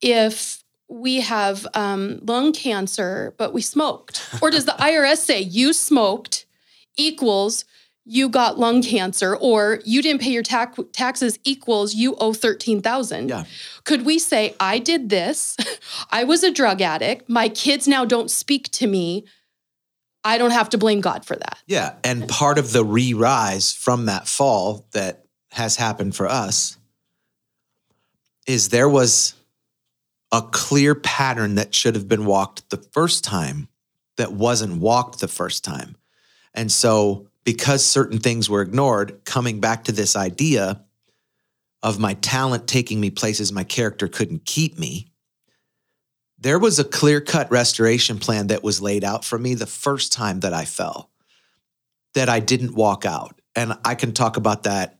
if 0.00 0.62
we 0.88 1.20
have 1.20 1.66
um, 1.74 2.20
lung 2.22 2.52
cancer, 2.52 3.34
but 3.38 3.54
we 3.54 3.62
smoked? 3.62 4.28
Or 4.42 4.50
does 4.50 4.66
the 4.66 4.72
IRS 4.78 5.18
say 5.18 5.40
you 5.40 5.72
smoked 5.72 6.44
equals 6.96 7.64
you 8.04 8.28
got 8.28 8.58
lung 8.58 8.82
cancer, 8.82 9.36
or 9.36 9.78
you 9.84 10.02
didn't 10.02 10.20
pay 10.20 10.32
your 10.32 10.42
tax 10.42 10.76
taxes 10.92 11.38
equals 11.44 11.94
you 11.94 12.16
owe 12.16 12.32
thirteen 12.32 12.82
thousand? 12.82 13.28
Yeah. 13.28 13.44
Could 13.84 14.04
we 14.04 14.18
say 14.18 14.56
I 14.58 14.80
did 14.80 15.08
this? 15.08 15.56
I 16.10 16.24
was 16.24 16.42
a 16.42 16.50
drug 16.50 16.80
addict. 16.80 17.28
My 17.28 17.48
kids 17.48 17.86
now 17.86 18.04
don't 18.04 18.28
speak 18.28 18.72
to 18.72 18.88
me. 18.88 19.24
I 20.24 20.36
don't 20.36 20.50
have 20.50 20.68
to 20.70 20.78
blame 20.78 21.00
God 21.00 21.24
for 21.24 21.36
that. 21.36 21.58
Yeah. 21.66 21.94
And 22.02 22.28
part 22.28 22.58
of 22.58 22.72
the 22.72 22.84
re 22.84 23.14
rise 23.14 23.72
from 23.72 24.06
that 24.06 24.26
fall 24.26 24.84
that 24.92 25.21
has 25.52 25.76
happened 25.76 26.16
for 26.16 26.26
us 26.26 26.78
is 28.46 28.70
there 28.70 28.88
was 28.88 29.34
a 30.32 30.42
clear 30.42 30.94
pattern 30.94 31.56
that 31.56 31.74
should 31.74 31.94
have 31.94 32.08
been 32.08 32.24
walked 32.24 32.68
the 32.70 32.78
first 32.92 33.22
time 33.22 33.68
that 34.16 34.32
wasn't 34.32 34.80
walked 34.80 35.20
the 35.20 35.28
first 35.28 35.62
time. 35.62 35.94
And 36.54 36.72
so, 36.72 37.28
because 37.44 37.84
certain 37.84 38.18
things 38.18 38.48
were 38.48 38.62
ignored, 38.62 39.24
coming 39.24 39.60
back 39.60 39.84
to 39.84 39.92
this 39.92 40.16
idea 40.16 40.82
of 41.82 41.98
my 41.98 42.14
talent 42.14 42.66
taking 42.66 43.00
me 43.00 43.10
places 43.10 43.52
my 43.52 43.64
character 43.64 44.08
couldn't 44.08 44.44
keep 44.44 44.78
me, 44.78 45.08
there 46.38 46.58
was 46.58 46.78
a 46.78 46.84
clear 46.84 47.20
cut 47.20 47.50
restoration 47.50 48.18
plan 48.18 48.46
that 48.46 48.62
was 48.62 48.80
laid 48.80 49.04
out 49.04 49.24
for 49.24 49.38
me 49.38 49.54
the 49.54 49.66
first 49.66 50.12
time 50.12 50.40
that 50.40 50.52
I 50.52 50.64
fell 50.64 51.10
that 52.14 52.28
I 52.28 52.40
didn't 52.40 52.74
walk 52.74 53.04
out. 53.04 53.40
And 53.54 53.74
I 53.84 53.94
can 53.94 54.12
talk 54.12 54.36
about 54.36 54.64
that 54.64 54.98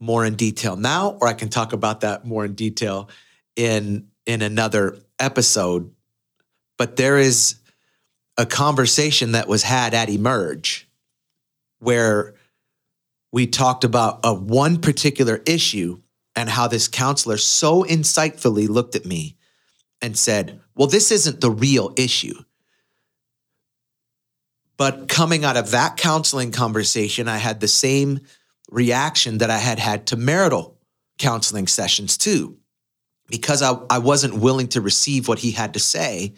more 0.00 0.24
in 0.24 0.34
detail 0.34 0.76
now, 0.76 1.18
or 1.20 1.28
I 1.28 1.32
can 1.32 1.48
talk 1.48 1.72
about 1.72 2.00
that 2.00 2.24
more 2.24 2.44
in 2.44 2.54
detail 2.54 3.08
in 3.56 4.08
in 4.26 4.42
another 4.42 4.98
episode. 5.18 5.92
But 6.76 6.96
there 6.96 7.18
is 7.18 7.56
a 8.36 8.46
conversation 8.46 9.32
that 9.32 9.48
was 9.48 9.62
had 9.62 9.94
at 9.94 10.08
Emerge 10.08 10.88
where 11.80 12.34
we 13.32 13.46
talked 13.46 13.84
about 13.84 14.20
a 14.24 14.32
one 14.32 14.80
particular 14.80 15.42
issue 15.44 16.00
and 16.36 16.48
how 16.48 16.68
this 16.68 16.86
counselor 16.86 17.36
so 17.36 17.82
insightfully 17.82 18.68
looked 18.68 18.94
at 18.94 19.04
me 19.04 19.36
and 20.00 20.16
said, 20.16 20.60
Well, 20.76 20.86
this 20.86 21.10
isn't 21.10 21.40
the 21.40 21.50
real 21.50 21.92
issue. 21.96 22.44
But 24.76 25.08
coming 25.08 25.44
out 25.44 25.56
of 25.56 25.72
that 25.72 25.96
counseling 25.96 26.52
conversation, 26.52 27.26
I 27.26 27.38
had 27.38 27.58
the 27.58 27.66
same 27.66 28.20
reaction 28.68 29.38
that 29.38 29.50
I 29.50 29.58
had 29.58 29.78
had 29.78 30.06
to 30.08 30.16
marital 30.16 30.78
counseling 31.18 31.66
sessions 31.66 32.16
too. 32.16 32.56
Because 33.28 33.60
I, 33.62 33.76
I 33.90 33.98
wasn't 33.98 34.38
willing 34.38 34.68
to 34.68 34.80
receive 34.80 35.28
what 35.28 35.38
he 35.38 35.50
had 35.50 35.74
to 35.74 35.80
say, 35.80 36.34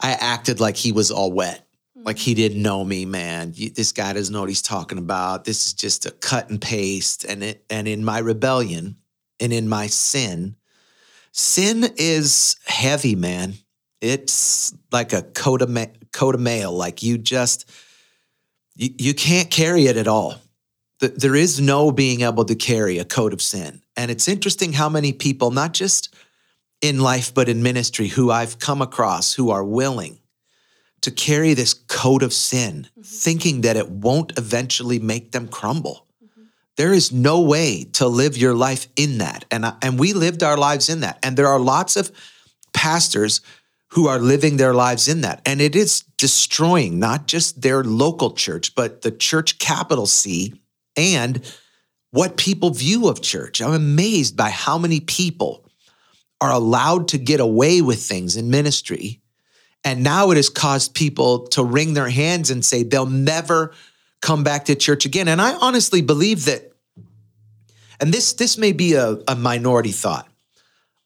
I 0.00 0.12
acted 0.12 0.60
like 0.60 0.76
he 0.76 0.92
was 0.92 1.10
all 1.10 1.32
wet. 1.32 1.66
Like 1.94 2.18
he 2.18 2.34
didn't 2.34 2.62
know 2.62 2.84
me, 2.84 3.04
man. 3.04 3.52
This 3.52 3.92
guy 3.92 4.12
doesn't 4.12 4.32
know 4.32 4.40
what 4.40 4.48
he's 4.48 4.62
talking 4.62 4.98
about. 4.98 5.44
This 5.44 5.66
is 5.66 5.72
just 5.72 6.06
a 6.06 6.10
cut 6.10 6.48
and 6.48 6.60
paste. 6.60 7.24
And 7.24 7.42
it, 7.42 7.64
and 7.68 7.88
in 7.88 8.04
my 8.04 8.18
rebellion 8.18 8.96
and 9.40 9.52
in 9.52 9.68
my 9.68 9.88
sin, 9.88 10.56
sin 11.32 11.84
is 11.96 12.56
heavy, 12.66 13.16
man. 13.16 13.54
It's 14.00 14.72
like 14.92 15.12
a 15.12 15.22
coat 15.22 15.60
of, 15.60 15.70
ma- 15.70 15.86
coat 16.12 16.36
of 16.36 16.40
mail. 16.40 16.72
Like 16.72 17.02
you 17.02 17.18
just, 17.18 17.68
you, 18.76 18.90
you 18.96 19.14
can't 19.14 19.50
carry 19.50 19.86
it 19.86 19.96
at 19.96 20.06
all. 20.06 20.36
Th- 21.00 21.14
There 21.14 21.36
is 21.36 21.60
no 21.60 21.90
being 21.92 22.22
able 22.22 22.44
to 22.44 22.54
carry 22.54 22.98
a 22.98 23.04
coat 23.04 23.32
of 23.32 23.42
sin. 23.42 23.82
And 23.96 24.10
it's 24.10 24.28
interesting 24.28 24.72
how 24.74 24.88
many 24.88 25.12
people, 25.12 25.50
not 25.50 25.72
just 25.74 26.14
in 26.80 27.00
life, 27.00 27.32
but 27.34 27.48
in 27.48 27.62
ministry, 27.62 28.08
who 28.08 28.30
I've 28.30 28.58
come 28.58 28.82
across 28.82 29.34
who 29.34 29.50
are 29.50 29.64
willing 29.64 30.18
to 31.00 31.10
carry 31.10 31.54
this 31.54 31.74
coat 31.74 32.22
of 32.22 32.32
sin, 32.32 32.88
mm-hmm. 32.90 33.02
thinking 33.02 33.60
that 33.62 33.76
it 33.76 33.88
won't 33.88 34.36
eventually 34.38 34.98
make 34.98 35.32
them 35.32 35.48
crumble. 35.48 36.06
Mm-hmm. 36.24 36.42
There 36.76 36.92
is 36.92 37.12
no 37.12 37.40
way 37.40 37.84
to 37.94 38.06
live 38.06 38.36
your 38.36 38.54
life 38.54 38.88
in 38.96 39.18
that. 39.18 39.44
And, 39.50 39.66
I, 39.66 39.74
and 39.82 39.98
we 39.98 40.12
lived 40.12 40.42
our 40.42 40.56
lives 40.56 40.88
in 40.88 41.00
that. 41.00 41.18
And 41.22 41.36
there 41.36 41.48
are 41.48 41.60
lots 41.60 41.96
of 41.96 42.10
pastors 42.72 43.40
who 43.92 44.06
are 44.06 44.18
living 44.18 44.56
their 44.56 44.74
lives 44.74 45.08
in 45.08 45.22
that. 45.22 45.40
And 45.46 45.60
it 45.60 45.74
is 45.74 46.02
destroying 46.16 46.98
not 46.98 47.26
just 47.26 47.62
their 47.62 47.82
local 47.82 48.32
church, 48.32 48.74
but 48.74 49.02
the 49.02 49.10
church 49.10 49.58
capital 49.58 50.06
C 50.06 50.60
and 50.98 51.40
what 52.10 52.36
people 52.36 52.70
view 52.70 53.08
of 53.08 53.22
church. 53.22 53.62
I'm 53.62 53.72
amazed 53.72 54.36
by 54.36 54.50
how 54.50 54.76
many 54.76 55.00
people 55.00 55.64
are 56.40 56.52
allowed 56.52 57.08
to 57.08 57.18
get 57.18 57.40
away 57.40 57.80
with 57.80 58.02
things 58.02 58.36
in 58.36 58.50
ministry. 58.50 59.20
And 59.84 60.02
now 60.02 60.30
it 60.30 60.36
has 60.36 60.48
caused 60.48 60.94
people 60.94 61.46
to 61.48 61.62
wring 61.62 61.94
their 61.94 62.08
hands 62.08 62.50
and 62.50 62.64
say 62.64 62.82
they'll 62.82 63.06
never 63.06 63.72
come 64.20 64.42
back 64.42 64.64
to 64.64 64.74
church 64.74 65.06
again. 65.06 65.28
And 65.28 65.40
I 65.40 65.54
honestly 65.54 66.02
believe 66.02 66.46
that, 66.46 66.72
and 68.00 68.12
this, 68.12 68.32
this 68.32 68.58
may 68.58 68.72
be 68.72 68.94
a, 68.94 69.18
a 69.28 69.36
minority 69.36 69.92
thought. 69.92 70.28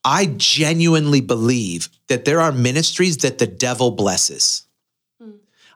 I 0.04 0.26
genuinely 0.36 1.20
believe 1.20 1.88
that 2.08 2.24
there 2.24 2.40
are 2.40 2.52
ministries 2.52 3.18
that 3.18 3.38
the 3.38 3.46
devil 3.46 3.90
blesses. 3.92 4.66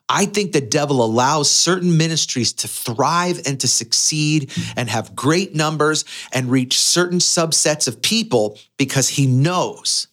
I 0.08 0.26
think 0.26 0.52
the 0.52 0.60
devil 0.60 1.04
allows 1.04 1.50
certain 1.50 1.96
ministries 1.96 2.52
to 2.54 2.68
thrive 2.68 3.40
and 3.46 3.58
to 3.60 3.68
succeed 3.68 4.52
and 4.76 4.88
have 4.88 5.16
great 5.16 5.54
numbers 5.54 6.04
and 6.32 6.50
reach 6.50 6.78
certain 6.80 7.18
subsets 7.18 7.88
of 7.88 8.00
people 8.02 8.58
because 8.76 9.08
he 9.08 9.26
knows 9.26 10.06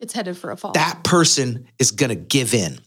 It's 0.00 0.14
headed 0.14 0.38
for 0.38 0.50
a 0.50 0.56
fall. 0.56 0.72
that 0.72 1.04
person 1.04 1.66
is 1.78 1.90
going 1.90 2.08
to 2.08 2.14
give 2.14 2.54
in. 2.54 2.78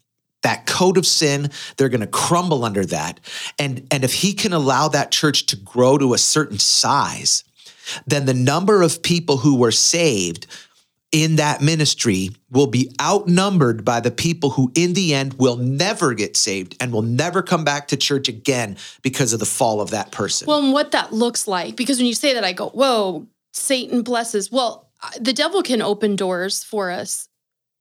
That 0.44 0.66
code 0.66 0.98
of 0.98 1.06
sin, 1.06 1.52
they're 1.76 1.90
going 1.90 2.02
to 2.02 2.08
crumble 2.08 2.64
under 2.64 2.86
that. 2.86 3.20
And, 3.60 3.86
and 3.92 4.04
if 4.04 4.14
he 4.14 4.34
can 4.34 4.54
allow 4.54 4.88
that 4.90 5.12
church 5.12 5.48
to 5.48 5.56
grow 5.58 5.98
to 5.98 6.14
a 6.14 6.18
certain 6.18 6.60
size, 6.60 7.44
then 8.06 8.26
the 8.26 8.34
number 8.34 8.82
of 8.82 9.02
people 9.02 9.38
who 9.38 9.56
were 9.58 9.72
saved 9.72 10.46
in 11.12 11.38
that 11.38 11.62
ministry 11.62 12.30
will 12.52 12.68
be 12.68 12.92
outnumbered 13.02 13.86
by 13.86 14.00
the 14.00 14.12
people 14.12 14.50
who, 14.52 14.72
in 14.76 14.94
the 14.94 15.14
end, 15.14 15.34
will 15.36 15.56
never 15.56 16.14
get 16.14 16.36
saved 16.36 16.76
and 16.80 16.92
will 16.92 17.02
never 17.02 17.42
come 17.42 17.64
back 17.64 17.88
to 17.88 17.98
church 17.98 18.28
again 18.28 18.78
because 19.02 19.32
of 19.34 19.40
the 19.40 19.46
fall 19.46 19.80
of 19.80 19.92
that 19.92 20.12
person. 20.12 20.48
Well, 20.48 20.64
and 20.64 20.74
what 20.74 20.92
that 20.92 21.14
looks 21.14 21.48
like, 21.48 21.76
because 21.76 21.98
when 21.98 22.08
you 22.08 22.14
say 22.14 22.34
that, 22.34 22.44
I 22.44 22.52
go, 22.52 22.70
whoa, 22.70 23.26
Satan 23.54 24.02
blesses. 24.02 24.52
Well, 24.52 24.90
the 25.20 25.34
devil 25.34 25.64
can 25.64 25.82
open 25.82 26.16
doors 26.16 26.64
for 26.64 26.92
us, 26.92 27.30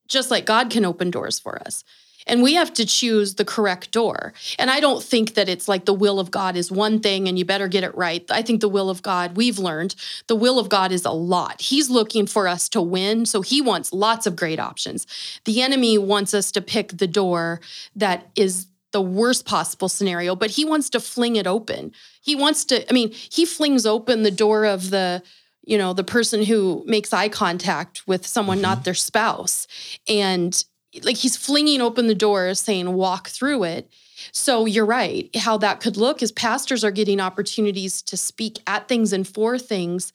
just 0.08 0.30
like 0.30 0.46
God 0.46 0.70
can 0.70 0.84
open 0.84 1.10
doors 1.10 1.38
for 1.38 1.60
us. 1.62 1.82
And 2.26 2.42
we 2.42 2.54
have 2.54 2.72
to 2.74 2.84
choose 2.84 3.34
the 3.34 3.44
correct 3.44 3.92
door. 3.92 4.32
And 4.58 4.70
I 4.70 4.80
don't 4.80 5.02
think 5.02 5.34
that 5.34 5.48
it's 5.48 5.68
like 5.68 5.84
the 5.84 5.94
will 5.94 6.18
of 6.18 6.30
God 6.30 6.56
is 6.56 6.72
one 6.72 7.00
thing 7.00 7.28
and 7.28 7.38
you 7.38 7.44
better 7.44 7.68
get 7.68 7.84
it 7.84 7.96
right. 7.96 8.24
I 8.30 8.42
think 8.42 8.60
the 8.60 8.68
will 8.68 8.90
of 8.90 9.02
God, 9.02 9.36
we've 9.36 9.58
learned, 9.58 9.94
the 10.26 10.36
will 10.36 10.58
of 10.58 10.68
God 10.68 10.92
is 10.92 11.04
a 11.04 11.10
lot. 11.10 11.60
He's 11.60 11.88
looking 11.88 12.26
for 12.26 12.48
us 12.48 12.68
to 12.70 12.82
win. 12.82 13.26
So 13.26 13.42
he 13.42 13.60
wants 13.60 13.92
lots 13.92 14.26
of 14.26 14.36
great 14.36 14.58
options. 14.58 15.06
The 15.44 15.62
enemy 15.62 15.98
wants 15.98 16.34
us 16.34 16.50
to 16.52 16.60
pick 16.60 16.98
the 16.98 17.06
door 17.06 17.60
that 17.94 18.26
is 18.34 18.66
the 18.92 19.00
worst 19.02 19.44
possible 19.44 19.88
scenario, 19.88 20.34
but 20.34 20.50
he 20.50 20.64
wants 20.64 20.88
to 20.90 21.00
fling 21.00 21.36
it 21.36 21.46
open. 21.46 21.92
He 22.22 22.34
wants 22.34 22.64
to, 22.66 22.88
I 22.88 22.92
mean, 22.92 23.10
he 23.10 23.44
flings 23.44 23.84
open 23.84 24.22
the 24.22 24.30
door 24.30 24.64
of 24.64 24.90
the, 24.90 25.22
you 25.64 25.76
know, 25.76 25.92
the 25.92 26.04
person 26.04 26.44
who 26.44 26.82
makes 26.86 27.12
eye 27.12 27.28
contact 27.28 28.06
with 28.06 28.26
someone, 28.26 28.60
not 28.60 28.78
mm-hmm. 28.78 28.84
their 28.84 28.94
spouse. 28.94 29.66
And 30.08 30.64
like 31.02 31.16
he's 31.16 31.36
flinging 31.36 31.80
open 31.80 32.06
the 32.06 32.14
door 32.14 32.54
saying, 32.54 32.92
walk 32.92 33.28
through 33.28 33.64
it. 33.64 33.90
So 34.32 34.64
you're 34.64 34.86
right. 34.86 35.34
How 35.36 35.58
that 35.58 35.80
could 35.80 35.96
look 35.96 36.22
is 36.22 36.32
pastors 36.32 36.84
are 36.84 36.90
getting 36.90 37.20
opportunities 37.20 38.02
to 38.02 38.16
speak 38.16 38.58
at 38.66 38.88
things 38.88 39.12
and 39.12 39.26
for 39.26 39.58
things 39.58 40.12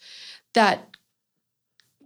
that 0.53 0.87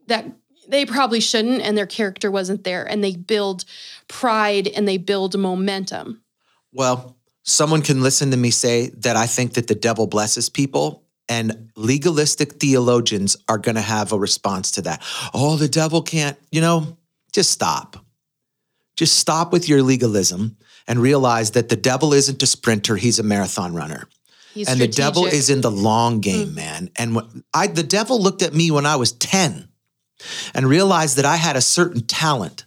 that 0.08 0.26
they 0.68 0.86
probably 0.86 1.20
shouldn't 1.20 1.62
and 1.62 1.78
their 1.78 1.86
character 1.86 2.30
wasn't 2.30 2.64
there 2.64 2.86
and 2.86 3.04
they 3.04 3.16
build 3.16 3.66
pride 4.08 4.68
and 4.68 4.88
they 4.88 4.98
build 4.98 5.38
momentum. 5.38 6.22
Well, 6.72 7.16
someone 7.44 7.82
can 7.82 8.02
listen 8.02 8.32
to 8.32 8.38
me 8.38 8.52
say 8.52 8.90
that 8.98 9.16
I 9.16 9.28
think 9.28 9.54
that 9.54 9.68
the 9.68 9.76
devil 9.76 10.08
blesses 10.08 10.50
people, 10.50 11.04
and 11.28 11.72
legalistic 11.76 12.54
theologians 12.60 13.36
are 13.48 13.58
going 13.58 13.76
to 13.76 13.82
have 13.82 14.12
a 14.12 14.20
response 14.20 14.72
to 14.72 14.82
that. 14.84 15.02
Oh, 15.34 15.56
the 15.56 15.68
devil 15.68 16.02
can't, 16.02 16.38
you 16.52 16.62
know, 16.62 16.98
just 17.32 17.50
stop. 17.50 18.05
Just 18.96 19.18
stop 19.18 19.52
with 19.52 19.68
your 19.68 19.82
legalism 19.82 20.58
and 20.88 21.00
realize 21.00 21.52
that 21.52 21.70
the 21.70 21.76
devil 21.76 22.14
isn't 22.14 22.42
a 22.44 22.48
sprinter, 22.48 22.96
he's 22.96 23.20
a 23.20 23.24
marathon 23.24 23.74
runner. 23.74 24.08
He's 24.54 24.70
and 24.70 24.80
the 24.80 24.88
devil 24.88 25.26
is 25.26 25.50
in 25.50 25.60
the 25.60 25.72
long 25.72 26.22
game, 26.22 26.50
mm. 26.50 26.56
man. 26.56 26.90
And 26.96 27.16
when 27.16 27.44
I 27.54 27.68
the 27.68 27.84
devil 27.84 28.22
looked 28.22 28.42
at 28.42 28.54
me 28.54 28.72
when 28.72 28.86
I 28.86 28.96
was 28.96 29.12
10 29.12 29.68
and 30.54 30.66
realized 30.66 31.18
that 31.18 31.26
I 31.26 31.36
had 31.36 31.56
a 31.56 31.62
certain 31.62 32.02
talent. 32.02 32.66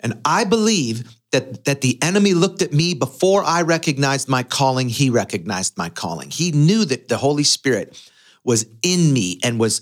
And 0.00 0.20
I 0.24 0.44
believe 0.44 1.16
that, 1.32 1.64
that 1.64 1.80
the 1.80 1.98
enemy 2.02 2.34
looked 2.34 2.62
at 2.62 2.72
me 2.72 2.94
before 2.94 3.44
I 3.44 3.62
recognized 3.62 4.28
my 4.28 4.42
calling, 4.42 4.88
he 4.88 5.10
recognized 5.10 5.78
my 5.78 5.88
calling. 5.88 6.30
He 6.30 6.52
knew 6.52 6.84
that 6.84 7.08
the 7.08 7.16
Holy 7.16 7.44
Spirit 7.44 8.00
was 8.44 8.66
in 8.82 9.12
me 9.12 9.38
and 9.42 9.60
was 9.60 9.80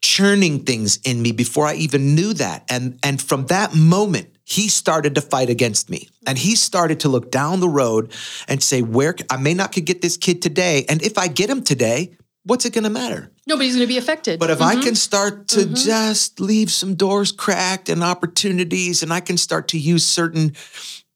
churning 0.00 0.64
things 0.64 0.98
in 1.04 1.20
me 1.20 1.32
before 1.32 1.66
I 1.66 1.74
even 1.74 2.14
knew 2.14 2.32
that. 2.34 2.64
And, 2.68 2.98
and 3.02 3.20
from 3.20 3.46
that 3.46 3.74
moment, 3.74 4.28
he 4.48 4.68
started 4.68 5.14
to 5.14 5.20
fight 5.20 5.50
against 5.50 5.90
me. 5.90 6.08
And 6.26 6.38
he 6.38 6.56
started 6.56 7.00
to 7.00 7.10
look 7.10 7.30
down 7.30 7.60
the 7.60 7.68
road 7.68 8.10
and 8.48 8.62
say, 8.62 8.80
Where 8.80 9.14
I 9.28 9.36
may 9.36 9.52
not 9.52 9.72
could 9.72 9.84
get 9.84 10.00
this 10.00 10.16
kid 10.16 10.40
today. 10.40 10.86
And 10.88 11.02
if 11.02 11.18
I 11.18 11.28
get 11.28 11.50
him 11.50 11.62
today, 11.62 12.16
what's 12.44 12.64
it 12.64 12.72
gonna 12.72 12.88
matter? 12.88 13.30
Nobody's 13.46 13.74
going 13.76 13.86
to 13.86 13.92
be 13.92 13.98
affected. 13.98 14.38
But 14.38 14.50
if 14.50 14.60
I 14.60 14.74
mm-hmm. 14.74 14.82
can 14.82 14.94
start 14.94 15.48
to 15.48 15.60
mm-hmm. 15.60 15.74
just 15.74 16.38
leave 16.38 16.70
some 16.70 16.94
doors 16.94 17.32
cracked 17.32 17.88
and 17.88 18.04
opportunities, 18.04 19.02
and 19.02 19.10
I 19.10 19.20
can 19.20 19.38
start 19.38 19.68
to 19.68 19.78
use 19.78 20.04
certain 20.04 20.54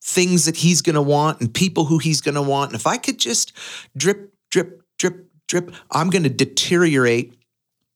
things 0.02 0.46
that 0.46 0.56
he's 0.56 0.80
going 0.80 0.94
to 0.94 1.02
want 1.02 1.42
and 1.42 1.52
people 1.52 1.84
who 1.84 1.98
he's 1.98 2.22
going 2.22 2.36
to 2.36 2.42
want, 2.42 2.70
and 2.70 2.80
if 2.80 2.86
I 2.86 2.96
could 2.96 3.18
just 3.18 3.52
drip, 3.96 4.32
drip, 4.50 4.82
drip, 4.98 5.26
drip, 5.46 5.74
I'm 5.90 6.08
going 6.08 6.22
to 6.22 6.30
deteriorate 6.30 7.34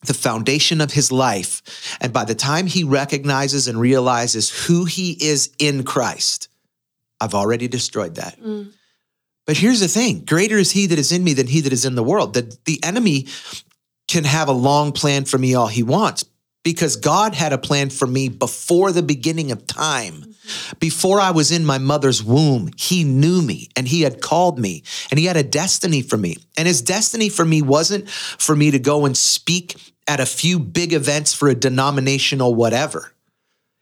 the 0.05 0.15
foundation 0.15 0.81
of 0.81 0.93
his 0.93 1.11
life. 1.11 1.97
And 2.01 2.13
by 2.13 2.25
the 2.25 2.35
time 2.35 2.67
he 2.67 2.85
recognizes 2.85 3.69
and 3.69 3.81
realizes 3.81 4.67
who 4.67 4.85
he 4.85 5.13
is 5.13 5.51
in 5.59 5.85
Christ, 5.85 6.49
I've 7.21 7.35
already 7.35 7.69
destroyed 7.69 8.17
that. 8.17 8.41
Mm. 8.41 8.73
But 9.47 9.57
here's 9.57 9.81
the 9.81 9.89
thing 9.89 10.25
greater 10.25 10.59
is 10.59 10.73
he 10.73 10.87
that 10.87 10.99
is 10.99 11.13
in 11.13 11.25
me 11.25 11.33
than 11.33 11.47
he 11.47 11.61
that 11.61 11.73
is 11.73 11.85
in 11.85 11.95
the 11.95 12.03
world. 12.03 12.35
The, 12.35 12.57
the 12.65 12.83
enemy 12.83 13.27
can 14.09 14.25
have 14.25 14.49
a 14.49 14.53
long 14.53 14.93
plan 14.93 15.25
for 15.25 15.39
me 15.39 15.55
all 15.55 15.67
he 15.67 15.83
wants 15.83 16.25
because 16.67 16.97
God 16.97 17.33
had 17.33 17.53
a 17.53 17.59
plan 17.59 17.91
for 17.91 18.09
me 18.09 18.29
before 18.29 18.91
the 18.91 19.01
beginning 19.01 19.53
of 19.53 19.69
time. 19.69 20.35
Before 20.81 21.21
I 21.21 21.31
was 21.31 21.53
in 21.53 21.65
my 21.65 21.79
mother's 21.79 22.25
womb, 22.25 22.71
he 22.77 23.05
knew 23.05 23.41
me 23.41 23.69
and 23.77 23.87
he 23.87 24.03
had 24.03 24.21
called 24.21 24.59
me 24.59 24.83
and 25.09 25.17
he 25.17 25.27
had 25.27 25.37
a 25.37 25.45
destiny 25.45 26.03
for 26.03 26.17
me. 26.17 26.39
And 26.59 26.67
his 26.67 26.83
destiny 26.83 27.29
for 27.29 27.45
me 27.45 27.63
wasn't 27.63 28.11
for 28.11 28.57
me 28.57 28.73
to 28.73 28.81
go 28.81 29.07
and 29.07 29.17
speak 29.17 29.77
at 30.09 30.19
a 30.19 30.27
few 30.27 30.59
big 30.59 30.93
events 30.93 31.33
for 31.33 31.49
a 31.49 31.55
denominational 31.55 32.53
whatever. 32.53 33.13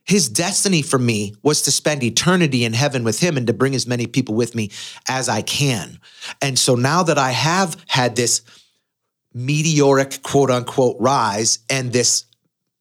His 0.04 0.28
destiny 0.28 0.82
for 0.82 0.98
me 0.98 1.32
was 1.42 1.62
to 1.62 1.72
spend 1.72 2.02
eternity 2.02 2.66
in 2.66 2.74
heaven 2.74 3.02
with 3.02 3.18
him 3.18 3.38
and 3.38 3.46
to 3.46 3.54
bring 3.54 3.74
as 3.74 3.86
many 3.86 4.06
people 4.06 4.34
with 4.34 4.54
me 4.54 4.70
as 5.08 5.30
I 5.30 5.40
can. 5.40 6.00
And 6.42 6.58
so 6.58 6.74
now 6.74 7.02
that 7.04 7.16
I 7.16 7.30
have 7.30 7.82
had 7.86 8.14
this 8.14 8.42
meteoric 9.32 10.22
quote 10.22 10.50
unquote 10.50 10.98
rise 11.00 11.60
and 11.70 11.90
this 11.90 12.26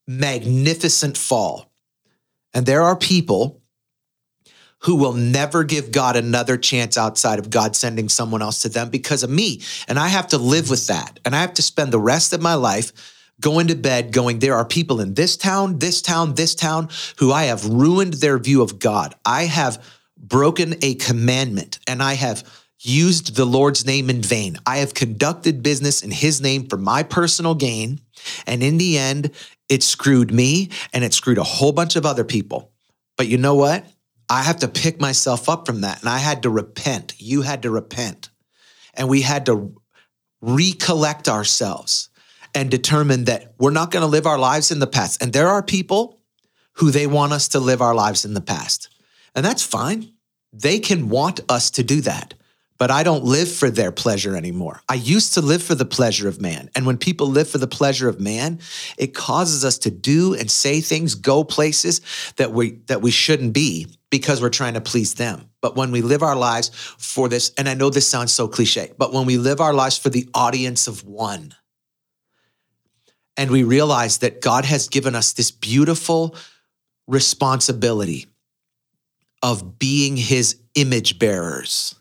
magnificent 0.08 1.18
fall, 1.18 1.72
and 2.54 2.66
there 2.66 2.84
are 2.84 2.96
people 2.96 3.62
who 4.84 4.96
will 4.96 5.14
never 5.14 5.64
give 5.64 5.92
God 5.92 6.16
another 6.16 6.58
chance 6.58 6.98
outside 6.98 7.40
of 7.40 7.50
God 7.50 7.76
sending 7.76 8.10
someone 8.10 8.42
else 8.42 8.62
to 8.64 8.70
them 8.70 8.90
because 8.90 9.24
of 9.24 9.30
me. 9.30 9.62
And 9.88 9.98
I 9.98 10.10
have 10.10 10.28
to 10.28 10.38
live 10.38 10.70
with 10.70 10.88
that. 10.88 11.22
And 11.24 11.34
I 11.34 11.40
have 11.40 11.54
to 11.54 11.62
spend 11.62 11.94
the 11.94 12.00
rest 12.00 12.34
of 12.34 12.42
my 12.42 12.56
life 12.56 12.92
going 13.40 13.68
to 13.68 13.76
bed 13.76 14.12
going, 14.12 14.40
there 14.40 14.56
are 14.56 14.66
people 14.66 15.00
in 15.00 15.14
this 15.14 15.38
town, 15.38 15.80
this 15.80 16.02
town, 16.02 16.34
this 16.34 16.54
town 16.54 16.90
who 17.18 17.32
I 17.32 17.44
have 17.44 17.66
ruined 17.66 18.16
their 18.16 18.38
view 18.38 18.62
of 18.62 18.80
God. 18.80 19.16
I 19.26 19.44
have 19.46 19.84
broken 20.18 20.76
a 20.82 20.96
commandment 20.96 21.80
and 21.88 22.04
I 22.04 22.14
have 22.16 22.44
used 22.84 23.36
the 23.36 23.46
Lord's 23.46 23.86
name 23.86 24.10
in 24.10 24.22
vain. 24.22 24.58
I 24.66 24.78
have 24.78 24.94
conducted 24.94 25.64
business 25.64 26.04
in 26.04 26.12
his 26.12 26.42
name 26.42 26.68
for 26.68 26.78
my 26.78 27.04
personal 27.04 27.56
gain. 27.56 28.02
And 28.46 28.62
in 28.62 28.78
the 28.78 28.98
end, 28.98 29.32
it 29.70 29.84
screwed 29.84 30.34
me 30.34 30.70
and 30.94 31.04
it 31.04 31.14
screwed 31.14 31.38
a 31.38 31.44
whole 31.44 31.72
bunch 31.72 31.96
of 31.96 32.06
other 32.06 32.24
people. 32.24 32.72
But 33.18 33.28
you 33.28 33.38
know 33.38 33.56
what? 33.56 33.86
I 34.30 34.44
have 34.44 34.58
to 34.60 34.68
pick 34.68 35.00
myself 35.00 35.50
up 35.50 35.66
from 35.66 35.82
that. 35.82 36.02
And 36.02 36.10
I 36.10 36.18
had 36.18 36.44
to 36.44 36.50
repent. 36.50 37.16
You 37.18 37.42
had 37.42 37.64
to 37.64 37.72
repent. 37.72 38.30
And 38.94 39.10
we 39.10 39.22
had 39.22 39.46
to 39.48 39.76
recollect 40.42 41.30
ourselves 41.30 42.10
and 42.54 42.70
determine 42.70 43.26
that 43.26 43.54
we're 43.58 43.72
not 43.72 43.92
going 43.92 44.02
to 44.02 44.08
live 44.08 44.28
our 44.28 44.38
lives 44.38 44.72
in 44.72 44.80
the 44.80 44.88
past. 44.88 45.22
And 45.22 45.34
there 45.34 45.50
are 45.50 45.64
people 45.64 46.20
who 46.74 46.92
they 46.92 47.08
want 47.08 47.34
us 47.34 47.48
to 47.50 47.60
live 47.60 47.82
our 47.82 47.96
lives 47.96 48.26
in 48.26 48.34
the 48.34 48.42
past. 48.42 48.90
And 49.36 49.46
that's 49.46 49.64
fine. 49.64 50.12
They 50.52 50.80
can 50.80 51.10
want 51.10 51.40
us 51.50 51.72
to 51.72 51.84
do 51.84 52.02
that. 52.02 52.34
But 52.84 52.92
I 52.92 53.04
don't 53.04 53.24
live 53.24 53.50
for 53.50 53.70
their 53.70 53.94
pleasure 53.94 54.36
anymore. 54.36 54.82
I 54.90 54.96
used 54.96 55.36
to 55.36 55.42
live 55.42 55.64
for 55.64 55.74
the 55.74 55.86
pleasure 55.86 56.28
of 56.28 56.42
man. 56.42 56.70
And 56.76 56.86
when 56.86 56.98
people 56.98 57.28
live 57.28 57.48
for 57.48 57.58
the 57.58 57.66
pleasure 57.66 58.10
of 58.10 58.20
man, 58.20 58.60
it 58.98 59.14
causes 59.14 59.64
us 59.64 59.78
to 59.78 59.90
do 59.90 60.34
and 60.34 60.52
say 60.52 60.82
things, 60.82 61.16
go 61.16 61.46
places 61.46 62.02
that 62.36 62.52
we 62.52 62.72
that 62.88 63.02
we 63.02 63.10
shouldn't 63.10 63.54
be 63.54 63.88
because 64.10 64.42
we're 64.42 64.50
trying 64.50 64.74
to 64.74 64.82
please 64.82 65.14
them. 65.14 65.50
But 65.62 65.78
when 65.78 65.92
we 65.92 66.02
live 66.02 66.24
our 66.24 66.36
lives 66.36 66.72
for 66.98 67.30
this, 67.30 67.54
and 67.58 67.70
I 67.70 67.74
know 67.74 67.90
this 67.90 68.06
sounds 68.06 68.34
so 68.34 68.50
cliche, 68.50 68.92
but 68.98 69.14
when 69.14 69.26
we 69.26 69.38
live 69.38 69.62
our 69.62 69.74
lives 69.74 69.98
for 69.98 70.10
the 70.10 70.28
audience 70.34 70.86
of 70.88 71.06
one, 71.06 71.56
and 73.38 73.50
we 73.50 73.64
realize 73.64 74.18
that 74.18 74.42
God 74.42 74.66
has 74.66 74.90
given 74.90 75.16
us 75.16 75.32
this 75.32 75.52
beautiful 75.52 76.36
responsibility 77.08 78.26
of 79.42 79.80
being 79.80 80.18
his 80.18 80.58
image 80.76 81.18
bearers. 81.18 81.96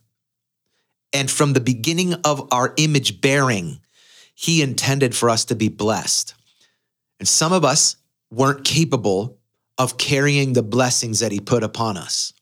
And 1.13 1.31
from 1.31 1.53
the 1.53 1.61
beginning 1.61 2.15
of 2.25 2.49
our 2.53 2.75
image 2.77 3.21
bearing, 3.21 3.81
he 4.35 4.63
intended 4.63 5.15
for 5.15 5.29
us 5.31 5.45
to 5.47 5.55
be 5.55 5.69
blessed. 5.69 6.35
And 7.19 7.29
some 7.29 7.53
of 7.53 7.65
us 7.65 7.97
weren't 8.31 8.65
capable 8.65 9.39
of 9.79 9.99
carrying 9.99 10.53
the 10.53 10.63
blessings 10.63 11.21
that 11.21 11.33
he 11.33 11.41
put 11.41 11.63
upon 11.63 11.97
us, 11.97 12.33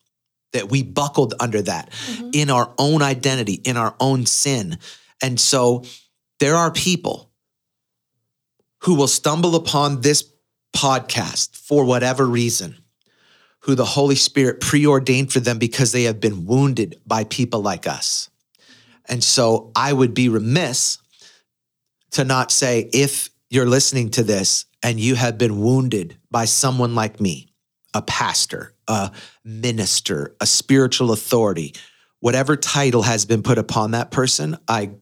that 0.52 0.70
we 0.70 0.82
buckled 0.82 1.34
under 1.40 1.62
that 1.62 1.90
mm-hmm. 1.90 2.30
in 2.32 2.50
our 2.50 2.72
own 2.78 3.02
identity, 3.02 3.54
in 3.54 3.76
our 3.76 3.94
own 4.00 4.26
sin. 4.26 4.78
And 5.22 5.38
so 5.38 5.84
there 6.38 6.56
are 6.56 6.70
people 6.70 7.30
who 8.82 8.94
will 8.94 9.08
stumble 9.08 9.56
upon 9.56 10.00
this 10.00 10.24
podcast 10.74 11.56
for 11.56 11.84
whatever 11.84 12.24
reason 12.24 12.76
who 13.60 13.74
the 13.74 13.84
Holy 13.84 14.14
Spirit 14.14 14.60
preordained 14.60 15.32
for 15.32 15.40
them 15.40 15.58
because 15.58 15.92
they 15.92 16.04
have 16.04 16.20
been 16.20 16.46
wounded 16.46 16.98
by 17.06 17.24
people 17.24 17.60
like 17.60 17.86
us. 17.86 18.29
And 19.10 19.22
so 19.22 19.72
I 19.74 19.92
would 19.92 20.14
be 20.14 20.28
remiss 20.28 20.98
to 22.12 22.24
not 22.24 22.52
say, 22.52 22.88
if 22.92 23.28
you're 23.50 23.66
listening 23.66 24.10
to 24.10 24.22
this 24.22 24.64
and 24.82 25.00
you 25.00 25.16
have 25.16 25.36
been 25.36 25.60
wounded 25.60 26.16
by 26.30 26.44
someone 26.44 26.94
like 26.94 27.20
me, 27.20 27.48
a 27.92 28.02
pastor, 28.02 28.72
a 28.86 29.10
minister, 29.44 30.36
a 30.40 30.46
spiritual 30.46 31.10
authority, 31.10 31.74
whatever 32.20 32.56
title 32.56 33.02
has 33.02 33.24
been 33.24 33.42
put 33.42 33.58
upon 33.58 33.90
that 33.90 34.12
person, 34.12 34.56
I, 34.68 34.92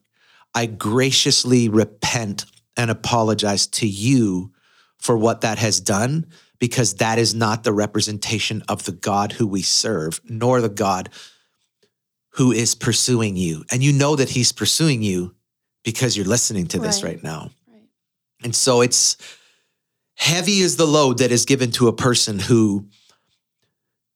I 0.54 0.64
graciously 0.66 1.68
repent 1.68 2.46
and 2.78 2.90
apologize 2.90 3.66
to 3.66 3.86
you 3.86 4.52
for 4.98 5.18
what 5.18 5.42
that 5.42 5.58
has 5.58 5.80
done 5.80 6.26
because 6.58 6.94
that 6.94 7.18
is 7.18 7.34
not 7.34 7.62
the 7.62 7.72
representation 7.74 8.62
of 8.68 8.84
the 8.84 8.92
God 8.92 9.32
who 9.32 9.46
we 9.46 9.62
serve, 9.62 10.20
nor 10.24 10.62
the 10.62 10.68
God 10.70 11.10
who 12.38 12.52
is 12.52 12.76
pursuing 12.76 13.36
you. 13.36 13.64
And 13.72 13.82
you 13.82 13.92
know 13.92 14.14
that 14.14 14.30
he's 14.30 14.52
pursuing 14.52 15.02
you 15.02 15.34
because 15.82 16.16
you're 16.16 16.24
listening 16.24 16.68
to 16.68 16.78
this 16.78 17.02
right, 17.02 17.16
right 17.16 17.24
now. 17.24 17.50
Right. 17.66 17.82
And 18.44 18.54
so 18.54 18.80
it's 18.80 19.16
heavy 20.14 20.60
is 20.60 20.76
the 20.76 20.86
load 20.86 21.18
that 21.18 21.32
is 21.32 21.44
given 21.44 21.72
to 21.72 21.88
a 21.88 21.92
person 21.92 22.38
who 22.38 22.86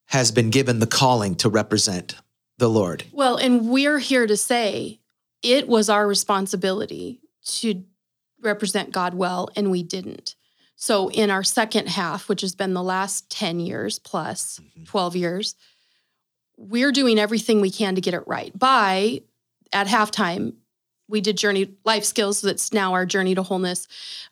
has 0.07 0.31
been 0.31 0.51
given 0.51 0.79
the 0.79 0.87
calling 0.87 1.35
to 1.35 1.49
represent 1.49 2.15
the 2.59 2.69
Lord. 2.69 3.03
Well, 3.11 3.39
and 3.39 3.69
we're 3.69 3.99
here 3.99 4.29
to 4.29 4.37
say 4.37 5.01
it 5.43 5.67
was 5.67 5.91
our 5.91 6.07
responsibility 6.07 7.19
to 7.47 7.83
represent 8.41 8.93
God 8.93 9.15
well, 9.15 9.49
and 9.57 9.69
we 9.69 9.83
didn't. 9.83 10.37
So 10.77 11.11
in 11.11 11.29
our 11.29 11.43
second 11.43 11.89
half, 11.89 12.29
which 12.29 12.43
has 12.43 12.55
been 12.55 12.73
the 12.73 12.85
last 12.85 13.31
10 13.31 13.59
years 13.59 13.99
plus, 13.99 14.61
mm-hmm. 14.61 14.85
12 14.85 15.17
years, 15.17 15.57
we're 16.57 16.93
doing 16.93 17.19
everything 17.19 17.61
we 17.61 17.71
can 17.71 17.95
to 17.95 18.01
get 18.01 18.15
it 18.15 18.27
right. 18.27 18.57
By 18.59 19.23
at 19.73 19.87
halftime, 19.87 20.55
we 21.09 21.21
did 21.21 21.37
journey 21.37 21.75
life 21.85 22.05
skills. 22.05 22.41
That's 22.41 22.73
now 22.73 22.93
our 22.93 23.07
journey 23.07 23.35
to 23.35 23.43
wholeness. 23.43 23.89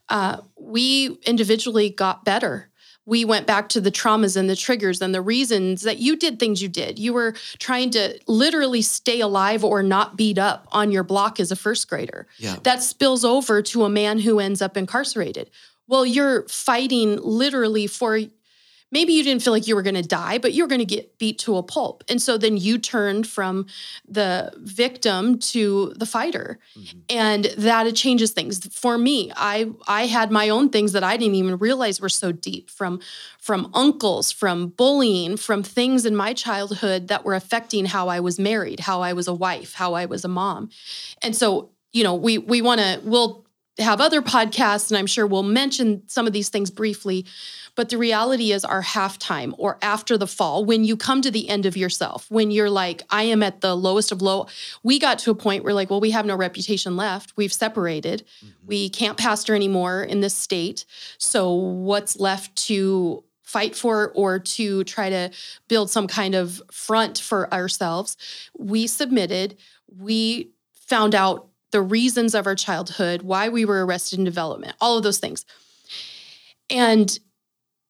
Uh, 0.09 0.37
we 0.57 1.17
individually 1.25 1.89
got 1.89 2.25
better. 2.25 2.69
We 3.05 3.25
went 3.25 3.47
back 3.47 3.69
to 3.69 3.81
the 3.81 3.91
traumas 3.91 4.37
and 4.37 4.49
the 4.49 4.55
triggers 4.55 5.01
and 5.01 5.13
the 5.13 5.21
reasons 5.21 5.81
that 5.81 5.97
you 5.97 6.15
did 6.15 6.39
things 6.39 6.61
you 6.61 6.69
did. 6.69 6.99
You 6.99 7.13
were 7.13 7.33
trying 7.57 7.89
to 7.91 8.19
literally 8.27 8.83
stay 8.83 9.19
alive 9.21 9.63
or 9.63 9.81
not 9.81 10.15
beat 10.15 10.37
up 10.37 10.67
on 10.71 10.91
your 10.91 11.03
block 11.03 11.39
as 11.39 11.51
a 11.51 11.55
first 11.55 11.89
grader. 11.89 12.27
Yeah. 12.37 12.57
That 12.63 12.83
spills 12.83 13.25
over 13.25 13.63
to 13.63 13.85
a 13.85 13.89
man 13.89 14.19
who 14.19 14.39
ends 14.39 14.61
up 14.61 14.77
incarcerated 14.77 15.49
well, 15.91 16.05
you're 16.05 16.47
fighting 16.47 17.17
literally 17.17 17.85
for 17.85 18.17
maybe 18.91 19.13
you 19.13 19.23
didn't 19.23 19.41
feel 19.41 19.53
like 19.53 19.67
you 19.67 19.75
were 19.75 19.81
going 19.81 19.95
to 19.95 20.01
die, 20.01 20.37
but 20.37 20.53
you 20.53 20.63
were 20.63 20.67
going 20.67 20.79
to 20.79 20.85
get 20.85 21.17
beat 21.17 21.39
to 21.39 21.57
a 21.57 21.63
pulp. 21.63 22.03
And 22.09 22.21
so 22.21 22.37
then 22.37 22.57
you 22.57 22.77
turned 22.77 23.27
from 23.27 23.65
the 24.07 24.51
victim 24.57 25.39
to 25.39 25.93
the 25.95 26.05
fighter. 26.05 26.59
Mm-hmm. 26.77 26.99
And 27.09 27.45
that 27.57 27.87
it 27.87 27.95
changes 27.95 28.31
things. 28.31 28.65
For 28.73 28.97
me, 28.97 29.31
I 29.35 29.71
I 29.87 30.07
had 30.07 30.31
my 30.31 30.49
own 30.49 30.69
things 30.69 30.91
that 30.91 31.03
I 31.03 31.17
didn't 31.17 31.35
even 31.35 31.57
realize 31.57 32.01
were 32.01 32.09
so 32.09 32.31
deep 32.31 32.69
from 32.69 32.99
from 33.39 33.71
uncles, 33.73 34.31
from 34.31 34.67
bullying, 34.69 35.37
from 35.37 35.63
things 35.63 36.05
in 36.05 36.15
my 36.15 36.33
childhood 36.33 37.07
that 37.07 37.23
were 37.23 37.35
affecting 37.35 37.85
how 37.85 38.07
I 38.07 38.19
was 38.19 38.39
married, 38.39 38.81
how 38.81 39.01
I 39.01 39.13
was 39.13 39.27
a 39.27 39.33
wife, 39.33 39.73
how 39.73 39.93
I 39.93 40.05
was 40.05 40.25
a 40.25 40.27
mom. 40.27 40.69
And 41.21 41.35
so, 41.35 41.71
you 41.91 42.03
know, 42.03 42.15
we 42.15 42.37
we 42.37 42.61
want 42.61 42.81
to 42.81 43.01
we'll 43.03 43.45
have 43.79 44.01
other 44.01 44.21
podcasts, 44.21 44.89
and 44.91 44.97
I'm 44.97 45.07
sure 45.07 45.25
we'll 45.25 45.43
mention 45.43 46.03
some 46.07 46.27
of 46.27 46.33
these 46.33 46.49
things 46.49 46.69
briefly. 46.69 47.25
But 47.75 47.89
the 47.89 47.97
reality 47.97 48.51
is, 48.51 48.65
our 48.65 48.83
halftime 48.83 49.53
or 49.57 49.77
after 49.81 50.17
the 50.17 50.27
fall, 50.27 50.65
when 50.65 50.83
you 50.83 50.97
come 50.97 51.21
to 51.21 51.31
the 51.31 51.47
end 51.47 51.65
of 51.65 51.77
yourself, 51.77 52.29
when 52.29 52.51
you're 52.51 52.69
like, 52.69 53.03
I 53.09 53.23
am 53.23 53.41
at 53.41 53.61
the 53.61 53.75
lowest 53.75 54.11
of 54.11 54.21
low, 54.21 54.47
we 54.83 54.99
got 54.99 55.19
to 55.19 55.31
a 55.31 55.35
point 55.35 55.63
where, 55.63 55.73
like, 55.73 55.89
well, 55.89 56.01
we 56.01 56.11
have 56.11 56.25
no 56.25 56.35
reputation 56.35 56.97
left. 56.97 57.33
We've 57.37 57.53
separated. 57.53 58.25
Mm-hmm. 58.43 58.67
We 58.67 58.89
can't 58.89 59.17
pastor 59.17 59.55
anymore 59.55 60.03
in 60.03 60.19
this 60.19 60.35
state. 60.35 60.85
So, 61.17 61.53
what's 61.53 62.19
left 62.19 62.55
to 62.67 63.23
fight 63.41 63.75
for 63.75 64.11
or 64.15 64.39
to 64.39 64.83
try 64.83 65.09
to 65.09 65.31
build 65.69 65.89
some 65.89 66.07
kind 66.07 66.35
of 66.35 66.61
front 66.71 67.19
for 67.19 67.51
ourselves? 67.53 68.17
We 68.57 68.87
submitted. 68.87 69.57
We 69.97 70.51
found 70.73 71.15
out 71.15 71.47
the 71.71 71.81
reasons 71.81 72.35
of 72.35 72.45
our 72.45 72.55
childhood, 72.55 73.21
why 73.21 73.49
we 73.49 73.65
were 73.65 73.85
arrested 73.85 74.19
in 74.19 74.25
development, 74.25 74.75
all 74.79 74.97
of 74.97 75.03
those 75.03 75.19
things. 75.19 75.45
And 76.69 77.17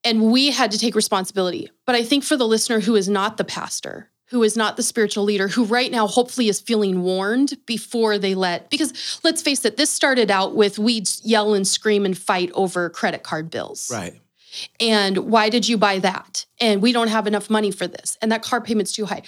and 0.04 0.32
we 0.32 0.50
had 0.50 0.72
to 0.72 0.80
take 0.80 0.96
responsibility. 0.96 1.70
But 1.86 1.96
I 1.96 2.04
think 2.04 2.24
for 2.24 2.36
the 2.36 2.48
listener 2.48 2.80
who 2.80 2.96
is 2.96 3.08
not 3.08 3.38
the 3.38 3.44
pastor, 3.44 4.10
who 4.30 4.42
is 4.44 4.58
not 4.58 4.78
the 4.78 4.84
spiritual 4.84 5.24
leader, 5.24 5.48
who 5.48 5.66
right 5.66 5.92
now 5.92 6.08
hopefully 6.08 6.48
is 6.48 6.60
feeling 6.60 7.04
warned 7.04 7.54
before 7.66 8.18
they 8.18 8.34
let, 8.34 8.70
because 8.70 9.20
let's 9.24 9.42
face 9.42 9.64
it, 9.66 9.78
this 9.78 9.90
started 9.92 10.32
out 10.32 10.56
with 10.56 10.80
we'd 10.80 11.08
yell 11.22 11.54
and 11.54 11.68
scream 11.68 12.06
and 12.06 12.18
fight 12.18 12.50
over 12.54 12.90
credit 12.90 13.24
card 13.24 13.52
bills. 13.52 13.92
Right. 13.92 14.20
And 14.80 15.18
why 15.18 15.50
did 15.50 15.68
you 15.68 15.78
buy 15.78 16.00
that? 16.00 16.46
And 16.60 16.82
we 16.82 16.92
don't 16.92 17.10
have 17.10 17.28
enough 17.28 17.50
money 17.50 17.72
for 17.72 17.88
this. 17.88 18.18
And 18.22 18.32
that 18.32 18.42
car 18.42 18.62
payment's 18.62 18.94
too 18.94 19.06
high 19.06 19.24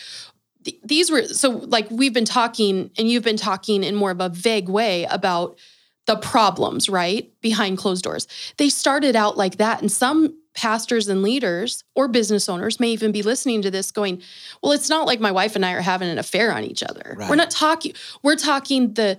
these 0.84 1.12
were 1.12 1.24
so 1.24 1.50
like 1.50 1.90
we've 1.90 2.14
been 2.14 2.26
talking 2.26 2.92
and 2.98 3.10
you've 3.10 3.24
been 3.24 3.38
talking 3.38 3.84
in 3.84 3.96
more 3.96 4.12
of 4.12 4.22
a 4.22 4.30
vague 4.30 4.70
way 4.70 5.06
about 5.06 5.58
the 6.06 6.16
problems 6.18 6.90
right 6.90 7.32
behind 7.42 7.78
closed 7.78 8.04
doors 8.04 8.28
they 8.58 8.70
started 8.70 9.16
out 9.16 9.38
like 9.38 9.58
that 9.58 9.82
and 9.82 9.92
some 9.92 10.38
pastors 10.54 11.08
and 11.08 11.24
leaders 11.24 11.84
or 11.96 12.08
business 12.08 12.48
owners 12.48 12.80
may 12.80 12.90
even 12.90 13.12
be 13.12 13.24
listening 13.24 13.62
to 13.62 13.72
this 13.72 13.92
going 13.92 14.22
well 14.62 14.72
it's 14.72 14.90
not 14.90 15.08
like 15.08 15.20
my 15.20 15.32
wife 15.32 15.56
and 15.56 15.66
i 15.66 15.72
are 15.72 15.82
having 15.82 16.10
an 16.10 16.20
affair 16.20 16.54
on 16.54 16.64
each 16.64 16.84
other 16.84 17.16
right. 17.18 17.30
we're 17.30 17.36
not 17.36 17.50
talking 17.50 17.94
we're 18.22 18.36
talking 18.36 18.94
the 18.94 19.18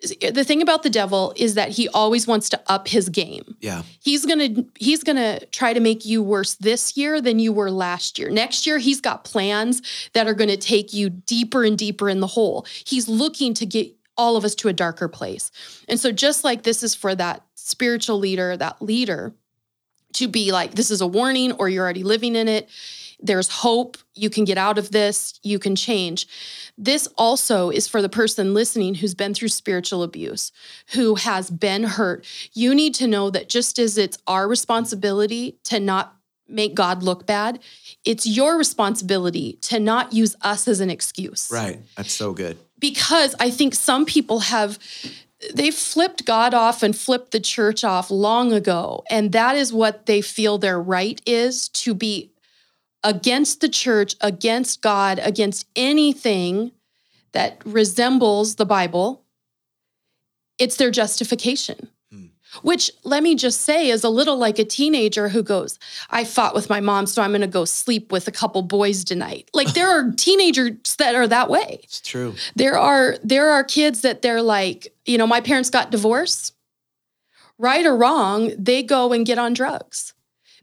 the 0.00 0.44
thing 0.44 0.62
about 0.62 0.84
the 0.84 0.90
devil 0.90 1.32
is 1.36 1.54
that 1.54 1.70
he 1.70 1.88
always 1.88 2.26
wants 2.26 2.48
to 2.50 2.60
up 2.68 2.86
his 2.86 3.08
game. 3.08 3.56
Yeah. 3.60 3.82
He's 4.00 4.24
going 4.24 4.54
to 4.54 4.66
he's 4.78 5.02
going 5.02 5.16
to 5.16 5.44
try 5.46 5.72
to 5.72 5.80
make 5.80 6.04
you 6.04 6.22
worse 6.22 6.54
this 6.54 6.96
year 6.96 7.20
than 7.20 7.40
you 7.40 7.52
were 7.52 7.70
last 7.70 8.18
year. 8.18 8.30
Next 8.30 8.66
year 8.66 8.78
he's 8.78 9.00
got 9.00 9.24
plans 9.24 9.82
that 10.12 10.28
are 10.28 10.34
going 10.34 10.50
to 10.50 10.56
take 10.56 10.92
you 10.92 11.10
deeper 11.10 11.64
and 11.64 11.76
deeper 11.76 12.08
in 12.08 12.20
the 12.20 12.28
hole. 12.28 12.64
He's 12.84 13.08
looking 13.08 13.54
to 13.54 13.66
get 13.66 13.92
all 14.16 14.36
of 14.36 14.44
us 14.44 14.54
to 14.56 14.68
a 14.68 14.72
darker 14.72 15.08
place. 15.08 15.50
And 15.88 15.98
so 15.98 16.12
just 16.12 16.44
like 16.44 16.62
this 16.62 16.82
is 16.82 16.94
for 16.94 17.14
that 17.16 17.42
spiritual 17.56 18.18
leader, 18.18 18.56
that 18.56 18.80
leader 18.80 19.34
to 20.14 20.28
be 20.28 20.52
like 20.52 20.74
this 20.74 20.90
is 20.90 21.00
a 21.00 21.06
warning 21.06 21.52
or 21.52 21.68
you're 21.68 21.84
already 21.84 22.04
living 22.04 22.36
in 22.36 22.48
it 22.48 22.68
there's 23.20 23.48
hope. 23.48 23.96
You 24.14 24.30
can 24.30 24.44
get 24.44 24.58
out 24.58 24.78
of 24.78 24.90
this. 24.90 25.38
You 25.42 25.58
can 25.58 25.74
change. 25.76 26.26
This 26.76 27.08
also 27.18 27.70
is 27.70 27.88
for 27.88 28.00
the 28.00 28.08
person 28.08 28.54
listening 28.54 28.94
who's 28.94 29.14
been 29.14 29.34
through 29.34 29.48
spiritual 29.48 30.02
abuse, 30.02 30.52
who 30.92 31.16
has 31.16 31.50
been 31.50 31.84
hurt. 31.84 32.24
You 32.52 32.74
need 32.74 32.94
to 32.96 33.06
know 33.06 33.30
that 33.30 33.48
just 33.48 33.78
as 33.78 33.98
it's 33.98 34.18
our 34.26 34.46
responsibility 34.46 35.58
to 35.64 35.80
not 35.80 36.14
make 36.48 36.74
God 36.74 37.02
look 37.02 37.26
bad, 37.26 37.58
it's 38.04 38.26
your 38.26 38.56
responsibility 38.56 39.58
to 39.62 39.78
not 39.78 40.12
use 40.12 40.34
us 40.42 40.66
as 40.68 40.80
an 40.80 40.90
excuse. 40.90 41.50
Right. 41.52 41.80
That's 41.96 42.12
so 42.12 42.32
good. 42.32 42.56
Because 42.78 43.34
I 43.40 43.50
think 43.50 43.74
some 43.74 44.06
people 44.06 44.40
have 44.40 44.78
they 45.54 45.70
flipped 45.70 46.24
God 46.24 46.52
off 46.52 46.82
and 46.82 46.96
flipped 46.96 47.30
the 47.30 47.38
church 47.38 47.84
off 47.84 48.10
long 48.10 48.52
ago. 48.52 49.04
And 49.08 49.30
that 49.32 49.54
is 49.54 49.72
what 49.72 50.06
they 50.06 50.20
feel 50.20 50.58
their 50.58 50.80
right 50.80 51.20
is 51.26 51.68
to 51.70 51.94
be 51.94 52.32
against 53.04 53.60
the 53.60 53.68
church, 53.68 54.14
against 54.20 54.82
God, 54.82 55.20
against 55.22 55.66
anything 55.76 56.72
that 57.32 57.60
resembles 57.64 58.56
the 58.56 58.66
Bible, 58.66 59.24
it's 60.58 60.76
their 60.76 60.90
justification. 60.90 61.88
Hmm. 62.10 62.26
Which, 62.62 62.90
let 63.04 63.22
me 63.22 63.34
just 63.34 63.60
say, 63.60 63.90
is 63.90 64.02
a 64.02 64.08
little 64.08 64.36
like 64.36 64.58
a 64.58 64.64
teenager 64.64 65.28
who 65.28 65.42
goes, 65.42 65.78
I 66.10 66.24
fought 66.24 66.54
with 66.54 66.68
my 66.68 66.80
mom, 66.80 67.06
so 67.06 67.22
I'm 67.22 67.30
going 67.30 67.42
to 67.42 67.46
go 67.46 67.64
sleep 67.64 68.10
with 68.10 68.26
a 68.26 68.32
couple 68.32 68.62
boys 68.62 69.04
tonight. 69.04 69.50
Like 69.54 69.74
there 69.74 69.88
are 69.88 70.10
teenagers 70.16 70.96
that 70.96 71.14
are 71.14 71.28
that 71.28 71.48
way. 71.48 71.80
It's 71.84 72.00
true. 72.00 72.34
There 72.56 72.78
are 72.78 73.16
there 73.22 73.50
are 73.50 73.62
kids 73.62 74.00
that 74.02 74.22
they're 74.22 74.42
like, 74.42 74.92
you 75.04 75.18
know, 75.18 75.26
my 75.26 75.40
parents 75.40 75.70
got 75.70 75.90
divorced. 75.90 76.54
Right 77.60 77.84
or 77.84 77.96
wrong, 77.96 78.52
they 78.56 78.84
go 78.84 79.12
and 79.12 79.26
get 79.26 79.36
on 79.36 79.52
drugs 79.52 80.14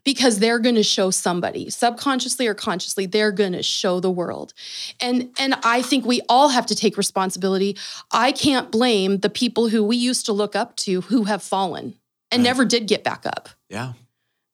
because 0.05 0.39
they're 0.39 0.59
going 0.59 0.75
to 0.75 0.83
show 0.83 1.11
somebody 1.11 1.69
subconsciously 1.69 2.47
or 2.47 2.53
consciously 2.53 3.05
they're 3.05 3.31
going 3.33 3.51
to 3.51 3.61
show 3.63 3.99
the 3.99 4.09
world 4.11 4.53
and 5.01 5.29
and 5.37 5.55
i 5.63 5.81
think 5.81 6.05
we 6.05 6.21
all 6.29 6.47
have 6.49 6.65
to 6.65 6.75
take 6.75 6.97
responsibility 6.97 7.75
i 8.11 8.31
can't 8.31 8.71
blame 8.71 9.17
the 9.19 9.29
people 9.29 9.67
who 9.67 9.83
we 9.83 9.97
used 9.97 10.25
to 10.25 10.31
look 10.33 10.55
up 10.55 10.75
to 10.77 11.01
who 11.01 11.25
have 11.25 11.43
fallen 11.43 11.95
and 12.31 12.39
Right. 12.41 12.43
never 12.49 12.63
did 12.65 12.87
get 12.87 13.03
back 13.03 13.25
up 13.25 13.49
Yeah. 13.69 13.93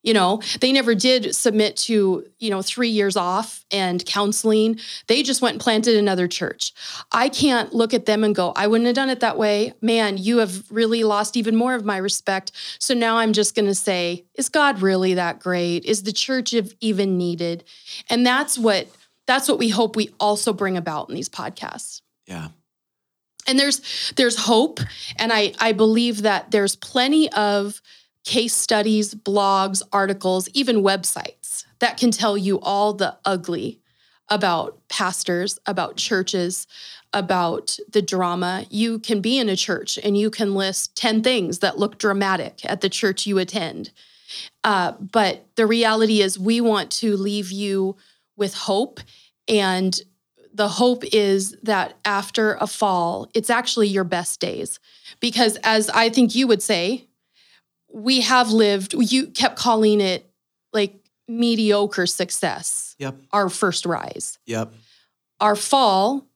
You 0.02 0.12
know 0.12 0.40
they 0.60 0.72
never 0.72 0.94
did 0.94 1.34
submit 1.34 1.76
to 1.76 2.24
you 2.38 2.50
know 2.50 2.62
3 2.62 2.88
years 2.88 3.16
off 3.16 3.64
and 3.70 4.04
counseling. 4.04 4.78
They 5.06 5.22
just 5.22 5.42
went 5.42 5.54
and 5.54 5.60
planted 5.60 5.96
another 5.96 6.28
church. 6.28 6.72
I 7.12 7.28
can't 7.28 7.72
look 7.72 7.94
at 7.94 8.06
them 8.06 8.24
and 8.24 8.34
go 8.34 8.52
i 8.56 8.66
wouldn't 8.66 8.86
have 8.86 8.96
done 8.96 9.10
it 9.10 9.20
that 9.20 9.38
way. 9.38 9.72
Man 9.80 10.18
you 10.18 10.38
have 10.38 10.70
really 10.70 11.04
lost 11.04 11.36
even 11.36 11.56
more 11.56 11.74
of 11.74 11.84
my 11.84 11.96
respect. 11.96 12.52
So 12.78 12.94
now 12.94 13.18
i'm 13.18 13.32
just 13.32 13.54
going 13.54 13.66
to 13.68 13.74
say 13.74 14.24
is 14.34 14.48
god 14.48 14.82
really 14.82 15.14
that 15.14 15.40
great? 15.40 15.84
Is 15.84 16.02
the 16.02 16.12
church 16.12 16.54
even 16.80 17.16
needed? 17.18 17.64
And 18.10 18.26
that's 18.26 18.58
what 18.58 18.88
that's 19.26 19.48
what 19.48 19.58
we 19.58 19.68
hope 19.68 19.94
we 19.94 20.10
also 20.18 20.52
bring 20.52 20.76
about 20.76 21.08
in 21.08 21.14
these 21.14 21.28
podcasts. 21.28 22.02
Yeah. 22.26 22.48
and 23.46 23.58
there's 23.58 24.12
there's 24.16 24.36
hope 24.36 24.80
and 25.16 25.32
i 25.32 25.52
i 25.60 25.72
believe 25.72 26.22
that 26.22 26.50
there's 26.50 26.76
plenty 26.76 27.30
of 27.32 27.80
case 28.24 28.54
studies 28.54 29.14
blogs 29.14 29.82
articles 29.92 30.48
even 30.54 30.82
websites 30.82 31.64
that 31.80 31.96
can 31.96 32.10
tell 32.10 32.36
you 32.36 32.60
all 32.60 32.92
the 32.92 33.16
ugly 33.24 33.80
about 34.28 34.78
pastors 34.88 35.58
about 35.66 35.96
churches 35.96 36.66
about 37.12 37.76
the 37.90 38.02
drama 38.02 38.64
you 38.70 38.98
can 38.98 39.20
be 39.20 39.38
in 39.38 39.48
a 39.48 39.56
church 39.56 39.98
and 40.02 40.16
you 40.16 40.30
can 40.30 40.54
list 40.54 40.96
10 40.96 41.22
things 41.22 41.58
that 41.58 41.78
look 41.78 41.98
dramatic 41.98 42.60
at 42.64 42.80
the 42.80 42.88
church 42.88 43.26
you 43.26 43.38
attend 43.38 43.90
uh, 44.64 44.92
but 44.92 45.46
the 45.56 45.66
reality 45.66 46.22
is 46.22 46.38
we 46.38 46.60
want 46.60 46.90
to 46.90 47.16
leave 47.16 47.50
you 47.50 47.96
with 48.36 48.54
hope 48.54 49.00
and 49.48 50.00
the 50.54 50.68
hope 50.68 51.02
is 51.12 51.56
that 51.62 51.96
after 52.04 52.54
a 52.60 52.66
fall, 52.66 53.30
it's 53.34 53.50
actually 53.50 53.88
your 53.88 54.04
best 54.04 54.40
days. 54.40 54.78
Because 55.20 55.56
as 55.62 55.88
I 55.90 56.10
think 56.10 56.34
you 56.34 56.46
would 56.46 56.62
say, 56.62 57.06
we 57.92 58.20
have 58.22 58.50
lived, 58.50 58.94
you 58.98 59.26
kept 59.28 59.56
calling 59.56 60.00
it 60.00 60.28
like 60.72 60.94
mediocre 61.28 62.06
success, 62.06 62.94
Yep. 62.98 63.16
our 63.32 63.48
first 63.48 63.86
rise. 63.86 64.38
Yep. 64.46 64.72
Our 65.40 65.56
fall, 65.56 66.26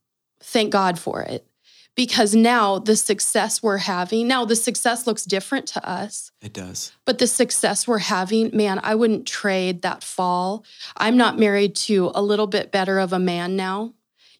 thank 0.40 0.70
God 0.72 0.98
for 0.98 1.22
it. 1.22 1.46
Because 1.94 2.34
now 2.34 2.78
the 2.78 2.94
success 2.94 3.62
we're 3.62 3.78
having, 3.78 4.28
now 4.28 4.44
the 4.44 4.54
success 4.56 5.06
looks 5.06 5.24
different 5.24 5.66
to 5.68 5.88
us, 5.88 6.30
It 6.42 6.52
does. 6.52 6.92
but 7.06 7.18
the 7.18 7.26
success 7.26 7.88
we're 7.88 7.98
having, 7.98 8.50
man, 8.54 8.80
I 8.82 8.94
wouldn't 8.94 9.26
trade 9.26 9.80
that 9.82 10.04
fall. 10.04 10.62
I'm 10.96 11.16
not 11.16 11.38
married 11.38 11.74
to 11.76 12.10
a 12.14 12.20
little 12.20 12.46
bit 12.46 12.70
better 12.70 12.98
of 12.98 13.14
a 13.14 13.18
man 13.18 13.56
now. 13.56 13.94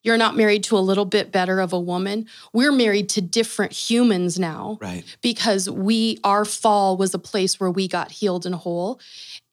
You're 0.07 0.16
not 0.16 0.36
married 0.36 0.62
to 0.64 0.78
a 0.78 0.78
little 0.78 1.04
bit 1.04 1.32
better 1.32 1.59
of 1.59 1.72
a 1.72 1.80
woman. 1.80 2.26
We're 2.52 2.70
married 2.70 3.09
to 3.11 3.20
different 3.20 3.72
humans 3.72 4.38
now 4.38 4.78
Right. 4.80 5.02
because 5.20 5.68
we 5.68 6.20
our 6.22 6.44
fall 6.44 6.96
was 6.96 7.12
a 7.12 7.18
place 7.18 7.59
where 7.59 7.72
we 7.72 7.88
got 7.88 8.12
healed 8.12 8.46
and 8.46 8.54
whole 8.54 9.00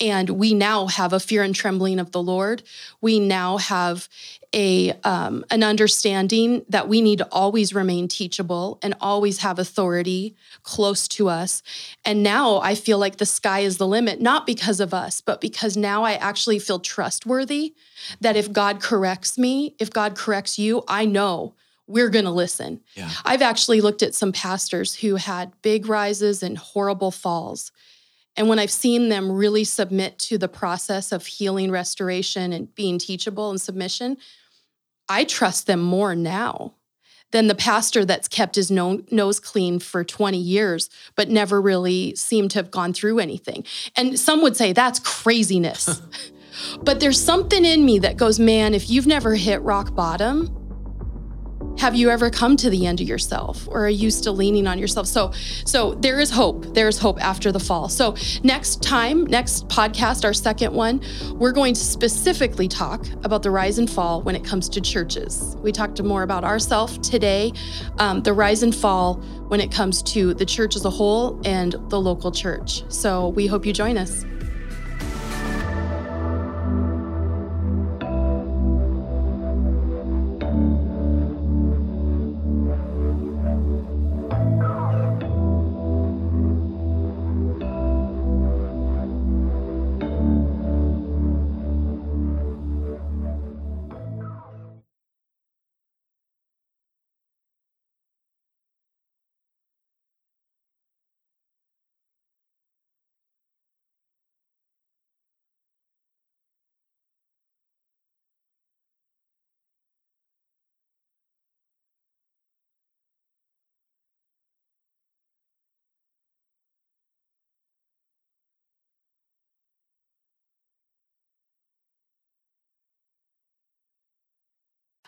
and 0.04 0.30
we 0.32 0.54
now 0.54 0.88
have 0.88 1.14
a 1.14 1.20
fear 1.20 1.42
and 1.44 1.56
trembling 1.56 2.00
of 2.00 2.12
the 2.12 2.22
lord 2.22 2.62
we 3.02 3.20
now 3.20 3.58
have 3.58 4.10
a 4.54 4.92
um, 5.04 5.44
an 5.50 5.64
understanding 5.64 6.64
that 6.70 6.88
we 6.88 7.02
need 7.02 7.18
to 7.18 7.28
always 7.32 7.74
remain 7.74 8.08
teachable 8.08 8.78
and 8.84 8.94
always 9.02 9.40
have 9.40 9.58
authority 9.58 10.36
close 10.62 11.08
to 11.08 11.30
us 11.30 11.64
and 12.06 12.22
now 12.22 12.60
i 12.60 12.76
feel 12.76 13.00
like 13.00 13.18
the 13.18 13.26
sky 13.26 13.62
is 13.62 13.78
the 13.78 13.88
limit 13.88 14.22
not 14.22 14.46
because 14.46 14.80
of 14.80 14.94
us 14.94 15.22
but 15.22 15.42
because 15.42 15.76
now 15.76 16.04
i 16.04 16.14
actually 16.14 16.60
feel 16.60 16.80
trustworthy 16.80 17.74
that 18.22 18.36
if 18.36 18.52
god 18.52 18.82
corrects 18.82 19.38
me 19.38 19.76
if 19.80 19.90
god 19.90 20.16
corrects 20.16 20.60
you 20.60 20.84
i 20.88 21.06
know 21.06 21.54
we're 21.88 22.10
going 22.10 22.26
to 22.26 22.32
listen 22.32 22.80
Yeah. 22.96 23.10
I've 23.26 23.42
actually 23.42 23.82
looked 23.82 24.04
at 24.04 24.16
some 24.16 24.32
pastors 24.32 24.96
who 24.96 25.16
had 25.18 25.52
big 25.62 25.88
rises 25.88 26.42
and 26.42 26.58
horrible 26.58 27.12
falls. 27.12 27.72
And 28.36 28.50
when 28.50 28.60
I've 28.60 28.72
seen 28.72 29.10
them 29.10 29.32
really 29.32 29.64
submit 29.64 30.18
to 30.20 30.38
the 30.38 30.48
process 30.48 31.12
of 31.12 31.26
healing, 31.26 31.72
restoration, 31.72 32.52
and 32.52 32.74
being 32.74 32.98
teachable 32.98 33.50
and 33.50 33.62
submission, 33.62 34.18
I 35.08 35.24
trust 35.24 35.68
them 35.68 35.82
more 35.82 36.16
now 36.16 36.74
than 37.32 37.48
the 37.48 37.56
pastor 37.56 38.06
that's 38.06 38.28
kept 38.28 38.56
his 38.56 38.72
no- 38.72 39.02
nose 39.12 39.40
clean 39.40 39.80
for 39.80 40.04
20 40.04 40.38
years, 40.38 40.90
but 41.16 41.30
never 41.30 41.60
really 41.60 42.16
seemed 42.16 42.52
to 42.52 42.60
have 42.60 42.72
gone 42.72 42.94
through 42.94 43.20
anything. 43.20 43.66
And 43.96 44.20
some 44.20 44.42
would 44.44 44.56
say 44.56 44.72
that's 44.72 45.00
craziness. 45.00 46.02
but 46.84 47.00
there's 47.00 47.20
something 47.20 47.66
in 47.66 47.86
me 47.86 48.00
that 48.00 48.18
goes, 48.18 48.40
man, 48.40 48.74
if 48.74 48.90
you've 48.90 49.08
never 49.08 49.36
hit 49.36 49.62
rock 49.64 49.96
bottom, 49.96 50.63
have 51.78 51.96
you 51.96 52.10
ever 52.10 52.30
come 52.30 52.56
to 52.58 52.70
the 52.70 52.86
end 52.86 53.02
of 53.02 53.08
yourself 53.08 53.68
or 53.70 53.86
are 53.86 53.90
you 53.90 54.12
still 54.12 54.34
leaning 54.34 54.68
on 54.68 54.80
yourself? 54.80 55.08
So 55.08 55.32
so 55.66 55.96
there 55.96 56.20
is 56.20 56.30
hope. 56.30 56.74
There 56.74 56.88
is 56.88 56.98
hope 56.98 57.22
after 57.24 57.52
the 57.52 57.60
fall. 57.60 57.90
So 57.90 58.16
next 58.44 58.82
time 58.82 59.26
next 59.26 59.68
podcast 59.68 60.24
our 60.24 60.34
second 60.34 60.74
one 60.74 61.02
we're 61.34 61.52
going 61.52 61.74
to 61.74 61.82
specifically 61.82 62.68
talk 62.68 63.06
about 63.24 63.44
the 63.44 63.52
rise 63.52 63.78
and 63.78 63.90
fall 63.90 64.22
when 64.22 64.36
it 64.36 64.44
comes 64.44 64.70
to 64.70 64.82
churches. 64.82 65.56
We 65.62 65.72
talked 65.72 66.02
more 66.02 66.24
about 66.24 66.44
ourselves 66.44 66.98
today 66.98 67.54
um, 67.98 68.22
the 68.22 68.34
rise 68.34 68.64
and 68.64 68.74
fall 68.74 69.16
when 69.48 69.60
it 69.60 69.72
comes 69.72 70.02
to 70.04 70.34
the 70.34 70.46
church 70.46 70.76
as 70.76 70.86
a 70.86 70.90
whole 70.90 71.40
and 71.46 71.74
the 71.90 72.00
local 72.00 72.32
church. 72.32 72.84
So 72.92 73.30
we 73.30 73.48
hope 73.48 73.66
you 73.66 73.74
join 73.74 73.98
us 73.98 74.26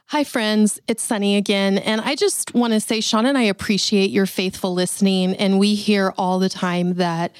Hi, 0.09 0.23
friends. 0.23 0.79
It's 0.87 1.01
Sonny 1.01 1.35
again. 1.35 1.79
And 1.79 1.99
I 1.99 2.13
just 2.13 2.53
want 2.53 2.73
to 2.73 2.79
say, 2.79 3.01
Shawn 3.01 3.25
and 3.25 3.35
I 3.35 3.41
appreciate 3.41 4.11
your 4.11 4.27
faithful 4.27 4.71
listening. 4.71 5.35
And 5.37 5.57
we 5.57 5.73
hear 5.73 6.13
all 6.15 6.37
the 6.37 6.47
time 6.47 6.93
that 6.95 7.35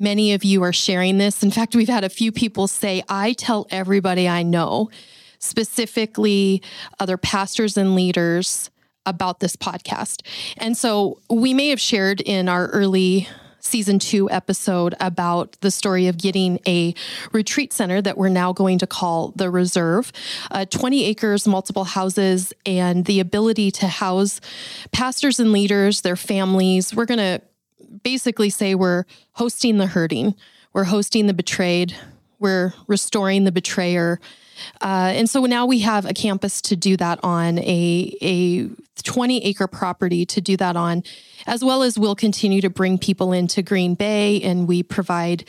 many 0.00 0.32
of 0.32 0.42
you 0.42 0.64
are 0.64 0.72
sharing 0.72 1.18
this. 1.18 1.44
In 1.44 1.52
fact, 1.52 1.76
we've 1.76 1.88
had 1.88 2.02
a 2.02 2.08
few 2.08 2.32
people 2.32 2.66
say, 2.66 3.04
I 3.08 3.34
tell 3.34 3.68
everybody 3.70 4.28
I 4.28 4.42
know, 4.42 4.90
specifically 5.38 6.62
other 6.98 7.16
pastors 7.16 7.76
and 7.76 7.94
leaders, 7.94 8.70
about 9.06 9.38
this 9.38 9.54
podcast. 9.54 10.26
And 10.56 10.76
so 10.76 11.20
we 11.30 11.54
may 11.54 11.68
have 11.68 11.80
shared 11.80 12.20
in 12.20 12.48
our 12.48 12.66
early 12.68 13.28
season 13.60 13.98
two 13.98 14.30
episode 14.30 14.94
about 15.00 15.56
the 15.60 15.70
story 15.70 16.06
of 16.06 16.16
getting 16.16 16.58
a 16.66 16.94
retreat 17.32 17.72
center 17.72 18.02
that 18.02 18.18
we're 18.18 18.28
now 18.28 18.52
going 18.52 18.78
to 18.78 18.86
call 18.86 19.32
the 19.36 19.50
Reserve. 19.50 20.12
Uh, 20.50 20.64
20 20.64 21.04
acres, 21.04 21.46
multiple 21.46 21.84
houses, 21.84 22.52
and 22.64 23.04
the 23.04 23.20
ability 23.20 23.70
to 23.70 23.88
house 23.88 24.40
pastors 24.92 25.40
and 25.40 25.52
leaders, 25.52 26.00
their 26.02 26.16
families. 26.16 26.94
We're 26.94 27.06
going 27.06 27.18
to 27.18 27.42
basically 28.02 28.50
say 28.50 28.74
we're 28.74 29.04
hosting 29.32 29.78
the 29.78 29.86
hurting, 29.86 30.34
we're 30.72 30.84
hosting 30.84 31.26
the 31.26 31.34
betrayed, 31.34 31.94
We're 32.38 32.72
restoring 32.86 33.44
the 33.44 33.52
betrayer. 33.52 34.20
Uh, 34.80 35.12
and 35.14 35.28
so 35.28 35.44
now 35.44 35.66
we 35.66 35.80
have 35.80 36.04
a 36.04 36.12
campus 36.12 36.60
to 36.62 36.76
do 36.76 36.96
that 36.96 37.20
on, 37.22 37.58
a, 37.58 38.16
a 38.20 38.68
20 39.02 39.44
acre 39.44 39.66
property 39.66 40.26
to 40.26 40.40
do 40.40 40.56
that 40.56 40.76
on, 40.76 41.02
as 41.46 41.64
well 41.64 41.82
as 41.82 41.98
we'll 41.98 42.16
continue 42.16 42.60
to 42.60 42.70
bring 42.70 42.98
people 42.98 43.32
into 43.32 43.62
Green 43.62 43.94
Bay 43.94 44.40
and 44.42 44.68
we 44.68 44.82
provide 44.82 45.44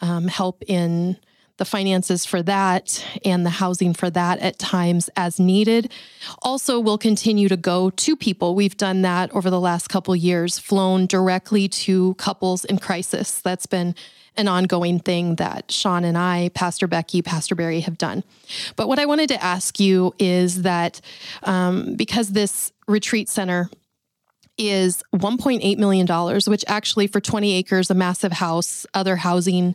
um, 0.00 0.28
help 0.28 0.62
in 0.66 1.16
the 1.58 1.64
finances 1.64 2.24
for 2.24 2.40
that 2.42 3.04
and 3.24 3.44
the 3.44 3.50
housing 3.50 3.92
for 3.92 4.08
that 4.10 4.38
at 4.38 4.58
times 4.58 5.10
as 5.16 5.38
needed. 5.38 5.92
Also, 6.42 6.80
we'll 6.80 6.98
continue 6.98 7.48
to 7.48 7.56
go 7.56 7.90
to 7.90 8.16
people. 8.16 8.54
We've 8.54 8.76
done 8.76 9.02
that 9.02 9.34
over 9.34 9.50
the 9.50 9.60
last 9.60 9.88
couple 9.88 10.14
years, 10.16 10.58
flown 10.58 11.06
directly 11.06 11.68
to 11.68 12.14
couples 12.14 12.64
in 12.64 12.78
crisis. 12.78 13.40
That's 13.40 13.66
been 13.66 13.94
an 14.38 14.48
ongoing 14.48 15.00
thing 15.00 15.34
that 15.34 15.70
Shawn 15.70 16.04
and 16.04 16.16
I, 16.16 16.50
Pastor 16.54 16.86
Becky, 16.86 17.20
Pastor 17.20 17.54
Barry 17.54 17.80
have 17.80 17.98
done. 17.98 18.22
But 18.76 18.88
what 18.88 18.98
I 18.98 19.04
wanted 19.04 19.28
to 19.28 19.42
ask 19.42 19.78
you 19.80 20.14
is 20.18 20.62
that 20.62 21.00
um, 21.42 21.96
because 21.96 22.28
this 22.30 22.72
retreat 22.86 23.28
center 23.28 23.68
is 24.56 25.02
$1.8 25.14 25.78
million, 25.78 26.40
which 26.46 26.64
actually 26.68 27.08
for 27.08 27.20
20 27.20 27.52
acres, 27.52 27.90
a 27.90 27.94
massive 27.94 28.32
house, 28.32 28.86
other 28.94 29.16
housing, 29.16 29.74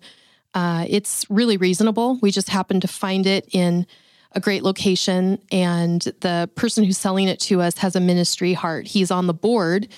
uh, 0.53 0.86
it's 0.88 1.26
really 1.30 1.57
reasonable. 1.57 2.18
We 2.22 2.32
just 2.32 2.49
happened 2.49 2.82
to 2.84 2.88
find 2.88 3.26
it 3.28 3.47
in 3.51 3.86
a 4.34 4.39
great 4.39 4.64
location, 4.64 5.39
and 5.51 6.01
the 6.22 6.49
person 6.55 6.84
who's 6.84 6.97
selling 6.97 7.28
it 7.28 7.39
to 7.41 7.61
us 7.61 7.78
has 7.78 7.95
a 7.95 7.99
ministry 7.99 8.53
heart. 8.53 8.88
He's 8.88 9.11
on 9.11 9.28
the 9.28 9.34
board 9.34 9.89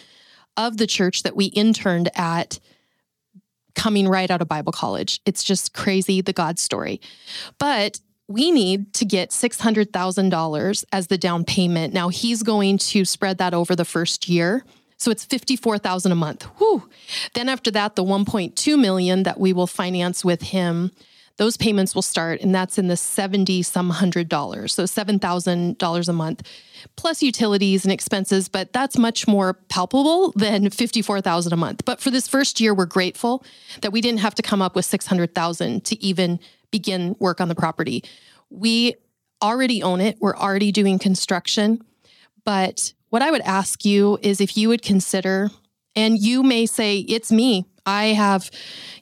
of 0.58 0.78
the 0.78 0.88
church 0.88 1.24
that 1.24 1.36
we 1.36 1.46
interned 1.46 2.10
at 2.16 2.60
coming 3.76 4.08
right 4.08 4.32
out 4.32 4.42
of 4.42 4.48
Bible 4.48 4.72
college. 4.72 5.22
It's 5.26 5.44
just 5.44 5.74
crazy, 5.74 6.22
the 6.22 6.34
God 6.34 6.60
story. 6.60 7.00
But 7.60 8.00
we 8.28 8.52
need 8.52 8.94
to 8.96 9.06
get 9.06 9.30
$600,000 9.30 10.86
as 10.92 11.08
the 11.08 11.18
down 11.18 11.46
payment. 11.46 11.94
Now 11.94 12.10
he's 12.10 12.42
going 12.42 12.78
to 12.80 13.06
spread 13.06 13.38
that 13.38 13.54
over 13.54 13.76
the 13.76 13.86
first 13.86 14.28
year. 14.28 14.66
So 14.98 15.12
it's 15.12 15.26
54,000 15.26 16.12
a 16.12 16.16
month. 16.16 16.44
Whew. 16.58 16.90
Then 17.34 17.50
after 17.50 17.70
that 17.72 17.96
the 17.96 18.04
1.2 18.04 18.80
million 18.80 19.24
that 19.24 19.40
we 19.40 19.54
will 19.54 19.68
finance 19.68 20.26
with 20.26 20.42
him, 20.42 20.92
those 21.38 21.58
payments 21.58 21.94
will 21.94 22.02
start 22.02 22.42
and 22.42 22.54
that's 22.54 22.78
in 22.78 22.88
the 22.88 22.98
70 22.98 23.62
some 23.64 23.90
hundred 23.90 24.30
dollars. 24.30 24.74
So 24.74 24.84
$7,000 24.84 26.10
a 26.10 26.14
month 26.14 26.44
plus 26.96 27.24
utilities 27.24 27.84
and 27.84 27.92
expenses, 27.92 28.48
but 28.48 28.72
that's 28.72 28.98
much 28.98 29.28
more 29.28 29.54
palpable 29.70 30.32
than 30.36 30.70
54,000 30.70 31.52
a 31.52 31.58
month. 31.58 31.84
But 31.84 32.00
for 32.00 32.12
this 32.12 32.28
first 32.28 32.62
year 32.62 32.74
we're 32.74 32.86
grateful 32.86 33.44
that 33.82 33.92
we 33.92 34.02
didn't 34.02 34.20
have 34.20 34.36
to 34.36 34.42
come 34.42 34.62
up 34.62 34.76
with 34.76 34.86
600,000 34.86 35.84
to 35.86 36.04
even 36.04 36.40
begin 36.72 37.16
work 37.20 37.42
on 37.42 37.48
the 37.48 37.56
property. 37.56 38.04
We 38.50 38.96
already 39.42 39.84
own 39.84 40.02
it. 40.02 40.18
We're 40.20 40.38
already 40.38 40.72
doing 40.72 41.00
construction, 41.00 41.82
but 42.44 42.94
what 43.10 43.22
I 43.22 43.32
would 43.32 43.42
ask 43.42 43.86
you 43.86 44.20
is 44.22 44.42
if 44.42 44.58
you 44.58 44.70
would 44.70 44.82
consider, 44.82 45.50
and 45.96 46.20
you 46.20 46.44
may 46.44 46.66
say, 46.66 46.98
it's 46.98 47.32
me. 47.32 47.66
I 47.86 48.06
have, 48.08 48.50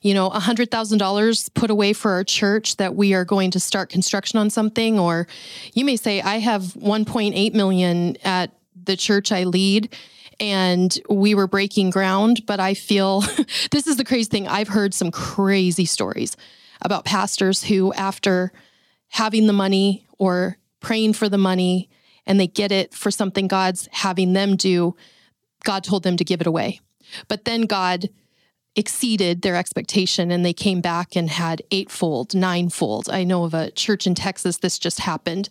you 0.02 0.14
know, 0.14 0.30
$100,000 0.30 1.54
put 1.54 1.70
away 1.70 1.94
for 1.94 2.12
our 2.12 2.24
church 2.24 2.78
that 2.78 2.96
we 2.96 3.14
are 3.14 3.26
going 3.26 3.52
to 3.52 3.60
start 3.60 3.90
construction 3.90 4.40
on 4.40 4.50
something. 4.50 5.00
Or 5.00 5.28
you 5.74 5.86
may 5.86 5.96
say, 5.96 6.22
I 6.22 6.40
have 6.40 6.64
1.8 6.64 7.54
million 7.54 8.18
at 8.24 8.52
the 8.76 8.98
church 8.98 9.32
I 9.32 9.46
lead 9.46 9.96
and 10.40 10.98
we 11.10 11.36
were 11.36 11.48
breaking 11.48 11.90
ground. 11.90 12.46
But 12.46 12.60
I 12.60 12.74
feel 12.74 13.22
this 13.72 13.88
is 13.88 13.98
the 13.98 14.06
crazy 14.06 14.30
thing. 14.30 14.48
I've 14.48 14.68
heard 14.68 14.94
some 14.94 15.12
crazy 15.12 15.86
stories 15.86 16.36
about 16.82 17.06
pastors 17.06 17.64
who, 17.64 17.94
after 17.94 18.52
having 19.10 19.48
the 19.48 19.54
money 19.54 20.06
or 20.18 20.58
praying 20.82 21.14
for 21.14 21.30
the 21.30 21.38
money, 21.38 21.90
and 22.26 22.40
they 22.40 22.48
get 22.48 22.72
it 22.72 22.94
for 22.94 23.12
something 23.12 23.48
God's 23.48 23.88
having 23.92 24.34
them 24.34 24.56
do, 24.56 24.96
God 25.64 25.84
told 25.84 26.04
them 26.04 26.18
to 26.18 26.24
give 26.24 26.42
it 26.42 26.48
away. 26.48 26.80
But 27.28 27.46
then 27.46 27.64
God 27.64 28.10
exceeded 28.76 29.42
their 29.42 29.56
expectation 29.56 30.32
and 30.32 30.46
they 30.46 30.54
came 30.54 30.82
back 30.82 31.16
and 31.16 31.30
had 31.30 31.62
eightfold, 31.72 32.34
ninefold. 32.34 33.10
I 33.10 33.24
know 33.24 33.44
of 33.44 33.54
a 33.54 33.72
church 33.72 34.08
in 34.08 34.16
Texas, 34.16 34.58
this 34.58 34.80
just 34.80 35.00
happened. 35.00 35.50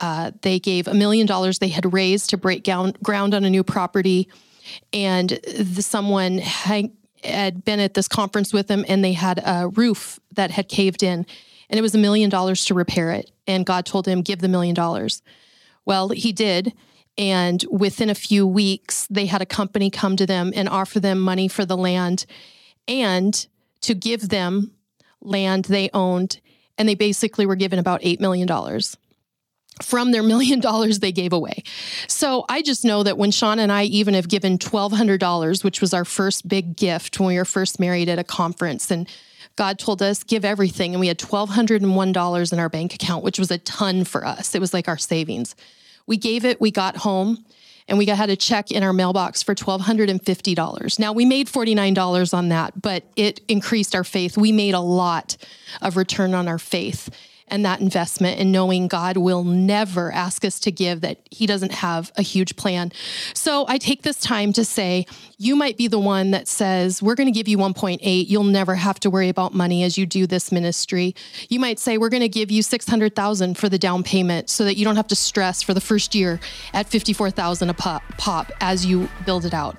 Uh, 0.00 0.32
they 0.42 0.58
gave 0.58 0.86
a 0.86 0.94
million 0.94 1.26
dollars 1.26 1.58
they 1.58 1.68
had 1.68 1.92
raised 1.92 2.30
to 2.30 2.36
break 2.36 2.64
ground 3.02 3.34
on 3.34 3.44
a 3.44 3.50
new 3.50 3.64
property. 3.64 4.28
And 4.92 5.30
the, 5.30 5.82
someone 5.82 6.38
had, 6.38 6.92
had 7.24 7.64
been 7.64 7.80
at 7.80 7.94
this 7.94 8.06
conference 8.06 8.52
with 8.52 8.68
them 8.68 8.84
and 8.86 9.02
they 9.02 9.14
had 9.14 9.42
a 9.44 9.68
roof 9.68 10.20
that 10.34 10.50
had 10.50 10.68
caved 10.68 11.02
in. 11.02 11.26
And 11.70 11.78
it 11.78 11.82
was 11.82 11.94
a 11.94 11.98
million 11.98 12.30
dollars 12.30 12.66
to 12.66 12.74
repair 12.74 13.10
it. 13.12 13.30
And 13.46 13.64
God 13.66 13.86
told 13.86 14.06
him, 14.06 14.22
give 14.22 14.40
the 14.40 14.48
million 14.48 14.74
dollars. 14.74 15.22
Well, 15.84 16.10
he 16.10 16.32
did. 16.32 16.74
And 17.16 17.64
within 17.70 18.10
a 18.10 18.14
few 18.14 18.46
weeks, 18.46 19.06
they 19.10 19.26
had 19.26 19.42
a 19.42 19.46
company 19.46 19.90
come 19.90 20.16
to 20.16 20.26
them 20.26 20.52
and 20.54 20.68
offer 20.68 21.00
them 21.00 21.18
money 21.18 21.48
for 21.48 21.64
the 21.64 21.76
land 21.76 22.26
and 22.88 23.46
to 23.82 23.94
give 23.94 24.28
them 24.28 24.72
land 25.20 25.66
they 25.66 25.90
owned. 25.94 26.40
And 26.76 26.88
they 26.88 26.94
basically 26.94 27.46
were 27.46 27.56
given 27.56 27.78
about 27.78 28.00
$8 28.02 28.20
million 28.20 28.48
from 29.82 30.10
their 30.10 30.22
million 30.24 30.60
dollars 30.60 30.98
they 30.98 31.12
gave 31.12 31.32
away. 31.32 31.62
So 32.06 32.44
I 32.48 32.62
just 32.62 32.84
know 32.84 33.02
that 33.02 33.18
when 33.18 33.30
Shawn 33.30 33.58
and 33.58 33.70
I 33.70 33.84
even 33.84 34.14
have 34.14 34.28
given 34.28 34.58
$1,200, 34.58 35.64
which 35.64 35.80
was 35.80 35.94
our 35.94 36.04
first 36.04 36.48
big 36.48 36.76
gift 36.76 37.20
when 37.20 37.28
we 37.28 37.36
were 37.36 37.44
first 37.44 37.78
married 37.78 38.08
at 38.08 38.18
a 38.18 38.24
conference, 38.24 38.90
and 38.90 39.08
God 39.56 39.78
told 39.78 40.02
us, 40.02 40.22
give 40.22 40.44
everything. 40.44 40.94
And 40.94 41.00
we 41.00 41.08
had 41.08 41.18
$1,201 41.18 42.52
in 42.52 42.58
our 42.60 42.68
bank 42.68 42.94
account, 42.94 43.24
which 43.24 43.40
was 43.40 43.50
a 43.50 43.58
ton 43.58 44.04
for 44.04 44.24
us. 44.24 44.54
It 44.54 44.60
was 44.60 44.72
like 44.72 44.86
our 44.86 44.98
savings. 44.98 45.56
We 46.06 46.16
gave 46.16 46.44
it, 46.44 46.60
we 46.60 46.70
got 46.70 46.96
home, 46.98 47.44
and 47.88 47.98
we 47.98 48.06
got, 48.06 48.16
had 48.16 48.30
a 48.30 48.36
check 48.36 48.70
in 48.70 48.82
our 48.82 48.92
mailbox 48.92 49.42
for 49.42 49.54
$1,250. 49.54 50.98
Now 50.98 51.12
we 51.12 51.24
made 51.24 51.48
$49 51.48 52.34
on 52.34 52.48
that, 52.50 52.80
but 52.80 53.04
it 53.16 53.40
increased 53.48 53.94
our 53.94 54.04
faith. 54.04 54.36
We 54.36 54.52
made 54.52 54.74
a 54.74 54.80
lot 54.80 55.36
of 55.82 55.96
return 55.96 56.34
on 56.34 56.48
our 56.48 56.58
faith 56.58 57.10
and 57.50 57.64
that 57.64 57.80
investment 57.80 58.40
and 58.40 58.52
knowing 58.52 58.88
God 58.88 59.16
will 59.16 59.44
never 59.44 60.12
ask 60.12 60.44
us 60.44 60.58
to 60.60 60.70
give 60.70 61.00
that 61.00 61.18
he 61.30 61.46
doesn't 61.46 61.72
have 61.72 62.12
a 62.16 62.22
huge 62.22 62.56
plan. 62.56 62.92
So 63.34 63.66
I 63.68 63.78
take 63.78 64.02
this 64.02 64.20
time 64.20 64.52
to 64.54 64.64
say, 64.64 65.06
you 65.36 65.56
might 65.56 65.76
be 65.76 65.88
the 65.88 65.98
one 65.98 66.30
that 66.32 66.48
says, 66.48 67.02
we're 67.02 67.14
going 67.14 67.26
to 67.26 67.32
give 67.32 67.48
you 67.48 67.58
1.8. 67.58 68.28
You'll 68.28 68.44
never 68.44 68.74
have 68.74 68.98
to 69.00 69.10
worry 69.10 69.28
about 69.28 69.54
money 69.54 69.82
as 69.84 69.96
you 69.96 70.06
do 70.06 70.26
this 70.26 70.50
ministry. 70.50 71.14
You 71.48 71.60
might 71.60 71.78
say, 71.78 71.98
we're 71.98 72.08
going 72.08 72.22
to 72.22 72.28
give 72.28 72.50
you 72.50 72.62
600,000 72.62 73.56
for 73.56 73.68
the 73.68 73.78
down 73.78 74.02
payment 74.02 74.50
so 74.50 74.64
that 74.64 74.76
you 74.76 74.84
don't 74.84 74.96
have 74.96 75.08
to 75.08 75.16
stress 75.16 75.62
for 75.62 75.74
the 75.74 75.80
first 75.80 76.14
year 76.14 76.40
at 76.72 76.88
54,000 76.88 77.70
a 77.70 77.74
pop, 77.74 78.02
pop 78.18 78.50
as 78.60 78.84
you 78.84 79.08
build 79.24 79.44
it 79.44 79.54
out. 79.54 79.76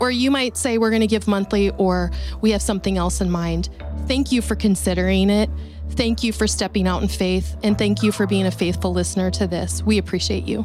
Or 0.00 0.10
you 0.10 0.30
might 0.30 0.56
say, 0.56 0.78
we're 0.78 0.90
going 0.90 1.00
to 1.00 1.06
give 1.06 1.26
monthly 1.26 1.70
or 1.70 2.10
we 2.40 2.50
have 2.50 2.62
something 2.62 2.98
else 2.98 3.20
in 3.20 3.30
mind. 3.30 3.68
Thank 4.06 4.30
you 4.30 4.42
for 4.42 4.54
considering 4.54 5.30
it. 5.30 5.50
Thank 5.90 6.22
you 6.22 6.32
for 6.32 6.46
stepping 6.46 6.86
out 6.86 7.02
in 7.02 7.08
faith, 7.08 7.56
and 7.62 7.78
thank 7.78 8.02
you 8.02 8.12
for 8.12 8.26
being 8.26 8.46
a 8.46 8.50
faithful 8.50 8.92
listener 8.92 9.30
to 9.32 9.46
this. 9.46 9.82
We 9.82 9.98
appreciate 9.98 10.44
you. 10.44 10.64